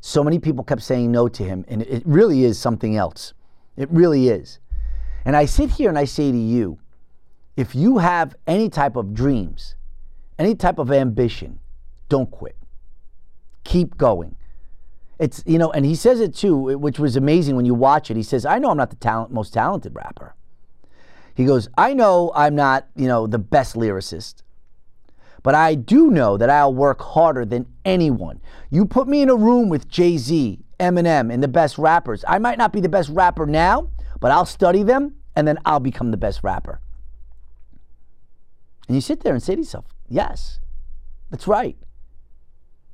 So 0.00 0.22
many 0.22 0.38
people 0.38 0.62
kept 0.62 0.82
saying 0.82 1.10
no 1.10 1.26
to 1.26 1.42
him, 1.42 1.64
and 1.66 1.82
it 1.82 2.04
really 2.06 2.44
is 2.44 2.56
something 2.56 2.94
else. 2.94 3.34
It 3.76 3.90
really 3.90 4.28
is. 4.28 4.60
And 5.24 5.36
I 5.36 5.44
sit 5.44 5.70
here 5.70 5.88
and 5.88 5.98
I 5.98 6.04
say 6.04 6.30
to 6.30 6.38
you, 6.38 6.78
if 7.56 7.74
you 7.74 7.98
have 7.98 8.34
any 8.46 8.68
type 8.68 8.96
of 8.96 9.12
dreams, 9.12 9.74
any 10.38 10.54
type 10.54 10.78
of 10.78 10.90
ambition, 10.90 11.58
don't 12.08 12.30
quit. 12.30 12.56
Keep 13.64 13.98
going. 13.98 14.36
It's, 15.18 15.42
you 15.44 15.58
know, 15.58 15.70
and 15.70 15.84
he 15.84 15.94
says 15.94 16.20
it 16.20 16.34
too, 16.34 16.56
which 16.78 16.98
was 16.98 17.16
amazing 17.16 17.54
when 17.54 17.66
you 17.66 17.74
watch 17.74 18.10
it. 18.10 18.16
He 18.16 18.22
says, 18.22 18.46
I 18.46 18.58
know 18.58 18.70
I'm 18.70 18.78
not 18.78 18.88
the 18.88 18.96
talent, 18.96 19.32
most 19.32 19.52
talented 19.52 19.94
rapper. 19.94 20.34
He 21.34 21.44
goes, 21.44 21.68
I 21.76 21.92
know 21.92 22.32
I'm 22.34 22.54
not, 22.54 22.88
you 22.96 23.06
know, 23.06 23.26
the 23.26 23.38
best 23.38 23.76
lyricist, 23.76 24.42
but 25.42 25.54
I 25.54 25.74
do 25.74 26.10
know 26.10 26.38
that 26.38 26.48
I'll 26.48 26.74
work 26.74 27.02
harder 27.02 27.44
than 27.44 27.66
anyone. 27.84 28.40
You 28.70 28.86
put 28.86 29.08
me 29.08 29.20
in 29.20 29.28
a 29.28 29.36
room 29.36 29.68
with 29.68 29.88
Jay 29.88 30.16
Z, 30.16 30.58
Eminem, 30.78 31.32
and 31.32 31.42
the 31.42 31.48
best 31.48 31.76
rappers. 31.76 32.24
I 32.26 32.38
might 32.38 32.56
not 32.56 32.72
be 32.72 32.80
the 32.80 32.88
best 32.88 33.10
rapper 33.10 33.44
now, 33.46 33.90
but 34.20 34.30
I'll 34.30 34.46
study 34.46 34.82
them 34.82 35.16
and 35.34 35.48
then 35.48 35.58
I'll 35.64 35.80
become 35.80 36.10
the 36.10 36.16
best 36.16 36.42
rapper. 36.42 36.80
And 38.86 38.94
you 38.96 39.00
sit 39.00 39.20
there 39.20 39.32
and 39.32 39.42
say 39.42 39.54
to 39.54 39.60
yourself, 39.60 39.86
yes, 40.08 40.60
that's 41.30 41.46
right. 41.46 41.76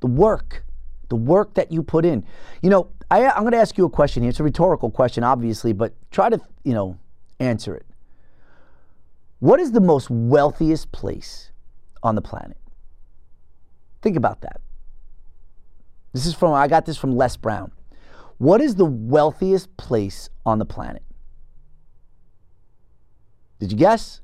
The 0.00 0.06
work, 0.06 0.64
the 1.08 1.16
work 1.16 1.54
that 1.54 1.72
you 1.72 1.82
put 1.82 2.04
in. 2.04 2.24
You 2.62 2.70
know, 2.70 2.90
I, 3.10 3.22
am 3.22 3.42
going 3.42 3.52
to 3.52 3.58
ask 3.58 3.78
you 3.78 3.84
a 3.84 3.90
question 3.90 4.22
here. 4.22 4.30
It's 4.30 4.40
a 4.40 4.44
rhetorical 4.44 4.90
question, 4.90 5.24
obviously, 5.24 5.72
but 5.72 5.94
try 6.10 6.28
to, 6.28 6.40
you 6.64 6.74
know, 6.74 6.98
answer 7.40 7.74
it. 7.74 7.86
What 9.38 9.60
is 9.60 9.72
the 9.72 9.80
most 9.80 10.10
wealthiest 10.10 10.92
place 10.92 11.50
on 12.02 12.14
the 12.14 12.22
planet? 12.22 12.56
Think 14.02 14.16
about 14.16 14.42
that. 14.42 14.60
This 16.12 16.26
is 16.26 16.34
from, 16.34 16.52
I 16.52 16.68
got 16.68 16.86
this 16.86 16.96
from 16.96 17.16
Les 17.16 17.36
Brown. 17.36 17.72
What 18.38 18.60
is 18.60 18.74
the 18.74 18.84
wealthiest 18.84 19.76
place 19.76 20.28
on 20.44 20.58
the 20.58 20.64
planet? 20.64 21.02
Did 23.58 23.72
you 23.72 23.78
guess? 23.78 24.20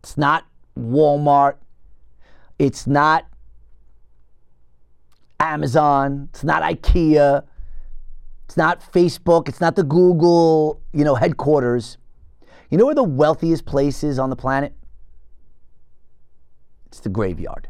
It's 0.00 0.16
not 0.16 0.46
Walmart. 0.78 1.56
It's 2.58 2.86
not 2.86 3.26
Amazon. 5.40 6.28
It's 6.30 6.44
not 6.44 6.62
IKEA. 6.62 7.44
It's 8.44 8.56
not 8.56 8.80
Facebook. 8.80 9.48
It's 9.48 9.60
not 9.60 9.76
the 9.76 9.84
Google, 9.84 10.80
you 10.92 11.04
know, 11.04 11.14
headquarters. 11.14 11.98
You 12.70 12.78
know 12.78 12.86
where 12.86 12.94
the 12.94 13.02
wealthiest 13.02 13.64
place 13.64 14.02
is 14.02 14.18
on 14.18 14.30
the 14.30 14.36
planet? 14.36 14.74
It's 16.86 17.00
the 17.00 17.08
graveyard. 17.08 17.68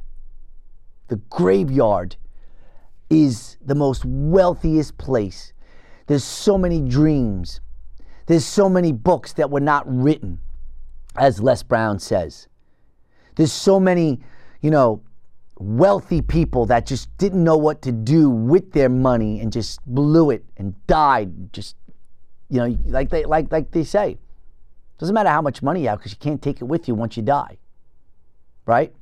The 1.08 1.16
graveyard 1.16 2.16
is 3.10 3.56
the 3.64 3.74
most 3.74 4.04
wealthiest 4.04 4.98
place. 4.98 5.52
There's 6.06 6.24
so 6.24 6.56
many 6.56 6.80
dreams. 6.80 7.60
There's 8.28 8.44
so 8.44 8.68
many 8.68 8.92
books 8.92 9.32
that 9.32 9.50
were 9.50 9.58
not 9.58 9.84
written, 9.86 10.38
as 11.16 11.40
Les 11.40 11.62
Brown 11.62 11.98
says. 11.98 12.46
There's 13.36 13.52
so 13.52 13.80
many, 13.80 14.20
you 14.60 14.70
know, 14.70 15.02
wealthy 15.58 16.20
people 16.20 16.66
that 16.66 16.84
just 16.84 17.08
didn't 17.16 17.42
know 17.42 17.56
what 17.56 17.80
to 17.82 17.90
do 17.90 18.28
with 18.28 18.72
their 18.72 18.90
money 18.90 19.40
and 19.40 19.50
just 19.50 19.80
blew 19.86 20.30
it 20.30 20.44
and 20.58 20.74
died. 20.86 21.54
Just, 21.54 21.74
you 22.50 22.58
know, 22.58 22.78
like 22.84 23.08
they 23.08 23.24
like 23.24 23.50
like 23.50 23.70
they 23.70 23.82
say, 23.82 24.18
doesn't 24.98 25.14
matter 25.14 25.30
how 25.30 25.40
much 25.40 25.62
money 25.62 25.80
you 25.80 25.88
have 25.88 25.98
because 25.98 26.12
you 26.12 26.18
can't 26.18 26.42
take 26.42 26.60
it 26.60 26.64
with 26.64 26.86
you 26.86 26.94
once 26.94 27.16
you 27.16 27.22
die, 27.22 27.56
right? 28.66 28.92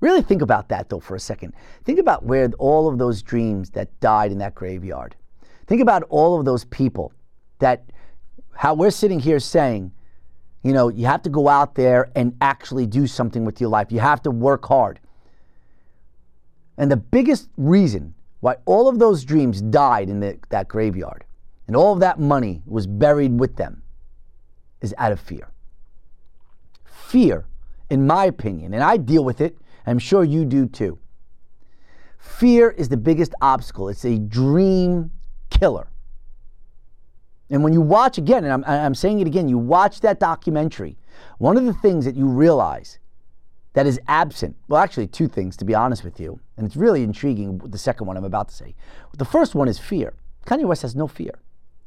Really 0.00 0.22
think 0.22 0.42
about 0.42 0.68
that 0.70 0.88
though 0.88 0.98
for 0.98 1.14
a 1.14 1.20
second. 1.20 1.54
Think 1.84 2.00
about 2.00 2.24
where 2.24 2.50
all 2.58 2.88
of 2.88 2.98
those 2.98 3.22
dreams 3.22 3.70
that 3.70 4.00
died 4.00 4.32
in 4.32 4.38
that 4.38 4.56
graveyard. 4.56 5.14
Think 5.68 5.80
about 5.80 6.02
all 6.08 6.36
of 6.36 6.44
those 6.44 6.64
people 6.64 7.12
that, 7.60 7.84
how 8.52 8.74
we're 8.74 8.90
sitting 8.90 9.20
here 9.20 9.40
saying, 9.40 9.92
you 10.62 10.72
know, 10.72 10.88
you 10.88 11.06
have 11.06 11.22
to 11.22 11.30
go 11.30 11.48
out 11.48 11.74
there 11.74 12.10
and 12.14 12.36
actually 12.40 12.86
do 12.86 13.06
something 13.06 13.44
with 13.44 13.60
your 13.60 13.70
life. 13.70 13.90
You 13.90 14.00
have 14.00 14.22
to 14.22 14.30
work 14.30 14.66
hard. 14.66 15.00
And 16.76 16.90
the 16.90 16.96
biggest 16.96 17.48
reason 17.56 18.14
why 18.40 18.56
all 18.64 18.88
of 18.88 18.98
those 18.98 19.24
dreams 19.24 19.60
died 19.60 20.08
in 20.08 20.20
the, 20.20 20.38
that 20.48 20.68
graveyard 20.68 21.24
and 21.66 21.76
all 21.76 21.92
of 21.92 22.00
that 22.00 22.18
money 22.18 22.62
was 22.66 22.86
buried 22.86 23.38
with 23.38 23.56
them 23.56 23.82
is 24.80 24.94
out 24.98 25.12
of 25.12 25.20
fear. 25.20 25.50
Fear, 26.84 27.46
in 27.90 28.06
my 28.06 28.24
opinion, 28.24 28.74
and 28.74 28.82
I 28.82 28.96
deal 28.96 29.24
with 29.24 29.40
it, 29.40 29.56
I'm 29.86 29.98
sure 29.98 30.24
you 30.24 30.44
do 30.44 30.66
too. 30.66 30.98
Fear 32.18 32.70
is 32.70 32.88
the 32.88 32.96
biggest 32.96 33.34
obstacle, 33.40 33.88
it's 33.88 34.04
a 34.04 34.18
dream 34.18 35.10
killer. 35.50 35.89
And 37.50 37.64
when 37.64 37.72
you 37.72 37.80
watch 37.80 38.16
again, 38.16 38.44
and 38.44 38.52
I'm, 38.52 38.64
I'm 38.64 38.94
saying 38.94 39.20
it 39.20 39.26
again, 39.26 39.48
you 39.48 39.58
watch 39.58 40.00
that 40.00 40.20
documentary, 40.20 40.96
one 41.38 41.56
of 41.56 41.64
the 41.64 41.74
things 41.74 42.04
that 42.04 42.16
you 42.16 42.26
realize 42.26 42.98
that 43.72 43.86
is 43.86 44.00
absent, 44.08 44.56
well, 44.68 44.80
actually, 44.80 45.06
two 45.06 45.28
things, 45.28 45.56
to 45.56 45.64
be 45.64 45.74
honest 45.74 46.04
with 46.04 46.18
you, 46.18 46.40
and 46.56 46.66
it's 46.66 46.76
really 46.76 47.02
intriguing, 47.02 47.58
the 47.58 47.78
second 47.78 48.06
one 48.06 48.16
I'm 48.16 48.24
about 48.24 48.48
to 48.48 48.54
say. 48.54 48.74
The 49.16 49.24
first 49.24 49.54
one 49.54 49.68
is 49.68 49.78
fear. 49.78 50.14
Kanye 50.46 50.64
West 50.64 50.82
has 50.82 50.96
no 50.96 51.06
fear. 51.06 51.38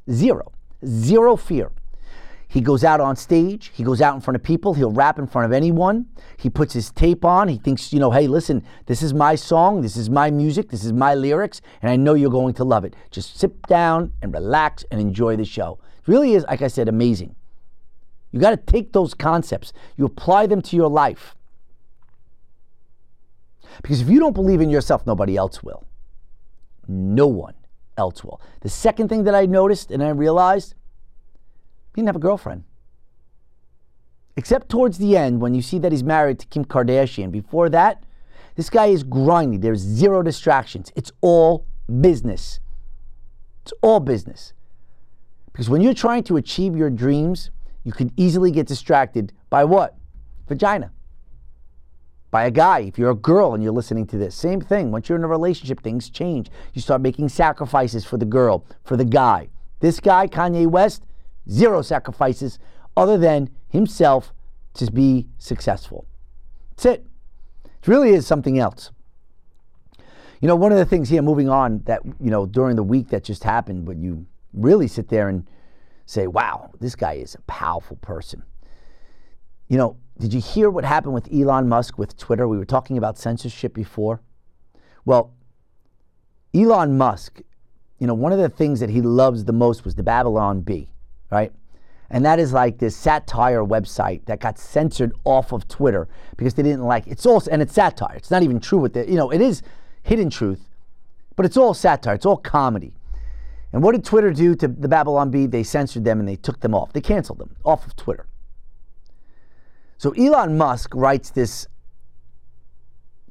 Zero. 0.09 0.51
Zero 0.85 1.35
fear. 1.35 1.71
He 2.53 2.61
goes 2.61 2.83
out 2.83 3.01
on 3.01 3.15
stage, 3.15 3.71
he 3.73 3.83
goes 3.83 3.99
out 3.99 4.13
in 4.13 4.21
front 4.21 4.35
of 4.35 4.43
people, 4.43 4.75
he'll 4.75 4.91
rap 4.91 5.17
in 5.17 5.25
front 5.25 5.45
of 5.47 5.53
anyone. 5.53 6.05
He 6.37 6.51
puts 6.51 6.71
his 6.71 6.91
tape 6.91 7.25
on, 7.25 7.47
he 7.47 7.57
thinks, 7.57 7.91
you 7.91 7.99
know, 7.99 8.11
hey, 8.11 8.27
listen, 8.27 8.63
this 8.85 9.01
is 9.01 9.11
my 9.11 9.33
song, 9.33 9.81
this 9.81 9.97
is 9.97 10.07
my 10.07 10.29
music, 10.29 10.69
this 10.69 10.85
is 10.85 10.93
my 10.93 11.15
lyrics, 11.15 11.61
and 11.81 11.89
I 11.89 11.95
know 11.95 12.13
you're 12.13 12.29
going 12.29 12.53
to 12.53 12.63
love 12.63 12.85
it. 12.85 12.95
Just 13.09 13.39
sit 13.39 13.59
down 13.63 14.13
and 14.21 14.31
relax 14.31 14.85
and 14.91 15.01
enjoy 15.01 15.35
the 15.35 15.45
show. 15.45 15.79
It 15.97 16.07
really 16.07 16.35
is, 16.35 16.43
like 16.43 16.61
I 16.61 16.67
said, 16.67 16.87
amazing. 16.87 17.35
You 18.31 18.39
got 18.39 18.51
to 18.51 18.57
take 18.57 18.93
those 18.93 19.15
concepts, 19.15 19.73
you 19.97 20.05
apply 20.05 20.45
them 20.45 20.61
to 20.61 20.75
your 20.75 20.89
life. 20.89 21.35
Because 23.81 23.99
if 23.99 24.09
you 24.09 24.19
don't 24.19 24.33
believe 24.33 24.61
in 24.61 24.69
yourself, 24.69 25.07
nobody 25.07 25.35
else 25.35 25.63
will. 25.63 25.87
No 26.87 27.25
one 27.25 27.55
else 27.97 28.23
will. 28.23 28.39
The 28.61 28.69
second 28.69 29.07
thing 29.07 29.23
that 29.23 29.33
I 29.33 29.47
noticed 29.47 29.89
and 29.89 30.03
I 30.03 30.09
realized, 30.09 30.75
he 31.93 32.01
didn't 32.01 32.07
have 32.07 32.15
a 32.15 32.19
girlfriend. 32.19 32.63
Except 34.35 34.69
towards 34.69 34.97
the 34.97 35.15
end 35.15 35.41
when 35.41 35.53
you 35.53 35.61
see 35.61 35.77
that 35.79 35.91
he's 35.91 36.03
married 36.03 36.39
to 36.39 36.47
Kim 36.47 36.65
Kardashian. 36.65 37.31
Before 37.31 37.69
that, 37.69 38.03
this 38.55 38.69
guy 38.69 38.87
is 38.87 39.03
grinding. 39.03 39.59
There's 39.59 39.79
zero 39.79 40.23
distractions. 40.23 40.91
It's 40.95 41.11
all 41.21 41.65
business. 42.01 42.59
It's 43.63 43.73
all 43.81 43.99
business. 43.99 44.53
Because 45.51 45.69
when 45.69 45.81
you're 45.81 45.93
trying 45.93 46.23
to 46.23 46.37
achieve 46.37 46.75
your 46.75 46.89
dreams, 46.89 47.51
you 47.83 47.91
can 47.91 48.11
easily 48.17 48.49
get 48.49 48.65
distracted 48.65 49.33
by 49.49 49.63
what? 49.63 49.95
Vagina 50.47 50.91
by 52.33 52.45
a 52.45 52.51
guy. 52.51 52.79
If 52.79 52.97
you're 52.97 53.11
a 53.11 53.15
girl 53.15 53.53
and 53.53 53.63
you're 53.63 53.71
listening 53.71 54.07
to 54.07 54.17
this, 54.17 54.33
same 54.33 54.59
thing. 54.59 54.91
Once 54.91 55.07
you're 55.07 55.17
in 55.19 55.23
a 55.23 55.27
relationship, 55.27 55.81
things 55.81 56.09
change. 56.09 56.49
You 56.73 56.81
start 56.81 56.99
making 56.99 57.29
sacrifices 57.29 58.03
for 58.03 58.17
the 58.17 58.25
girl, 58.25 58.65
for 58.83 58.97
the 58.97 59.05
guy. 59.05 59.49
This 59.81 59.99
guy, 59.99 60.27
Kanye 60.27 60.65
West, 60.65 61.03
zero 61.49 61.81
sacrifices 61.81 62.59
other 62.95 63.17
than 63.17 63.49
himself 63.69 64.33
to 64.75 64.91
be 64.91 65.27
successful. 65.37 66.05
That's 66.71 66.85
it. 66.85 67.05
It 67.65 67.87
really 67.87 68.11
is 68.11 68.25
something 68.25 68.59
else. 68.59 68.91
You 70.41 70.47
know, 70.47 70.55
one 70.55 70.71
of 70.71 70.77
the 70.77 70.85
things 70.85 71.09
here, 71.09 71.21
moving 71.21 71.49
on, 71.49 71.83
that, 71.85 72.01
you 72.19 72.29
know, 72.29 72.45
during 72.45 72.75
the 72.75 72.83
week 72.83 73.09
that 73.09 73.23
just 73.23 73.43
happened, 73.43 73.87
when 73.87 74.01
you 74.01 74.25
really 74.53 74.87
sit 74.87 75.07
there 75.07 75.29
and 75.29 75.47
say, 76.05 76.27
wow, 76.27 76.71
this 76.79 76.95
guy 76.95 77.13
is 77.13 77.35
a 77.35 77.41
powerful 77.43 77.95
person. 77.97 78.43
You 79.69 79.77
know, 79.77 79.97
did 80.19 80.33
you 80.33 80.41
hear 80.41 80.69
what 80.69 80.83
happened 80.83 81.13
with 81.13 81.33
Elon 81.33 81.69
Musk 81.69 81.97
with 81.97 82.17
Twitter? 82.17 82.47
We 82.47 82.57
were 82.57 82.65
talking 82.65 82.97
about 82.97 83.17
censorship 83.17 83.73
before. 83.73 84.21
Well, 85.05 85.33
Elon 86.53 86.97
Musk, 86.97 87.41
you 87.99 88.05
know, 88.05 88.13
one 88.13 88.31
of 88.31 88.37
the 88.37 88.49
things 88.49 88.79
that 88.79 88.89
he 88.89 89.01
loves 89.01 89.45
the 89.45 89.53
most 89.53 89.85
was 89.85 89.95
the 89.95 90.03
Babylon 90.03 90.61
Bee, 90.61 90.89
right? 91.33 91.51
And 92.11 92.23
that 92.25 92.39
is 92.39 92.53
like 92.53 92.77
this 92.77 92.95
satire 92.95 93.63
website 93.63 94.25
that 94.25 94.39
got 94.39 94.59
censored 94.59 95.13
off 95.23 95.51
of 95.51 95.67
Twitter 95.67 96.07
because 96.37 96.53
they 96.53 96.61
didn't 96.61 96.83
like 96.83 97.07
it's 97.07 97.25
all 97.25 97.41
and 97.51 97.59
it's 97.59 97.73
satire. 97.73 98.15
It's 98.15 98.29
not 98.29 98.43
even 98.43 98.59
true 98.59 98.77
with 98.77 98.95
it. 98.95 99.09
You 99.09 99.15
know, 99.15 99.31
it 99.31 99.41
is 99.41 99.63
hidden 100.03 100.29
truth, 100.29 100.69
but 101.35 101.45
it's 101.45 101.57
all 101.57 101.73
satire. 101.73 102.13
It's 102.13 102.25
all 102.25 102.37
comedy. 102.37 102.93
And 103.71 103.81
what 103.81 103.93
did 103.93 104.05
Twitter 104.05 104.31
do 104.31 104.53
to 104.55 104.67
the 104.67 104.87
Babylon 104.87 105.31
Bee? 105.31 105.47
They 105.47 105.63
censored 105.63 106.05
them 106.05 106.19
and 106.19 106.29
they 106.29 106.35
took 106.35 106.59
them 106.59 106.75
off. 106.75 106.93
They 106.93 107.01
canceled 107.01 107.39
them 107.39 107.55
off 107.65 107.87
of 107.87 107.95
Twitter. 107.95 108.27
So 109.97 110.11
Elon 110.11 110.55
Musk 110.55 110.93
writes 110.93 111.31
this 111.31 111.67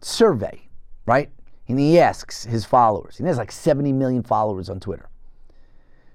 survey, 0.01 0.69
right? 1.07 1.31
And 1.69 1.79
he 1.79 2.01
asks 2.01 2.45
his 2.45 2.65
followers, 2.65 3.19
he 3.19 3.25
has 3.25 3.39
like 3.39 3.53
70 3.53 3.93
million 3.93 4.25
followers 4.25 4.69
on 4.69 4.81
Twitter. 4.81 5.09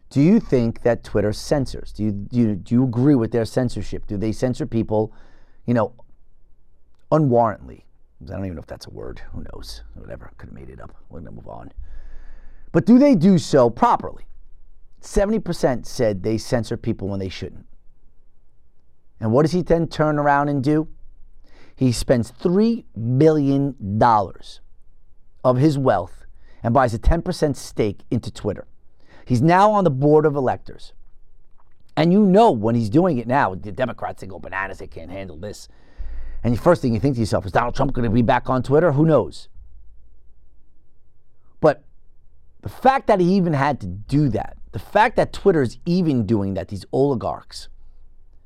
Do 0.09 0.21
you 0.21 0.39
think 0.39 0.83
that 0.83 1.03
Twitter 1.03 1.33
censors? 1.33 1.91
Do 1.91 2.03
you, 2.03 2.11
do 2.11 2.37
you, 2.37 2.55
do 2.55 2.75
you 2.75 2.83
agree 2.83 3.15
with 3.15 3.31
their 3.31 3.45
censorship? 3.45 4.07
Do 4.07 4.17
they 4.17 4.31
censor 4.31 4.65
people, 4.65 5.13
you 5.65 5.73
know, 5.73 5.93
unwarrantedly? 7.11 7.83
I 8.23 8.31
don't 8.31 8.45
even 8.45 8.55
know 8.55 8.61
if 8.61 8.67
that's 8.67 8.87
a 8.87 8.91
word. 8.91 9.21
Who 9.33 9.43
knows? 9.53 9.83
Whatever. 9.95 10.31
Could 10.37 10.49
have 10.49 10.55
made 10.55 10.69
it 10.69 10.81
up. 10.81 10.95
We're 11.09 11.19
going 11.19 11.25
to 11.25 11.35
move 11.35 11.47
on. 11.47 11.71
But 12.71 12.85
do 12.85 12.97
they 12.97 13.15
do 13.15 13.37
so 13.37 13.69
properly? 13.69 14.25
70% 15.01 15.85
said 15.85 16.23
they 16.23 16.37
censor 16.37 16.77
people 16.77 17.07
when 17.07 17.19
they 17.19 17.29
shouldn't. 17.29 17.65
And 19.19 19.31
what 19.31 19.43
does 19.43 19.51
he 19.51 19.61
then 19.61 19.87
turn 19.87 20.19
around 20.19 20.49
and 20.49 20.63
do? 20.63 20.87
He 21.75 21.91
spends 21.91 22.31
$3 22.31 22.85
billion 23.17 23.75
of 25.43 25.57
his 25.57 25.77
wealth 25.77 26.25
and 26.63 26.73
buys 26.73 26.93
a 26.93 26.99
10% 26.99 27.55
stake 27.55 28.01
into 28.09 28.31
Twitter. 28.31 28.67
He's 29.27 29.41
now 29.41 29.71
on 29.71 29.83
the 29.83 29.89
board 29.89 30.25
of 30.25 30.37
electors. 30.37 30.93
And 31.97 32.13
you 32.13 32.25
know 32.25 32.49
when 32.49 32.75
he's 32.75 32.89
doing 32.89 33.17
it 33.17 33.27
now, 33.27 33.55
the 33.55 33.73
Democrats 33.73 34.21
they 34.21 34.27
go 34.27 34.37
oh, 34.37 34.39
bananas, 34.39 34.77
they 34.77 34.87
can't 34.87 35.11
handle 35.11 35.35
this. 35.35 35.67
And 36.45 36.55
the 36.55 36.61
first 36.61 36.81
thing 36.81 36.93
you 36.93 36.99
think 37.01 37.15
to 37.15 37.19
yourself 37.19 37.45
is 37.45 37.51
Donald 37.51 37.75
Trump 37.75 37.91
going 37.91 38.07
to 38.07 38.13
be 38.13 38.21
back 38.21 38.49
on 38.49 38.63
Twitter? 38.63 38.93
Who 38.93 39.05
knows? 39.05 39.49
But 41.59 41.83
the 42.61 42.69
fact 42.69 43.07
that 43.07 43.19
he 43.19 43.33
even 43.33 43.51
had 43.51 43.81
to 43.81 43.87
do 43.87 44.29
that, 44.29 44.57
the 44.71 44.79
fact 44.79 45.17
that 45.17 45.33
Twitter 45.33 45.61
is 45.61 45.77
even 45.85 46.25
doing 46.25 46.53
that, 46.53 46.69
these 46.69 46.85
oligarchs, 46.93 47.67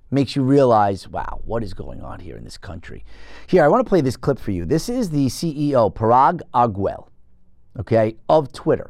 makes 0.09 0.35
you 0.35 0.41
realize, 0.41 1.07
wow, 1.07 1.41
what 1.45 1.63
is 1.63 1.75
going 1.75 2.01
on 2.01 2.21
here 2.21 2.37
in 2.37 2.43
this 2.43 2.57
country? 2.57 3.05
Here, 3.45 3.63
I 3.63 3.67
want 3.67 3.85
to 3.85 3.87
play 3.87 4.01
this 4.01 4.17
clip 4.17 4.39
for 4.39 4.49
you. 4.49 4.65
This 4.65 4.89
is 4.89 5.11
the 5.11 5.27
CEO, 5.27 5.93
Parag 5.93 6.41
Agrawal, 6.55 7.07
okay, 7.77 8.15
of 8.27 8.51
Twitter. 8.51 8.89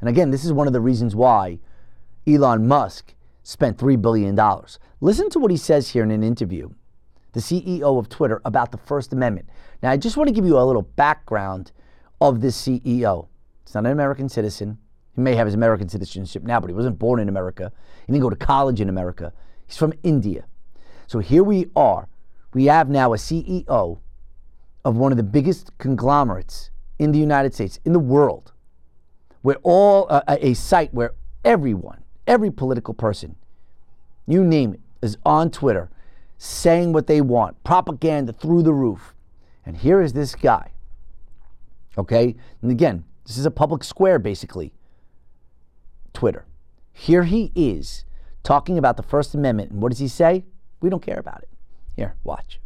And 0.00 0.08
again, 0.08 0.30
this 0.30 0.44
is 0.44 0.52
one 0.52 0.66
of 0.66 0.72
the 0.72 0.80
reasons 0.80 1.14
why 1.14 1.58
Elon 2.26 2.66
Musk 2.66 3.14
spent 3.42 3.78
$3 3.78 4.00
billion. 4.00 4.38
Listen 5.00 5.30
to 5.30 5.38
what 5.38 5.50
he 5.50 5.56
says 5.56 5.90
here 5.90 6.02
in 6.02 6.10
an 6.10 6.22
interview, 6.22 6.70
the 7.32 7.40
CEO 7.40 7.98
of 7.98 8.08
Twitter, 8.08 8.40
about 8.44 8.72
the 8.72 8.78
First 8.78 9.12
Amendment. 9.12 9.48
Now, 9.82 9.90
I 9.90 9.96
just 9.96 10.16
want 10.16 10.28
to 10.28 10.34
give 10.34 10.44
you 10.44 10.58
a 10.58 10.64
little 10.64 10.82
background 10.82 11.72
of 12.20 12.40
this 12.40 12.60
CEO. 12.60 13.28
He's 13.64 13.74
not 13.74 13.86
an 13.86 13.92
American 13.92 14.28
citizen. 14.28 14.78
He 15.14 15.20
may 15.20 15.34
have 15.34 15.46
his 15.46 15.54
American 15.54 15.88
citizenship 15.88 16.42
now, 16.42 16.60
but 16.60 16.68
he 16.68 16.74
wasn't 16.74 16.98
born 16.98 17.20
in 17.20 17.28
America. 17.28 17.72
He 18.06 18.12
didn't 18.12 18.22
go 18.22 18.30
to 18.30 18.36
college 18.36 18.80
in 18.80 18.88
America. 18.88 19.32
He's 19.66 19.76
from 19.76 19.92
India. 20.02 20.44
So 21.06 21.18
here 21.18 21.42
we 21.42 21.66
are. 21.74 22.08
We 22.52 22.66
have 22.66 22.88
now 22.88 23.12
a 23.12 23.16
CEO 23.16 24.00
of 24.84 24.96
one 24.96 25.12
of 25.12 25.16
the 25.16 25.24
biggest 25.24 25.76
conglomerates 25.78 26.70
in 26.98 27.12
the 27.12 27.18
United 27.18 27.54
States, 27.54 27.78
in 27.84 27.92
the 27.92 27.98
world, 27.98 28.52
where 29.42 29.56
all 29.62 30.06
uh, 30.10 30.22
a 30.28 30.54
site 30.54 30.92
where 30.92 31.14
everyone, 31.44 32.02
every 32.26 32.50
political 32.50 32.94
person, 32.94 33.36
you 34.26 34.44
name 34.44 34.74
it, 34.74 34.80
is 35.02 35.16
on 35.24 35.50
Twitter 35.50 35.90
saying 36.38 36.92
what 36.92 37.06
they 37.06 37.20
want, 37.20 37.62
propaganda 37.64 38.32
through 38.32 38.62
the 38.62 38.72
roof. 38.72 39.14
And 39.64 39.76
here 39.76 40.00
is 40.00 40.12
this 40.12 40.34
guy. 40.34 40.72
Okay? 41.98 42.34
And 42.62 42.70
again, 42.70 43.04
this 43.26 43.36
is 43.36 43.46
a 43.46 43.50
public 43.50 43.84
square, 43.84 44.18
basically. 44.18 44.72
Twitter. 46.12 46.46
Here 46.92 47.24
he 47.24 47.52
is 47.54 48.04
talking 48.42 48.78
about 48.78 48.96
the 48.96 49.02
First 49.02 49.34
Amendment. 49.34 49.70
And 49.70 49.82
what 49.82 49.90
does 49.90 49.98
he 49.98 50.08
say? 50.08 50.44
We 50.80 50.90
don't 50.90 51.02
care 51.02 51.18
about 51.18 51.42
it. 51.42 51.48
Here, 51.94 52.14
watch. 52.24 52.58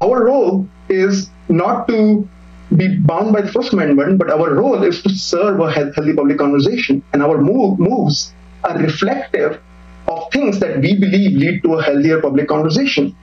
Our 0.00 0.26
role 0.26 0.68
is 0.88 1.30
not 1.48 1.88
to 1.88 2.28
be 2.76 2.96
bound 2.96 3.32
by 3.32 3.42
the 3.42 3.52
First 3.52 3.72
Amendment, 3.72 4.18
but 4.18 4.30
our 4.30 4.54
role 4.54 4.82
is 4.82 5.02
to 5.02 5.10
serve 5.10 5.60
a 5.60 5.70
healthy 5.70 6.12
public 6.14 6.38
conversation. 6.38 7.02
And 7.12 7.22
our 7.22 7.38
move, 7.38 7.78
moves 7.78 8.32
are 8.64 8.78
reflective 8.78 9.60
of 10.08 10.30
things 10.32 10.60
that 10.60 10.80
we 10.80 10.98
believe 10.98 11.36
lead 11.36 11.62
to 11.62 11.74
a 11.74 11.82
healthier 11.82 12.20
public 12.20 12.48
conversation. 12.48 13.14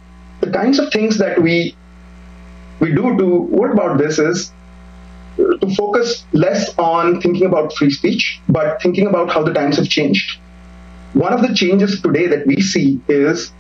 The 0.41 0.51
kinds 0.51 0.79
of 0.79 0.91
things 0.91 1.17
that 1.17 1.41
we 1.41 1.75
we 2.79 2.93
do 2.93 3.17
to 3.17 3.25
what 3.25 3.71
about 3.71 3.97
this 3.97 4.19
is 4.19 4.51
uh, 5.37 5.57
to 5.57 5.75
focus 5.75 6.23
less 6.31 6.77
on 6.77 7.19
thinking 7.21 7.45
about 7.45 7.73
free 7.73 7.91
speech, 7.91 8.39
but 8.47 8.81
thinking 8.81 9.07
about 9.07 9.29
how 9.29 9.43
the 9.43 9.53
times 9.53 9.75
have 9.75 9.89
changed. 9.89 10.39
One 11.13 11.33
of 11.33 11.41
the 11.41 11.53
changes 11.53 12.01
today 12.01 12.27
that 12.27 12.47
we 12.47 12.61
see 12.61 13.01
is 13.09 13.51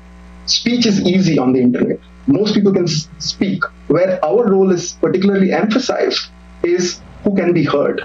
speech 0.45 0.85
is 0.85 1.01
easy 1.01 1.37
on 1.37 1.51
the 1.51 1.61
internet. 1.61 1.99
Most 2.27 2.53
people 2.53 2.73
can 2.73 2.87
speak. 2.87 3.63
Where 3.89 4.23
our 4.23 4.45
role 4.51 4.71
is 4.71 4.93
particularly 4.93 5.51
emphasized 5.51 6.29
is 6.61 7.01
who 7.23 7.35
can 7.35 7.53
be 7.53 7.63
heard. 7.63 8.03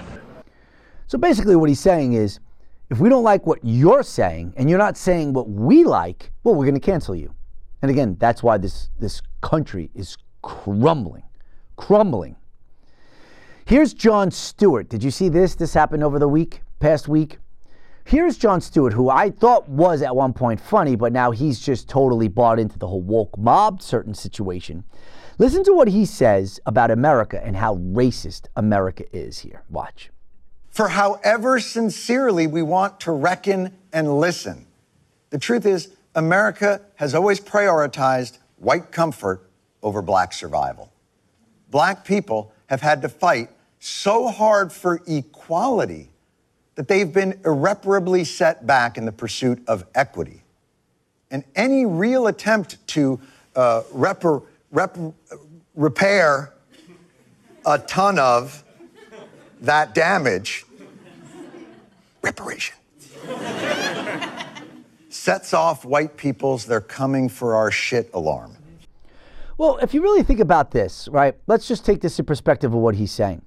So 1.05 1.19
basically, 1.19 1.55
what 1.55 1.69
he's 1.69 1.79
saying 1.79 2.13
is 2.13 2.39
if 2.89 2.99
we 2.99 3.07
don't 3.07 3.23
like 3.23 3.45
what 3.45 3.59
you're 3.61 4.01
saying 4.01 4.55
and 4.57 4.67
you're 4.67 4.79
not 4.79 4.97
saying 4.97 5.33
what 5.33 5.47
we 5.47 5.83
like, 5.83 6.31
well, 6.43 6.55
we're 6.55 6.65
going 6.65 6.73
to 6.73 6.79
cancel 6.79 7.15
you. 7.15 7.35
And 7.83 7.91
again, 7.91 8.17
that's 8.19 8.41
why 8.41 8.57
this, 8.57 8.89
this 8.99 9.21
country 9.41 9.91
is 9.93 10.17
crumbling, 10.41 11.21
crumbling. 11.75 12.35
Here's 13.65 13.93
Jon 13.93 14.31
Stewart. 14.31 14.89
Did 14.89 15.03
you 15.03 15.11
see 15.11 15.29
this? 15.29 15.53
This 15.53 15.75
happened 15.75 16.03
over 16.03 16.17
the 16.17 16.27
week, 16.27 16.61
past 16.79 17.07
week. 17.07 17.37
Here's 18.05 18.37
Jon 18.37 18.59
Stewart, 18.59 18.93
who 18.93 19.11
I 19.11 19.29
thought 19.29 19.69
was 19.69 20.01
at 20.01 20.15
one 20.15 20.33
point 20.33 20.59
funny, 20.59 20.95
but 20.95 21.13
now 21.13 21.29
he's 21.29 21.59
just 21.59 21.87
totally 21.87 22.27
bought 22.27 22.57
into 22.57 22.79
the 22.79 22.87
whole 22.87 23.03
woke 23.03 23.37
mob 23.37 23.83
certain 23.83 24.15
situation. 24.15 24.83
Listen 25.37 25.65
to 25.65 25.73
what 25.73 25.89
he 25.89 26.05
says 26.05 26.61
about 26.65 26.91
America 26.91 27.43
and 27.43 27.57
how 27.57 27.75
racist 27.75 28.47
America 28.55 29.03
is 29.11 29.39
here. 29.39 29.63
Watch. 29.69 30.09
For 30.69 30.87
however 30.89 31.59
sincerely 31.59 32.47
we 32.47 32.61
want 32.61 33.01
to 33.01 33.11
reckon 33.11 33.75
and 33.91 34.17
listen, 34.19 34.65
the 35.31 35.37
truth 35.37 35.65
is, 35.65 35.89
America 36.15 36.81
has 36.95 37.13
always 37.13 37.41
prioritized 37.41 38.37
white 38.57 38.91
comfort 38.91 39.49
over 39.83 40.01
black 40.01 40.31
survival. 40.31 40.91
Black 41.69 42.05
people 42.05 42.53
have 42.67 42.79
had 42.79 43.01
to 43.01 43.09
fight 43.09 43.49
so 43.79 44.29
hard 44.29 44.71
for 44.71 45.01
equality 45.05 46.09
that 46.75 46.87
they've 46.87 47.11
been 47.11 47.39
irreparably 47.43 48.23
set 48.23 48.65
back 48.65 48.97
in 48.97 49.05
the 49.05 49.11
pursuit 49.11 49.61
of 49.67 49.85
equity. 49.93 50.43
And 51.29 51.43
any 51.55 51.85
real 51.85 52.27
attempt 52.27 52.85
to 52.87 53.19
uh, 53.55 53.83
rep- 54.75 54.97
repair 55.73 56.53
a 57.65 57.79
ton 57.79 58.19
of 58.19 58.63
that 59.61 59.95
damage, 59.95 60.65
reparation, 62.21 62.75
sets 65.09 65.53
off 65.53 65.85
white 65.85 66.17
people's 66.17 66.65
they're 66.65 66.81
coming 66.81 67.29
for 67.29 67.55
our 67.55 67.71
shit 67.71 68.09
alarm. 68.13 68.55
Well, 69.57 69.77
if 69.77 69.93
you 69.93 70.01
really 70.03 70.21
think 70.21 70.41
about 70.41 70.71
this, 70.71 71.07
right, 71.07 71.35
let's 71.47 71.67
just 71.67 71.85
take 71.85 72.01
this 72.01 72.19
in 72.19 72.25
perspective 72.25 72.73
of 72.73 72.79
what 72.79 72.95
he's 72.95 73.11
saying. 73.11 73.41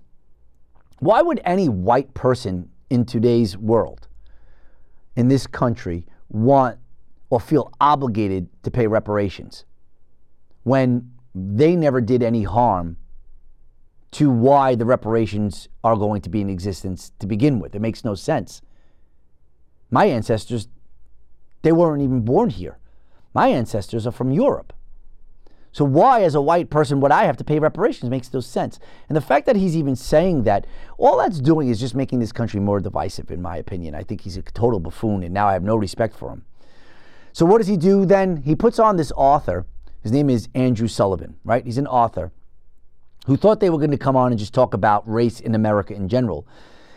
Why 1.01 1.21
would 1.21 1.41
any 1.45 1.69
white 1.69 2.15
person 2.15 2.71
in 2.89 3.05
today's 3.05 3.57
world, 3.57 4.09
in 5.15 5.29
this 5.29 5.47
country, 5.47 6.07
want 6.31 6.79
or 7.29 7.39
feel 7.39 7.71
obligated 7.79 8.49
to 8.63 8.71
pay 8.71 8.87
reparations 8.87 9.67
when 10.69 11.11
they 11.39 11.77
never 11.77 12.01
did 12.01 12.23
any 12.23 12.43
harm 12.43 12.97
to 14.11 14.31
why 14.31 14.75
the 14.75 14.87
reparations 14.87 15.69
are 15.85 15.97
going 15.97 16.21
to 16.23 16.31
be 16.31 16.41
in 16.41 16.49
existence 16.49 17.13
to 17.19 17.27
begin 17.27 17.61
with. 17.61 17.75
It 17.75 17.81
makes 17.81 18.05
no 18.05 18.15
sense. 18.15 18.63
My 19.91 20.07
ancestors, 20.07 20.69
they 21.63 21.73
weren't 21.73 22.03
even 22.03 22.23
born 22.23 22.51
here. 22.51 22.79
My 23.35 23.49
ancestors 23.49 24.07
are 24.07 24.13
from 24.13 24.31
Europe. 24.31 24.73
So 25.71 25.85
why, 25.85 26.23
as 26.23 26.35
a 26.35 26.41
white 26.41 26.71
person, 26.71 27.01
would 27.01 27.13
I 27.13 27.25
have 27.25 27.37
to 27.37 27.45
pay 27.45 27.59
reparations? 27.59 28.11
Makes 28.11 28.33
no 28.33 28.41
sense. 28.41 28.81
And 29.09 29.15
the 29.15 29.21
fact 29.21 29.47
that 29.47 29.57
he's 29.57 29.77
even 29.77 29.95
saying 29.95 30.45
that, 30.45 30.67
all 30.97 31.19
that's 31.19 31.41
doing 31.41 31.69
is 31.69 31.79
just 31.79 31.95
making 31.95 32.21
this 32.21 32.33
country 32.33 32.59
more 32.59 32.81
divisive, 32.81 33.31
in 33.31 33.43
my 33.43 33.59
opinion. 33.59 33.95
I 33.95 34.03
think 34.03 34.23
he's 34.23 34.39
a 34.39 34.43
total 34.43 34.81
buffoon, 34.81 35.23
and 35.23 35.35
now 35.35 35.47
I 35.47 35.53
have 35.53 35.63
no 35.63 35.77
respect 35.77 36.17
for 36.17 36.31
him. 36.31 36.45
So 37.33 37.45
what 37.45 37.59
does 37.59 37.69
he 37.69 37.77
do 37.77 38.07
then? 38.07 38.39
He 38.39 38.57
puts 38.57 38.79
on 38.79 38.97
this 38.97 39.13
author. 39.15 39.67
His 40.09 40.15
name 40.15 40.31
is 40.31 40.49
Andrew 40.55 40.89
Sullivan, 40.89 41.37
right? 41.45 41.63
He's 41.63 41.77
an 41.77 41.87
author 41.87 42.33
who 43.27 43.37
thought 43.37 43.61
they 43.61 43.69
were 43.69 43.77
going 43.77 43.91
to 43.91 43.99
come 43.99 44.17
on 44.17 44.33
and 44.33 44.39
just 44.39 44.55
talk 44.55 44.73
about 44.73 45.07
race 45.07 45.39
in 45.39 45.55
America 45.55 45.93
in 45.93 46.09
general. 46.09 46.47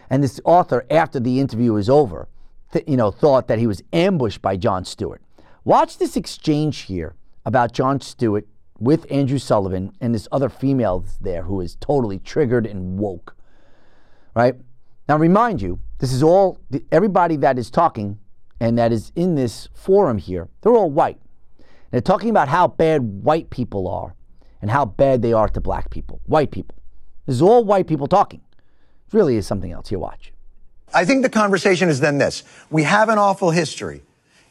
And 0.10 0.24
this 0.24 0.40
author, 0.46 0.86
after 0.90 1.20
the 1.20 1.42
interview 1.42 1.74
was 1.74 1.90
over, 1.90 2.30
th- 2.72 2.88
you 2.88 2.96
know, 2.96 3.12
thought 3.12 3.50
that 3.50 3.60
he 3.60 3.68
was 3.68 3.84
ambushed 3.92 4.42
by 4.42 4.56
Jon 4.56 4.86
Stewart. 4.86 5.22
Watch 5.66 5.98
this 5.98 6.16
exchange 6.16 6.84
here 6.84 7.16
about 7.46 7.74
Jon 7.74 8.00
Stewart 8.00 8.48
with 8.80 9.06
Andrew 9.12 9.40
Sullivan 9.40 9.92
and 10.00 10.16
this 10.16 10.30
other 10.32 10.48
female 10.48 11.04
there 11.20 11.44
who 11.44 11.60
is 11.60 11.76
totally 11.82 12.20
triggered 12.20 12.66
and 12.66 12.98
woke. 12.98 13.36
Right? 14.34 14.56
Now, 15.10 15.18
remind 15.18 15.62
you, 15.62 15.80
this 15.98 16.14
is 16.14 16.24
all, 16.24 16.62
everybody 16.94 17.36
that 17.36 17.60
is 17.60 17.70
talking 17.70 18.20
and 18.62 18.78
that 18.78 18.94
is 18.94 19.12
in 19.18 19.36
this 19.36 19.68
forum 19.74 20.18
here, 20.18 20.48
they're 20.62 20.72
all 20.72 20.90
white. 20.90 21.21
They're 21.92 22.02
talking 22.02 22.30
about 22.30 22.48
how 22.48 22.68
bad 22.68 23.24
white 23.24 23.50
people 23.50 23.88
are 23.88 24.16
and 24.62 24.72
how 24.72 24.86
bad 24.86 25.22
they 25.22 25.34
are 25.34 25.50
to 25.50 25.62
black 25.62 25.90
people, 25.90 26.22
white 26.26 26.52
people. 26.52 26.76
This 27.26 27.36
is 27.36 27.42
all 27.42 27.64
white 27.64 27.88
people 27.88 28.08
talking. 28.08 28.42
It 28.58 29.14
really 29.14 29.36
is 29.36 29.46
something 29.46 29.72
else. 29.72 29.90
Here, 29.90 30.00
watch. 30.00 30.32
I 30.94 31.06
think 31.06 31.24
the 31.24 31.30
conversation 31.30 31.90
is 31.90 32.00
then 32.00 32.18
this 32.18 32.44
we 32.70 32.84
have 32.84 33.10
an 33.10 33.18
awful 33.18 33.52
history. 33.52 34.04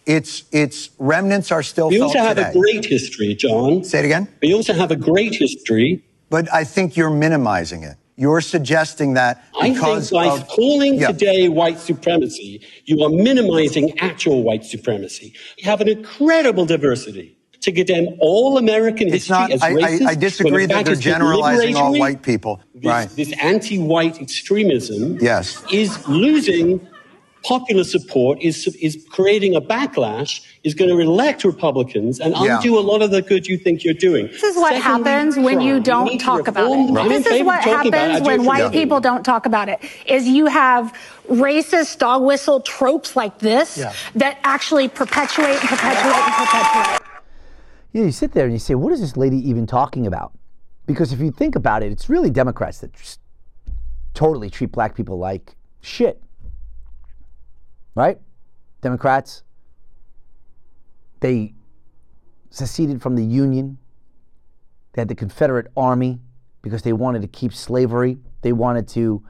Its 0.07 0.45
its 0.53 0.91
remnants 0.99 1.53
are 1.53 1.63
still. 1.63 1.89
We 1.89 2.01
also 2.01 2.19
have 2.19 2.37
today. 2.37 2.51
a 2.51 2.53
great 2.53 2.85
history, 2.85 3.35
John. 3.35 3.85
Say 3.85 4.01
it 4.01 4.05
again. 4.07 4.29
We 4.41 4.55
also 4.55 4.73
have 4.73 4.91
a 4.91 4.97
great 4.97 5.35
history. 5.35 6.05
But 6.31 6.53
I 6.53 6.65
think 6.65 6.97
you're 6.97 7.11
minimizing 7.11 7.83
it. 7.83 7.97
You're 8.21 8.43
suggesting 8.43 9.15
that 9.15 9.43
because 9.63 10.13
I 10.13 10.25
think 10.25 10.35
by 10.35 10.43
of, 10.43 10.49
calling 10.49 10.95
yeah. 10.97 11.07
today 11.07 11.49
white 11.49 11.79
supremacy, 11.79 12.61
you 12.85 13.03
are 13.03 13.09
minimizing 13.09 13.99
actual 13.99 14.43
white 14.43 14.63
supremacy. 14.63 15.33
We 15.57 15.63
have 15.63 15.81
an 15.81 15.89
incredible 15.89 16.67
diversity. 16.67 17.39
To 17.63 17.73
condemn 17.73 18.17
all 18.21 18.57
American 18.57 19.09
It's 19.09 19.27
history 19.27 19.37
not. 19.37 19.51
as 19.53 19.63
I, 19.63 19.73
racist, 19.73 20.07
I, 20.07 20.11
I 20.11 20.15
disagree 20.15 20.65
that 20.67 20.87
they're 20.87 20.95
generalizing 20.95 21.77
all 21.77 21.99
white 21.99 22.23
people. 22.23 22.63
This, 22.75 22.85
right. 22.85 23.09
this 23.11 23.33
anti-white 23.39 24.19
extremism 24.21 25.19
Yes. 25.21 25.63
is 25.71 26.07
losing 26.09 26.87
popular 27.43 27.85
support, 27.85 28.39
is, 28.43 28.67
is 28.81 29.07
creating 29.11 29.55
a 29.55 29.61
backlash, 29.61 30.41
is 30.65 30.75
going 30.75 30.91
to 30.91 30.99
elect 30.99 31.43
Republicans 31.45 32.21
and 32.21 32.35
Yeah. 32.37 32.57
undo 32.57 32.79
a 32.79 32.81
lot 32.81 33.03
of 33.03 33.11
the 33.11 33.23
good 33.23 33.47
you 33.47 33.57
think 33.57 33.83
you're 33.85 33.95
doing. 33.95 34.27
This 34.29 34.43
is 34.43 34.57
what 34.57 34.75
happens 34.75 35.37
when 35.39 35.61
you 35.61 35.81
don't 35.81 36.19
talk 36.19 36.49
about 36.49 36.71
it. 36.71 36.97
I'm 36.99 37.09
This 37.09 37.27
is 37.27 37.43
what 37.43 37.59
of 37.61 37.65
talking 37.65 37.89
about 37.89 37.97
it. 37.99 38.11
I 38.11 38.13
happens 38.13 38.27
when 38.27 38.45
white 38.45 38.61
appreciate 38.61 38.79
it. 38.79 38.83
people 38.85 39.01
don't 39.01 39.25
talk 39.25 39.47
about 39.47 39.69
it. 39.69 39.81
Is 40.07 40.29
you 40.29 40.47
have 40.47 40.95
racist 41.29 41.99
dog 41.99 42.23
whistle 42.23 42.61
tropes 42.61 43.17
like 43.17 43.39
this 43.39 43.79
Yeah. 43.79 43.93
that 44.17 44.39
actually 44.45 44.89
perpetuate 44.89 45.59
and 45.61 45.69
perpetuate 45.69 46.15
and 46.15 46.35
perpetuate. 46.35 47.01
Yeah, 47.93 48.03
you 48.05 48.13
sit 48.13 48.33
there 48.33 48.45
and 48.45 48.53
you 48.53 48.59
say, 48.59 48.75
what 48.75 48.93
is 48.93 49.01
this 49.01 49.17
lady 49.17 49.37
even 49.49 49.67
talking 49.67 50.07
about? 50.07 50.33
Because 50.87 51.13
if 51.13 51.21
you 51.21 51.31
think 51.31 51.57
about 51.57 51.83
it, 51.83 51.91
it's 51.91 52.09
really 52.09 52.31
Democrats 52.31 52.79
that 52.81 52.93
just 52.93 53.21
totally 54.15 54.51
treat 54.51 54.73
black 54.73 54.95
people 54.95 55.19
like 55.19 55.55
shit. 55.81 56.21
Right? 57.95 58.19
Democrats, 58.81 59.43
they 61.21 61.55
seceded 62.51 63.03
from 63.03 63.17
the 63.17 63.25
Union. 63.25 63.79
They 64.93 65.03
had 65.03 65.09
the 65.09 65.15
Confederate 65.15 65.69
Army 65.77 66.21
because 66.63 66.83
they 66.83 66.93
wanted 66.93 67.23
to 67.23 67.29
keep 67.29 67.55
slavery. 67.55 68.19
They 68.43 68.53
wanted 68.53 68.89
to 68.89 69.23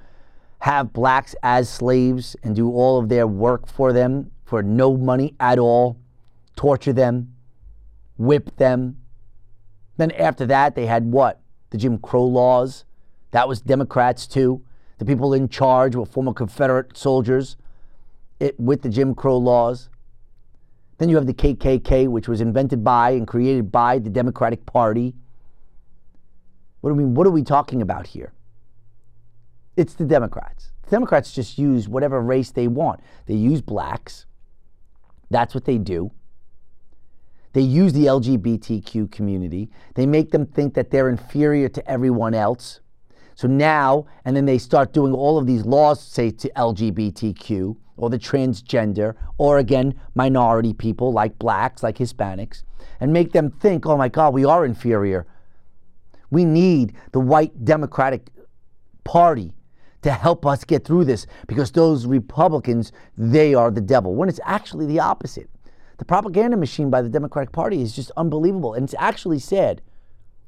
have 0.61 0.93
blacks 0.93 1.35
as 1.43 1.69
slaves 1.69 2.37
and 2.43 2.55
do 2.55 2.71
all 2.71 2.99
of 2.99 3.09
their 3.09 3.27
work 3.27 3.67
for 3.67 3.93
them 3.93 4.31
for 4.45 4.63
no 4.63 4.97
money 4.97 5.35
at 5.41 5.59
all, 5.59 5.97
torture 6.57 6.93
them, 6.93 7.35
whip 8.19 8.57
them. 8.57 8.97
Then 9.97 10.11
after 10.13 10.47
that, 10.47 10.75
they 10.75 10.87
had 10.87 11.11
what? 11.11 11.41
The 11.71 11.79
Jim 11.79 11.99
Crow 11.99 12.25
laws. 12.25 12.85
That 13.31 13.49
was 13.49 13.61
Democrats 13.61 14.27
too. 14.27 14.63
The 14.99 15.05
people 15.05 15.33
in 15.33 15.49
charge 15.49 15.95
were 15.95 16.05
former 16.05 16.35
Confederate 16.35 16.97
soldiers 16.97 17.57
it, 18.41 18.59
with 18.59 18.83
the 18.83 18.89
Jim 18.89 19.15
Crow 19.15 19.37
laws. 19.37 19.89
Then 20.99 21.09
you 21.09 21.17
have 21.17 21.27
the 21.27 21.35
KKK, 21.35 22.09
which 22.09 22.29
was 22.29 22.41
invented 22.41 22.83
by 22.83 23.11
and 23.11 23.27
created 23.27 23.71
by 23.71 23.99
the 23.99 24.11
Democratic 24.11 24.67
Party. 24.67 25.15
What 26.81 26.91
do 26.91 26.97
we, 26.97 27.05
what 27.05 27.27
are 27.27 27.31
we 27.31 27.43
talking 27.43 27.83
about 27.83 28.07
here? 28.07 28.33
It's 29.77 29.95
the 29.95 30.05
Democrats. 30.05 30.73
The 30.85 30.91
Democrats 30.91 31.33
just 31.33 31.59
use 31.59 31.89
whatever 31.89 32.21
race 32.21 32.51
they 32.51 32.69
want. 32.69 33.01
They 33.27 33.35
use 33.35 33.61
blacks. 33.61 34.27
That's 35.31 35.55
what 35.55 35.65
they 35.65 35.79
do. 35.79 36.11
They 37.53 37.63
use 37.63 37.93
the 37.93 38.07
LGBTQ 38.07 39.11
community. 39.11 39.71
They 39.95 40.07
make 40.07 40.31
them 40.31 40.47
think 40.47 40.75
that 40.75 40.91
they're 40.91 41.09
inferior 41.09 41.69
to 41.71 41.91
everyone 41.91 42.35
else. 42.35 42.81
So 43.35 43.49
now, 43.49 44.07
and 44.25 44.37
then 44.37 44.45
they 44.45 44.59
start 44.59 44.93
doing 44.93 45.13
all 45.13 45.39
of 45.39 45.47
these 45.47 45.65
laws, 45.65 46.01
say 46.01 46.31
to 46.31 46.51
LGBTQ 46.51 47.77
or 48.01 48.09
the 48.09 48.19
transgender, 48.19 49.15
or 49.37 49.59
again, 49.59 49.95
minority 50.15 50.73
people 50.73 51.13
like 51.13 51.39
blacks, 51.39 51.83
like 51.83 51.99
Hispanics, 51.99 52.63
and 52.99 53.13
make 53.13 53.33
them 53.33 53.51
think, 53.51 53.85
oh 53.85 53.97
my 53.97 54.09
God, 54.09 54.33
we 54.33 54.45
are 54.45 54.65
inferior. 54.65 55.27
We 56.31 56.45
need 56.45 56.95
the 57.13 57.21
white 57.21 57.65
Democratic 57.65 58.31
Party 59.05 59.53
to 60.03 60.13
help 60.13 60.47
us 60.47 60.65
get 60.65 60.85
through 60.85 61.05
this 61.05 61.27
because 61.47 61.71
those 61.73 62.07
Republicans, 62.07 62.91
they 63.19 63.55
are 63.55 63.71
the 63.71 63.83
devil. 63.83 64.15
When 64.15 64.31
it's 64.31 64.41
actually 64.45 64.87
the 64.87 65.01
opposite. 65.01 65.51
The 65.99 66.07
propaganda 66.07 66.57
machine 66.57 66.89
by 66.89 67.03
the 67.03 67.11
Democratic 67.11 67.53
Party 67.53 67.83
is 67.83 67.95
just 67.95 68.11
unbelievable. 68.17 68.73
And 68.73 68.85
it's 68.85 68.95
actually 68.99 69.39
sad. 69.39 69.83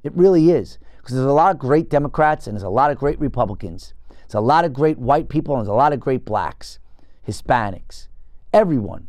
It 0.03 0.15
really 0.15 0.51
is. 0.51 0.79
Because 0.97 1.17
there's 1.17 1.27
a 1.27 1.33
lot 1.33 1.55
of 1.55 1.59
great 1.59 1.91
Democrats 1.91 2.47
and 2.47 2.57
there's 2.57 2.63
a 2.63 2.71
lot 2.71 2.91
of 2.91 2.97
great 2.97 3.21
Republicans. 3.21 3.93
There's 4.09 4.35
a 4.35 4.41
lot 4.41 4.65
of 4.65 4.73
great 4.73 4.97
white 4.97 5.29
people 5.29 5.55
and 5.55 5.61
there's 5.61 5.73
a 5.73 5.75
lot 5.75 5.93
of 5.93 6.01
great 6.01 6.25
blacks, 6.25 6.79
Hispanics, 7.27 8.09
everyone. 8.53 9.09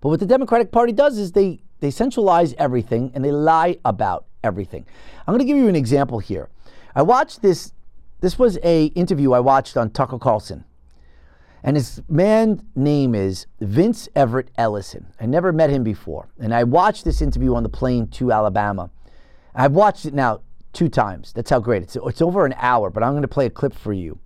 But 0.00 0.08
what 0.08 0.20
the 0.20 0.26
Democratic 0.26 0.72
Party 0.72 0.92
does 0.92 1.16
is 1.18 1.32
they, 1.32 1.62
they 1.80 1.90
centralize 1.90 2.54
everything 2.54 3.12
and 3.14 3.24
they 3.24 3.30
lie 3.30 3.78
about 3.84 4.26
everything. 4.42 4.84
I'm 5.26 5.32
going 5.32 5.38
to 5.38 5.44
give 5.44 5.56
you 5.56 5.68
an 5.68 5.76
example 5.76 6.18
here. 6.18 6.48
I 6.94 7.02
watched 7.02 7.42
this, 7.42 7.72
this 8.20 8.38
was 8.38 8.58
a 8.62 8.86
interview 8.86 9.32
I 9.32 9.40
watched 9.40 9.76
on 9.76 9.90
Tucker 9.90 10.18
Carlson. 10.18 10.64
And 11.64 11.76
his 11.76 12.02
man 12.08 12.66
name 12.74 13.14
is 13.14 13.46
Vince 13.60 14.08
Everett 14.16 14.50
Ellison. 14.58 15.06
I 15.20 15.26
never 15.26 15.52
met 15.52 15.70
him 15.70 15.84
before. 15.84 16.28
And 16.40 16.52
I 16.52 16.64
watched 16.64 17.04
this 17.04 17.22
interview 17.22 17.54
on 17.54 17.62
the 17.62 17.68
plane 17.68 18.08
to 18.08 18.32
Alabama. 18.32 18.90
I've 19.54 19.72
watched 19.72 20.04
it 20.04 20.14
now 20.14 20.40
two 20.72 20.88
times. 20.88 21.32
That's 21.32 21.50
how 21.50 21.60
great 21.60 21.82
it's. 21.84 21.96
It's 21.96 22.22
over 22.22 22.44
an 22.44 22.54
hour, 22.56 22.90
but 22.90 23.04
I'm 23.04 23.12
going 23.12 23.22
to 23.22 23.28
play 23.28 23.46
a 23.46 23.50
clip 23.50 23.74
for 23.74 23.92
you. 23.92 24.18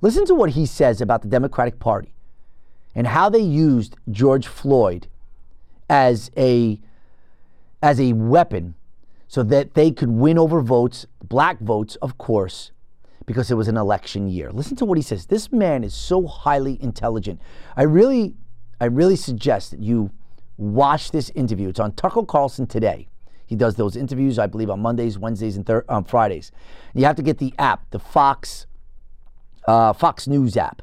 Listen 0.00 0.24
to 0.26 0.34
what 0.34 0.50
he 0.50 0.66
says 0.66 1.00
about 1.00 1.22
the 1.22 1.28
Democratic 1.28 1.78
Party 1.78 2.12
and 2.94 3.06
how 3.06 3.28
they 3.28 3.40
used 3.40 3.96
George 4.10 4.46
Floyd 4.46 5.06
as 5.88 6.30
a 6.36 6.80
as 7.82 8.00
a 8.00 8.12
weapon 8.12 8.74
so 9.26 9.42
that 9.42 9.74
they 9.74 9.90
could 9.90 10.10
win 10.10 10.38
over 10.38 10.60
votes, 10.60 11.06
black 11.22 11.60
votes, 11.60 11.96
of 11.96 12.18
course, 12.18 12.72
because 13.26 13.50
it 13.50 13.54
was 13.54 13.68
an 13.68 13.76
election 13.76 14.28
year. 14.28 14.50
Listen 14.50 14.76
to 14.76 14.84
what 14.84 14.98
he 14.98 15.02
says. 15.02 15.26
This 15.26 15.52
man 15.52 15.84
is 15.84 15.94
so 15.94 16.26
highly 16.26 16.82
intelligent. 16.82 17.40
I 17.76 17.82
really, 17.82 18.34
I 18.80 18.86
really 18.86 19.16
suggest 19.16 19.70
that 19.70 19.80
you 19.80 20.10
watch 20.56 21.12
this 21.12 21.30
interview. 21.30 21.68
It's 21.68 21.80
on 21.80 21.92
Tucker 21.92 22.24
Carlson 22.24 22.66
today. 22.66 23.08
He 23.46 23.56
does 23.56 23.76
those 23.76 23.96
interviews, 23.96 24.38
I 24.38 24.46
believe, 24.46 24.68
on 24.68 24.80
Mondays, 24.80 25.16
Wednesdays, 25.16 25.56
and 25.56 25.64
thir- 25.64 25.84
um, 25.88 26.04
Fridays. 26.04 26.50
And 26.92 27.00
you 27.00 27.06
have 27.06 27.16
to 27.16 27.22
get 27.22 27.38
the 27.38 27.54
app, 27.58 27.88
the 27.90 27.98
Fox, 27.98 28.66
uh, 29.66 29.92
Fox 29.92 30.26
News 30.26 30.56
app, 30.56 30.82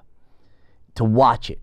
to 0.96 1.04
watch 1.04 1.50
it. 1.50 1.60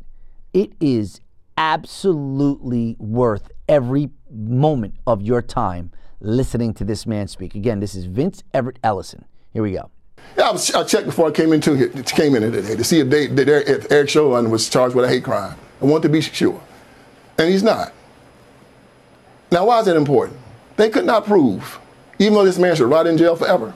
It 0.53 0.73
is 0.81 1.21
absolutely 1.57 2.97
worth 2.99 3.51
every 3.69 4.11
moment 4.31 4.95
of 5.07 5.23
your 5.23 5.43
time 5.43 5.93
listening 6.21 6.75
to 6.75 6.85
this 6.85 7.07
man 7.07 7.29
speak. 7.29 7.55
Again, 7.55 7.81
this 7.81 7.95
is 7.95 8.07
Vince 8.07 8.43
Everett 8.53 8.79
Ellison. 8.83 9.25
Here 9.53 9.63
we 9.63 9.73
go. 9.73 9.91
Yeah, 10.37 10.49
I, 10.49 10.53
was, 10.53 10.75
I 10.75 10.85
checked 10.85 11.07
before 11.07 11.29
I 11.29 11.31
came 11.31 11.53
into 11.53 11.77
here, 11.77 11.89
came 11.89 12.35
in 12.35 12.43
here 12.43 12.51
today 12.51 12.77
to 12.77 12.85
see 12.85 13.01
if, 13.01 13.11
they, 13.11 13.27
if 13.27 13.49
Eric, 13.49 13.87
Eric 13.91 14.09
Chauvin 14.09 14.51
was 14.51 14.69
charged 14.69 14.95
with 14.95 15.05
a 15.05 15.09
hate 15.09 15.23
crime. 15.23 15.57
I 15.83 15.85
want 15.85 16.03
to 16.03 16.09
be 16.09 16.21
sure, 16.21 16.61
and 17.39 17.49
he's 17.49 17.63
not. 17.63 17.93
Now, 19.53 19.67
why 19.67 19.81
is 19.81 19.87
that 19.87 19.97
important? 19.97 20.39
They 20.77 20.89
could 20.89 21.05
not 21.05 21.27
prove, 21.27 21.79
even 22.19 22.35
though 22.35 22.45
this 22.45 22.59
man 22.59 22.75
should 22.75 22.89
rot 22.89 23.07
in 23.07 23.17
jail 23.19 23.37
forever, 23.37 23.75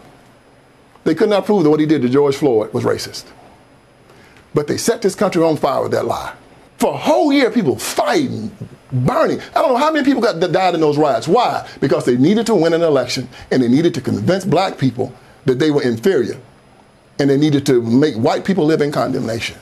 they 1.05 1.15
could 1.15 1.29
not 1.29 1.47
prove 1.47 1.65
that 1.65 1.71
what 1.71 1.81
he 1.81 1.87
did 1.87 2.03
to 2.03 2.09
George 2.09 2.37
Floyd 2.37 2.73
was 2.73 2.85
racist. 2.85 3.25
But 4.55 4.67
they 4.67 4.77
set 4.77 5.03
this 5.03 5.15
country 5.15 5.43
on 5.43 5.57
fire 5.57 5.83
with 5.83 5.93
that 5.93 6.05
lie. 6.05 6.35
For 6.79 6.95
a 6.95 6.97
whole 6.97 7.33
year, 7.33 7.51
people 7.51 7.77
fighting, 7.77 8.57
burning. 8.93 9.41
I 9.55 9.61
don't 9.61 9.73
know 9.73 9.77
how 9.77 9.91
many 9.91 10.05
people 10.05 10.23
got 10.23 10.41
died 10.53 10.75
in 10.75 10.81
those 10.81 10.97
riots. 10.97 11.27
Why? 11.27 11.69
Because 11.81 12.05
they 12.05 12.17
needed 12.17 12.47
to 12.47 12.55
win 12.55 12.73
an 12.73 12.83
election 12.83 13.29
and 13.51 13.63
they 13.63 13.69
needed 13.69 13.95
to 13.95 14.01
convince 14.01 14.45
black 14.45 14.79
people 14.79 15.13
that 15.45 15.59
they 15.59 15.71
were 15.71 15.83
inferior. 15.83 16.41
And 17.19 17.29
they 17.29 17.37
needed 17.37 17.67
to 17.67 17.83
make 17.83 18.15
white 18.15 18.45
people 18.45 18.65
live 18.65 18.81
in 18.81 18.93
condemnation. 18.93 19.59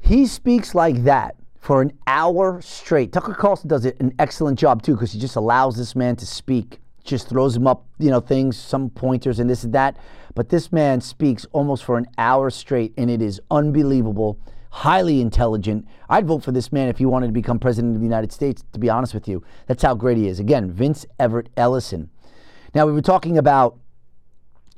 He 0.00 0.26
speaks 0.26 0.74
like 0.74 1.04
that 1.04 1.36
for 1.60 1.82
an 1.82 1.92
hour 2.06 2.62
straight. 2.62 3.12
Tucker 3.12 3.34
Carlson 3.34 3.68
does 3.68 3.84
an 3.84 4.14
excellent 4.18 4.58
job 4.58 4.82
too 4.82 4.94
because 4.94 5.12
he 5.12 5.20
just 5.20 5.36
allows 5.36 5.76
this 5.76 5.94
man 5.94 6.16
to 6.16 6.26
speak, 6.26 6.78
just 7.08 7.28
throws 7.28 7.56
him 7.56 7.66
up, 7.66 7.86
you 7.98 8.10
know, 8.10 8.20
things, 8.20 8.56
some 8.56 8.90
pointers 8.90 9.40
and 9.40 9.48
this 9.48 9.64
and 9.64 9.72
that. 9.72 9.96
But 10.34 10.50
this 10.50 10.70
man 10.70 11.00
speaks 11.00 11.46
almost 11.52 11.84
for 11.84 11.98
an 11.98 12.06
hour 12.16 12.50
straight, 12.50 12.92
and 12.96 13.10
it 13.10 13.20
is 13.20 13.40
unbelievable, 13.50 14.38
highly 14.70 15.20
intelligent. 15.20 15.88
I'd 16.08 16.26
vote 16.26 16.44
for 16.44 16.52
this 16.52 16.70
man 16.70 16.88
if 16.88 16.98
he 16.98 17.06
wanted 17.06 17.26
to 17.26 17.32
become 17.32 17.58
president 17.58 17.94
of 17.94 18.00
the 18.00 18.06
United 18.06 18.32
States, 18.32 18.62
to 18.72 18.78
be 18.78 18.88
honest 18.88 19.14
with 19.14 19.26
you. 19.26 19.42
That's 19.66 19.82
how 19.82 19.94
great 19.94 20.16
he 20.16 20.28
is. 20.28 20.38
Again, 20.38 20.70
Vince 20.70 21.06
Everett 21.18 21.48
Ellison. 21.56 22.10
Now, 22.74 22.86
we 22.86 22.92
were 22.92 23.02
talking 23.02 23.38
about 23.38 23.78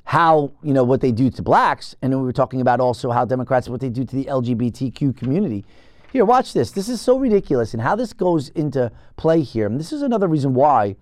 how, 0.05 0.53
you 0.63 0.73
know, 0.73 0.85
what 0.85 1.01
they 1.01 1.13
do 1.13 1.31
to 1.31 1.43
blacks, 1.43 1.95
and 2.01 2.13
then 2.13 2.21
we 2.21 2.27
were 2.27 2.33
talking 2.33 2.61
about 2.61 2.81
also 2.81 3.11
how 3.11 3.25
Democrats, 3.25 3.69
what 3.69 3.81
they 3.81 3.91
do 3.91 4.05
to 4.05 4.17
the 4.17 4.25
LGBTQ 4.25 5.17
community. 5.17 5.65
Here, 6.13 6.25
watch 6.25 6.53
this. 6.53 6.73
This 6.73 6.89
is 6.89 7.01
so 7.01 7.19
ridiculous, 7.19 7.75
and 7.75 7.83
how 7.83 7.95
this 7.95 8.13
goes 8.13 8.49
into 8.51 8.91
play 9.17 9.43
here. 9.43 9.67
And 9.67 9.79
this 9.79 9.93
is 9.93 10.03
another 10.03 10.27
reason 10.27 10.55
why 10.55 10.97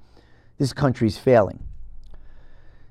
this 0.59 0.73
country 0.73 1.07
is 1.07 1.19
failing. 1.19 1.61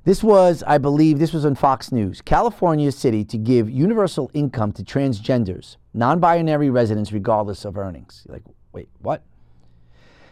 This 0.06 0.24
was, 0.24 0.64
I 0.66 0.78
believe, 0.78 1.20
this 1.20 1.34
was 1.34 1.44
on 1.44 1.56
Fox 1.56 1.92
News. 1.92 2.22
California 2.22 2.94
City 2.94 3.26
to 3.26 3.38
give 3.38 3.70
universal 3.70 4.32
income 4.34 4.72
to 4.72 4.84
transgenders, 4.84 5.76
non 5.94 6.22
binary 6.22 6.70
residents, 6.70 7.12
regardless 7.12 7.66
of 7.66 7.78
earnings. 7.78 8.24
You're 8.26 8.38
like, 8.38 8.46
wait, 8.72 8.88
what? 9.00 9.24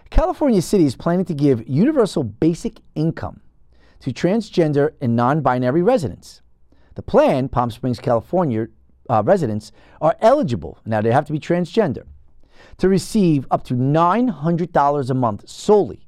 California 0.09 0.61
City 0.61 0.85
is 0.85 0.95
planning 0.95 1.25
to 1.25 1.33
give 1.33 1.67
universal 1.67 2.23
basic 2.23 2.79
income 2.95 3.41
to 3.99 4.13
transgender 4.13 4.93
and 5.01 5.13
non 5.13 5.41
binary 5.41 5.81
residents. 5.81 6.41
The 6.93 7.01
plan, 7.01 7.49
Palm 7.49 7.69
Springs, 7.69 7.99
California 7.99 8.67
uh, 9.09 9.23
residents 9.25 9.73
are 9.99 10.15
eligible, 10.21 10.79
now 10.85 11.01
they 11.01 11.11
have 11.11 11.25
to 11.25 11.33
be 11.33 11.39
transgender, 11.39 12.03
to 12.77 12.87
receive 12.87 13.45
up 13.51 13.63
to 13.63 13.73
$900 13.73 15.09
a 15.09 15.13
month 15.13 15.49
solely 15.49 16.04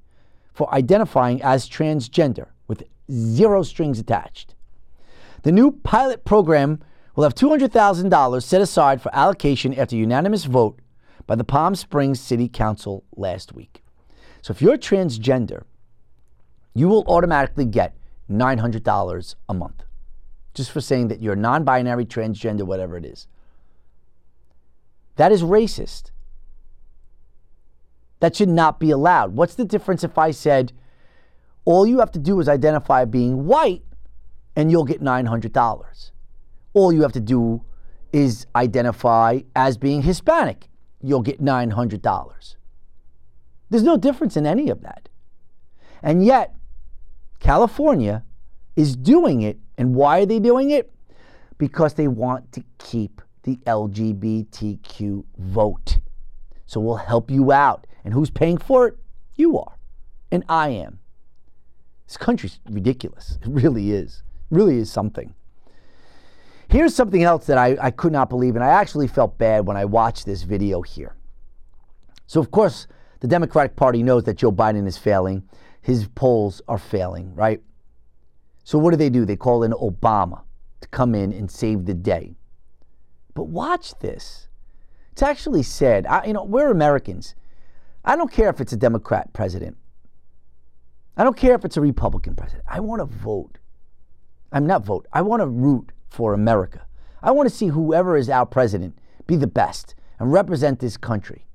for 0.58 0.74
identifying 0.74 1.40
as 1.44 1.70
transgender 1.70 2.48
with 2.68 2.82
zero 3.12 3.62
strings 3.62 4.00
attached. 4.00 4.56
The 5.44 5.52
new 5.52 5.72
pilot 5.72 6.26
program 6.26 6.80
will 7.16 7.26
have 7.26 7.36
$200,000 7.36 8.42
set 8.42 8.60
aside 8.60 9.00
for 9.00 9.14
allocation 9.14 9.76
after 9.76 9.96
unanimous 9.96 10.46
vote 10.46 10.80
by 11.28 11.36
the 11.36 11.44
Palm 11.44 11.76
Springs 11.76 12.20
City 12.20 12.50
Council 12.50 13.04
last 13.16 13.54
week. 13.54 13.84
So 14.42 14.50
if 14.50 14.60
you're 14.60 14.80
transgender, 14.80 15.62
you 16.74 16.88
will 16.88 17.04
automatically 17.08 17.66
get 17.66 17.96
$900 18.28 19.36
a 19.48 19.54
month 19.54 19.84
just 20.56 20.72
for 20.72 20.82
saying 20.82 21.10
that 21.10 21.22
you're 21.22 21.36
non 21.36 21.66
binary, 21.66 22.04
transgender, 22.08 22.64
whatever 22.64 22.98
it 22.98 23.06
is. 23.06 23.28
That 25.18 25.32
is 25.32 25.44
racist. 25.44 26.10
That 28.20 28.36
should 28.36 28.50
not 28.50 28.80
be 28.80 28.92
allowed. 28.92 29.36
What's 29.36 29.56
the 29.56 29.66
difference 29.66 30.04
if 30.04 30.18
I 30.18 30.32
said, 30.32 30.74
all 31.66 31.86
you 31.86 32.00
have 32.00 32.12
to 32.12 32.20
do 32.20 32.40
is 32.40 32.50
identify 32.50 33.06
being 33.06 33.46
white 33.46 33.84
and 34.56 34.72
you'll 34.72 34.86
get 34.86 35.02
$900? 35.02 36.12
All 36.74 36.94
you 36.94 37.02
have 37.02 37.12
to 37.14 37.20
do 37.20 37.64
is 38.14 38.48
identify 38.56 39.42
as 39.56 39.78
being 39.78 40.02
Hispanic. 40.02 40.70
You'll 41.02 41.22
get 41.22 41.42
$900. 41.42 42.56
There's 43.70 43.84
no 43.84 43.98
difference 43.98 44.38
in 44.38 44.46
any 44.46 44.70
of 44.70 44.82
that. 44.82 45.10
And 46.02 46.26
yet, 46.26 46.56
California 47.40 48.24
is 48.76 48.96
doing 48.96 49.42
it. 49.42 49.60
And 49.78 49.94
why 49.94 50.22
are 50.22 50.26
they 50.26 50.40
doing 50.40 50.72
it? 50.72 50.92
Because 51.58 51.96
they 51.96 52.08
want 52.08 52.52
to 52.54 52.64
keep 52.78 53.22
the 53.44 53.58
LGBTQ 53.66 55.24
vote. 55.38 56.00
So 56.66 56.80
we'll 56.80 56.96
help 56.96 57.30
you 57.30 57.52
out. 57.52 57.88
And 58.08 58.14
who's 58.14 58.30
paying 58.30 58.58
for 58.58 58.88
it? 58.88 58.98
You 59.36 59.60
are. 59.60 59.78
And 60.32 60.46
I 60.48 60.70
am. 60.70 61.00
This 62.08 62.16
country's 62.16 62.62
ridiculous. 62.70 63.38
It 63.42 63.50
really 63.50 63.92
is. 63.92 64.24
It 64.50 64.56
really 64.56 64.78
is 64.78 64.90
something. 64.90 65.36
Here's 66.70 66.96
something 66.96 67.24
else 67.24 67.48
that 67.48 67.58
I, 67.58 67.76
I 67.82 67.92
could 67.92 68.14
not 68.14 68.30
believe, 68.30 68.56
and 68.56 68.64
I 68.64 68.70
actually 68.70 69.10
felt 69.10 69.38
bad 69.38 69.68
when 69.68 69.76
I 69.76 69.84
watched 69.84 70.26
this 70.26 70.44
video 70.44 70.82
here. 70.82 71.18
So, 72.28 72.40
of 72.40 72.50
course, 72.50 72.88
the 73.20 73.28
Democratic 73.28 73.76
Party 73.76 74.04
knows 74.04 74.24
that 74.24 74.38
Joe 74.38 74.54
Biden 74.54 74.88
is 74.88 74.98
failing. 74.98 75.44
His 75.82 76.08
polls 76.08 76.62
are 76.70 76.78
failing, 76.78 77.36
right? 77.36 77.62
So 78.64 78.78
what 78.80 78.92
do 78.92 78.96
they 78.96 79.10
do? 79.10 79.26
They 79.26 79.36
call 79.36 79.64
in 79.64 79.74
Obama 79.74 80.44
to 80.80 80.88
come 80.88 81.14
in 81.14 81.34
and 81.34 81.52
save 81.52 81.86
the 81.86 81.94
day. 81.94 82.38
But 83.34 83.50
watch 83.50 84.00
this. 84.00 84.48
It's 85.12 85.22
actually 85.22 85.64
said, 85.64 86.06
I, 86.06 86.24
you 86.24 86.32
know, 86.32 86.46
we're 86.46 86.72
Americans. 86.72 87.36
I 88.08 88.16
don't 88.16 88.32
care 88.32 88.50
if 88.50 88.62
it's 88.62 88.72
a 88.72 88.78
Democrat 88.78 89.34
president. 89.34 89.76
I 91.18 91.26
don't 91.26 91.36
care 91.36 91.56
if 91.56 91.66
it's 91.66 91.76
a 91.76 91.82
Republican 91.82 92.36
president. 92.36 92.64
I 92.66 92.80
want 92.80 93.02
to 93.02 93.06
vote. 93.06 93.58
I'm 94.54 94.66
not 94.66 94.86
vote. 94.86 95.06
I 95.12 95.22
want 95.22 95.42
to 95.42 95.48
root 95.48 95.92
for 96.10 96.34
America. 96.34 96.86
I 97.22 97.32
want 97.32 97.50
to 97.50 97.56
see 97.56 97.68
whoever 97.68 98.16
is 98.16 98.30
our 98.30 98.46
president 98.46 98.98
be 99.28 99.36
the 99.36 99.46
best 99.46 99.94
and 100.20 100.32
represent 100.32 100.80
this 100.80 100.96
country. 100.96 101.46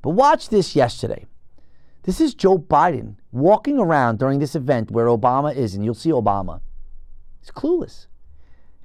But 0.00 0.10
watch 0.10 0.48
this 0.48 0.76
yesterday. 0.76 1.26
This 2.04 2.20
is 2.20 2.34
Joe 2.34 2.56
Biden 2.56 3.16
walking 3.32 3.80
around 3.80 4.20
during 4.20 4.38
this 4.38 4.54
event 4.54 4.92
where 4.92 5.06
Obama 5.06 5.54
is, 5.54 5.74
and 5.74 5.84
you'll 5.84 5.94
see 5.94 6.10
Obama. 6.10 6.60
He's 7.40 7.50
clueless. 7.50 8.06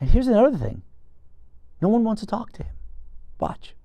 And 0.02 0.10
here's 0.10 0.28
another 0.28 0.58
thing 0.58 0.82
no 1.82 1.88
one 1.90 2.04
wants 2.04 2.22
to 2.22 2.26
talk 2.26 2.52
to 2.54 2.64
him. 2.64 2.74
Watch. 3.40 3.76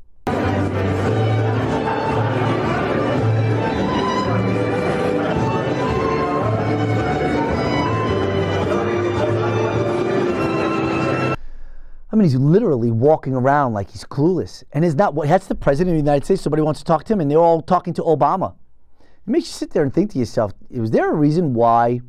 I 12.13 12.17
mean, 12.17 12.25
he's 12.25 12.35
literally 12.35 12.91
walking 12.91 13.35
around 13.35 13.73
like 13.73 13.91
he's 13.91 14.05
clueless. 14.05 14.65
And 14.73 14.85
is 14.85 14.97
not 14.97 15.15
what 15.15 15.29
that's 15.29 15.47
the 15.47 15.55
president 15.55 15.97
of 15.97 16.03
the 16.03 16.11
United 16.11 16.25
States. 16.25 16.43
Somebody 16.43 16.63
wants 16.63 16.81
to 16.81 16.85
talk 16.85 17.05
to 17.05 17.13
him, 17.13 17.21
and 17.21 17.31
they're 17.31 17.39
all 17.39 17.63
talking 17.63 17.95
to 17.95 18.03
Obama. 18.03 18.55
It 19.01 19.31
makes 19.31 19.47
you 19.47 19.53
sit 19.53 19.71
there 19.71 19.85
and 19.85 19.95
think 19.95 20.11
to 20.13 20.19
yourself, 20.19 20.53
was 20.71 20.91
there 20.91 21.11
a 21.11 21.15
reason 21.15 21.55
why 21.55 22.01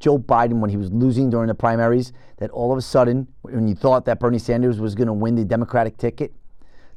Joe 0.00 0.18
Biden, 0.18 0.60
when 0.60 0.70
he 0.70 0.76
was 0.76 0.90
losing 0.90 1.28
during 1.28 1.48
the 1.48 1.54
primaries, 1.54 2.12
that 2.38 2.50
all 2.50 2.72
of 2.72 2.78
a 2.78 2.82
sudden, 2.82 3.28
when 3.42 3.68
you 3.68 3.74
thought 3.74 4.06
that 4.06 4.18
Bernie 4.18 4.38
Sanders 4.38 4.80
was 4.80 4.94
going 4.94 5.06
to 5.06 5.12
win 5.12 5.34
the 5.34 5.44
Democratic 5.44 5.98
ticket, 5.98 6.32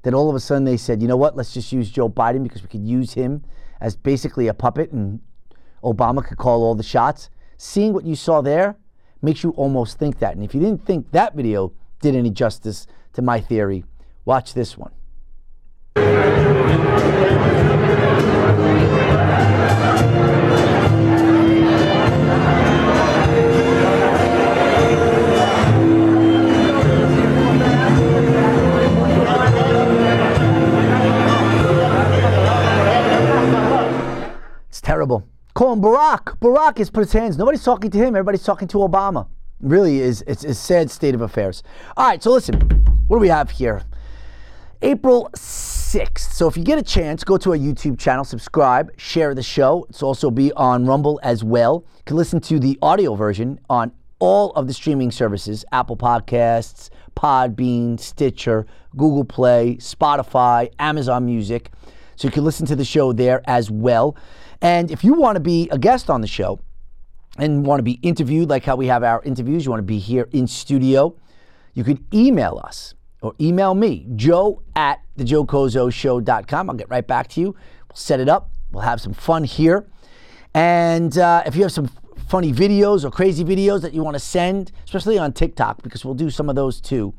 that 0.03 0.13
all 0.13 0.29
of 0.29 0.35
a 0.35 0.39
sudden 0.39 0.63
they 0.63 0.77
said, 0.77 1.01
you 1.01 1.07
know 1.07 1.17
what, 1.17 1.35
let's 1.35 1.53
just 1.53 1.71
use 1.71 1.89
Joe 1.91 2.07
Biden 2.07 2.41
because 2.41 2.61
we 2.61 2.67
could 2.69 2.85
use 2.85 3.13
him 3.13 3.43
as 3.81 3.95
basically 3.95 4.47
a 4.47 4.53
puppet 4.53 4.91
and 4.91 5.19
Obama 5.83 6.25
could 6.25 6.37
call 6.37 6.63
all 6.63 6.75
the 6.75 6.83
shots. 6.83 7.29
Seeing 7.57 7.91
what 7.91 8.05
you 8.05 8.15
saw 8.15 8.41
there 8.41 8.77
makes 9.21 9.43
you 9.43 9.51
almost 9.51 9.99
think 9.99 10.19
that. 10.19 10.35
And 10.35 10.43
if 10.43 10.53
you 10.53 10.61
didn't 10.61 10.85
think 10.85 11.11
that 11.11 11.35
video 11.35 11.73
did 12.05 12.15
any 12.15 12.29
justice 12.29 12.85
to 13.13 13.21
my 13.23 13.39
theory, 13.39 13.83
watch 14.25 14.53
this 14.53 14.77
one. 14.77 14.91
It's 34.69 34.79
terrible. 34.79 35.27
Call 35.55 35.73
him 35.73 35.81
Barack. 35.81 36.37
Barack 36.37 36.77
has 36.77 36.91
put 36.91 36.99
his 36.99 37.13
hands. 37.13 37.35
Nobody's 37.35 37.63
talking 37.63 37.89
to 37.89 37.97
him. 37.97 38.09
Everybody's 38.09 38.43
talking 38.43 38.67
to 38.67 38.77
Obama. 38.77 39.25
Really 39.59 39.99
is. 39.99 40.23
It's 40.27 40.43
a 40.43 40.53
sad 40.53 40.91
state 40.91 41.15
of 41.15 41.21
affairs. 41.21 41.63
All 41.97 42.05
right. 42.05 42.21
So 42.21 42.31
listen, 42.31 42.59
what 43.07 43.17
do 43.17 43.21
we 43.21 43.29
have 43.29 43.51
here? 43.51 43.83
April 44.81 45.29
6th. 45.33 46.33
So 46.33 46.47
if 46.47 46.57
you 46.57 46.63
get 46.63 46.77
a 46.77 46.83
chance, 46.83 47.23
go 47.23 47.37
to 47.37 47.51
our 47.51 47.57
YouTube 47.57 47.97
channel, 47.97 48.23
subscribe, 48.23 48.91
share 48.99 49.33
the 49.33 49.41
show. 49.41 49.85
It's 49.89 50.03
also 50.03 50.29
be 50.29 50.51
on 50.53 50.85
Rumble 50.85 51.19
as 51.23 51.43
well. 51.43 51.85
You 51.97 52.03
can 52.05 52.17
listen 52.17 52.39
to 52.41 52.59
the 52.59 52.77
audio 52.81 53.15
version 53.15 53.59
on 53.69 53.91
all 54.19 54.51
of 54.51 54.67
the 54.67 54.73
streaming 54.73 55.11
services 55.11 55.65
Apple 55.71 55.97
Podcasts, 55.97 56.89
Podbean, 57.15 57.99
Stitcher, 57.99 58.65
Google 58.95 59.25
Play, 59.25 59.77
Spotify, 59.77 60.69
Amazon 60.79 61.25
Music. 61.25 61.71
So 62.15 62.27
you 62.27 62.31
can 62.31 62.43
listen 62.43 62.65
to 62.67 62.75
the 62.75 62.85
show 62.85 63.13
there 63.13 63.41
as 63.45 63.71
well. 63.71 64.15
And 64.61 64.91
if 64.91 65.03
you 65.03 65.13
want 65.13 65.35
to 65.35 65.41
be 65.41 65.69
a 65.71 65.77
guest 65.77 66.09
on 66.09 66.21
the 66.21 66.27
show 66.27 66.59
and 67.37 67.65
want 67.65 67.79
to 67.79 67.83
be 67.83 67.99
interviewed, 68.01 68.49
like 68.49 68.63
how 68.63 68.75
we 68.75 68.87
have 68.87 69.03
our 69.03 69.21
interviews, 69.23 69.65
you 69.65 69.71
want 69.71 69.79
to 69.79 69.83
be 69.83 69.99
here 69.99 70.27
in 70.31 70.47
studio, 70.47 71.15
you 71.73 71.83
could 71.83 72.03
email 72.13 72.61
us 72.63 72.93
or 73.21 73.33
email 73.39 73.73
me, 73.73 74.07
joe 74.15 74.61
at 74.75 75.01
thejoecozoshow.com. 75.17 76.69
I'll 76.69 76.75
get 76.75 76.89
right 76.89 77.05
back 77.05 77.27
to 77.29 77.41
you 77.41 77.55
We'll 77.95 78.01
set 78.01 78.19
it 78.19 78.27
up. 78.27 78.49
We'll 78.73 78.83
have 78.83 78.99
some 78.99 79.13
fun 79.13 79.45
here. 79.45 79.87
And 80.53 81.17
uh, 81.17 81.43
if 81.45 81.55
you 81.55 81.61
have 81.61 81.71
some 81.71 81.89
funny 82.27 82.51
videos 82.51 83.05
or 83.05 83.09
crazy 83.09 83.45
videos 83.45 83.81
that 83.83 83.93
you 83.93 84.03
want 84.03 84.15
to 84.15 84.19
send, 84.19 84.73
especially 84.83 85.17
on 85.17 85.31
TikTok, 85.31 85.81
because 85.81 86.03
we'll 86.03 86.13
do 86.13 86.29
some 86.29 86.49
of 86.49 86.57
those 86.57 86.81
too. 86.81 87.13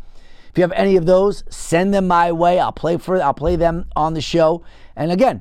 If 0.50 0.58
you 0.58 0.62
have 0.62 0.72
any 0.72 0.96
of 0.96 1.06
those, 1.06 1.44
send 1.48 1.94
them 1.94 2.06
my 2.08 2.30
way. 2.30 2.60
I'll 2.60 2.72
play 2.72 2.98
for 2.98 3.22
I'll 3.22 3.32
play 3.32 3.56
them 3.56 3.86
on 3.96 4.12
the 4.12 4.20
show. 4.20 4.64
And 4.96 5.10
again, 5.10 5.40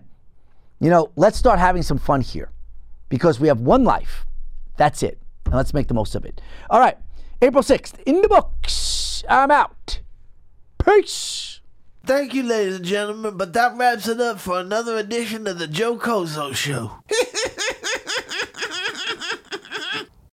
you 0.79 0.89
know, 0.89 1.11
let's 1.17 1.37
start 1.37 1.59
having 1.59 1.81
some 1.81 1.97
fun 1.97 2.21
here 2.21 2.49
because 3.09 3.37
we 3.37 3.49
have 3.49 3.59
one 3.59 3.83
life. 3.83 4.25
That's 4.77 5.03
it. 5.03 5.19
And 5.45 5.55
let's 5.55 5.73
make 5.73 5.87
the 5.87 5.93
most 5.93 6.15
of 6.15 6.25
it. 6.25 6.41
All 6.69 6.79
right. 6.79 6.97
April 7.41 7.63
6th, 7.63 7.99
in 8.05 8.21
the 8.21 8.27
books. 8.27 9.23
I'm 9.29 9.51
out. 9.51 9.99
Peace. 10.83 11.61
Thank 12.05 12.33
you, 12.35 12.43
ladies 12.43 12.75
and 12.75 12.85
gentlemen, 12.85 13.35
but 13.35 13.53
that 13.53 13.75
wraps 13.75 14.07
it 14.07 14.21
up 14.21 14.39
for 14.39 14.59
another 14.59 14.97
edition 14.97 15.47
of 15.47 15.57
the 15.57 15.67
Joe 15.67 15.97
Cozo 15.97 16.51
Show. 16.53 16.91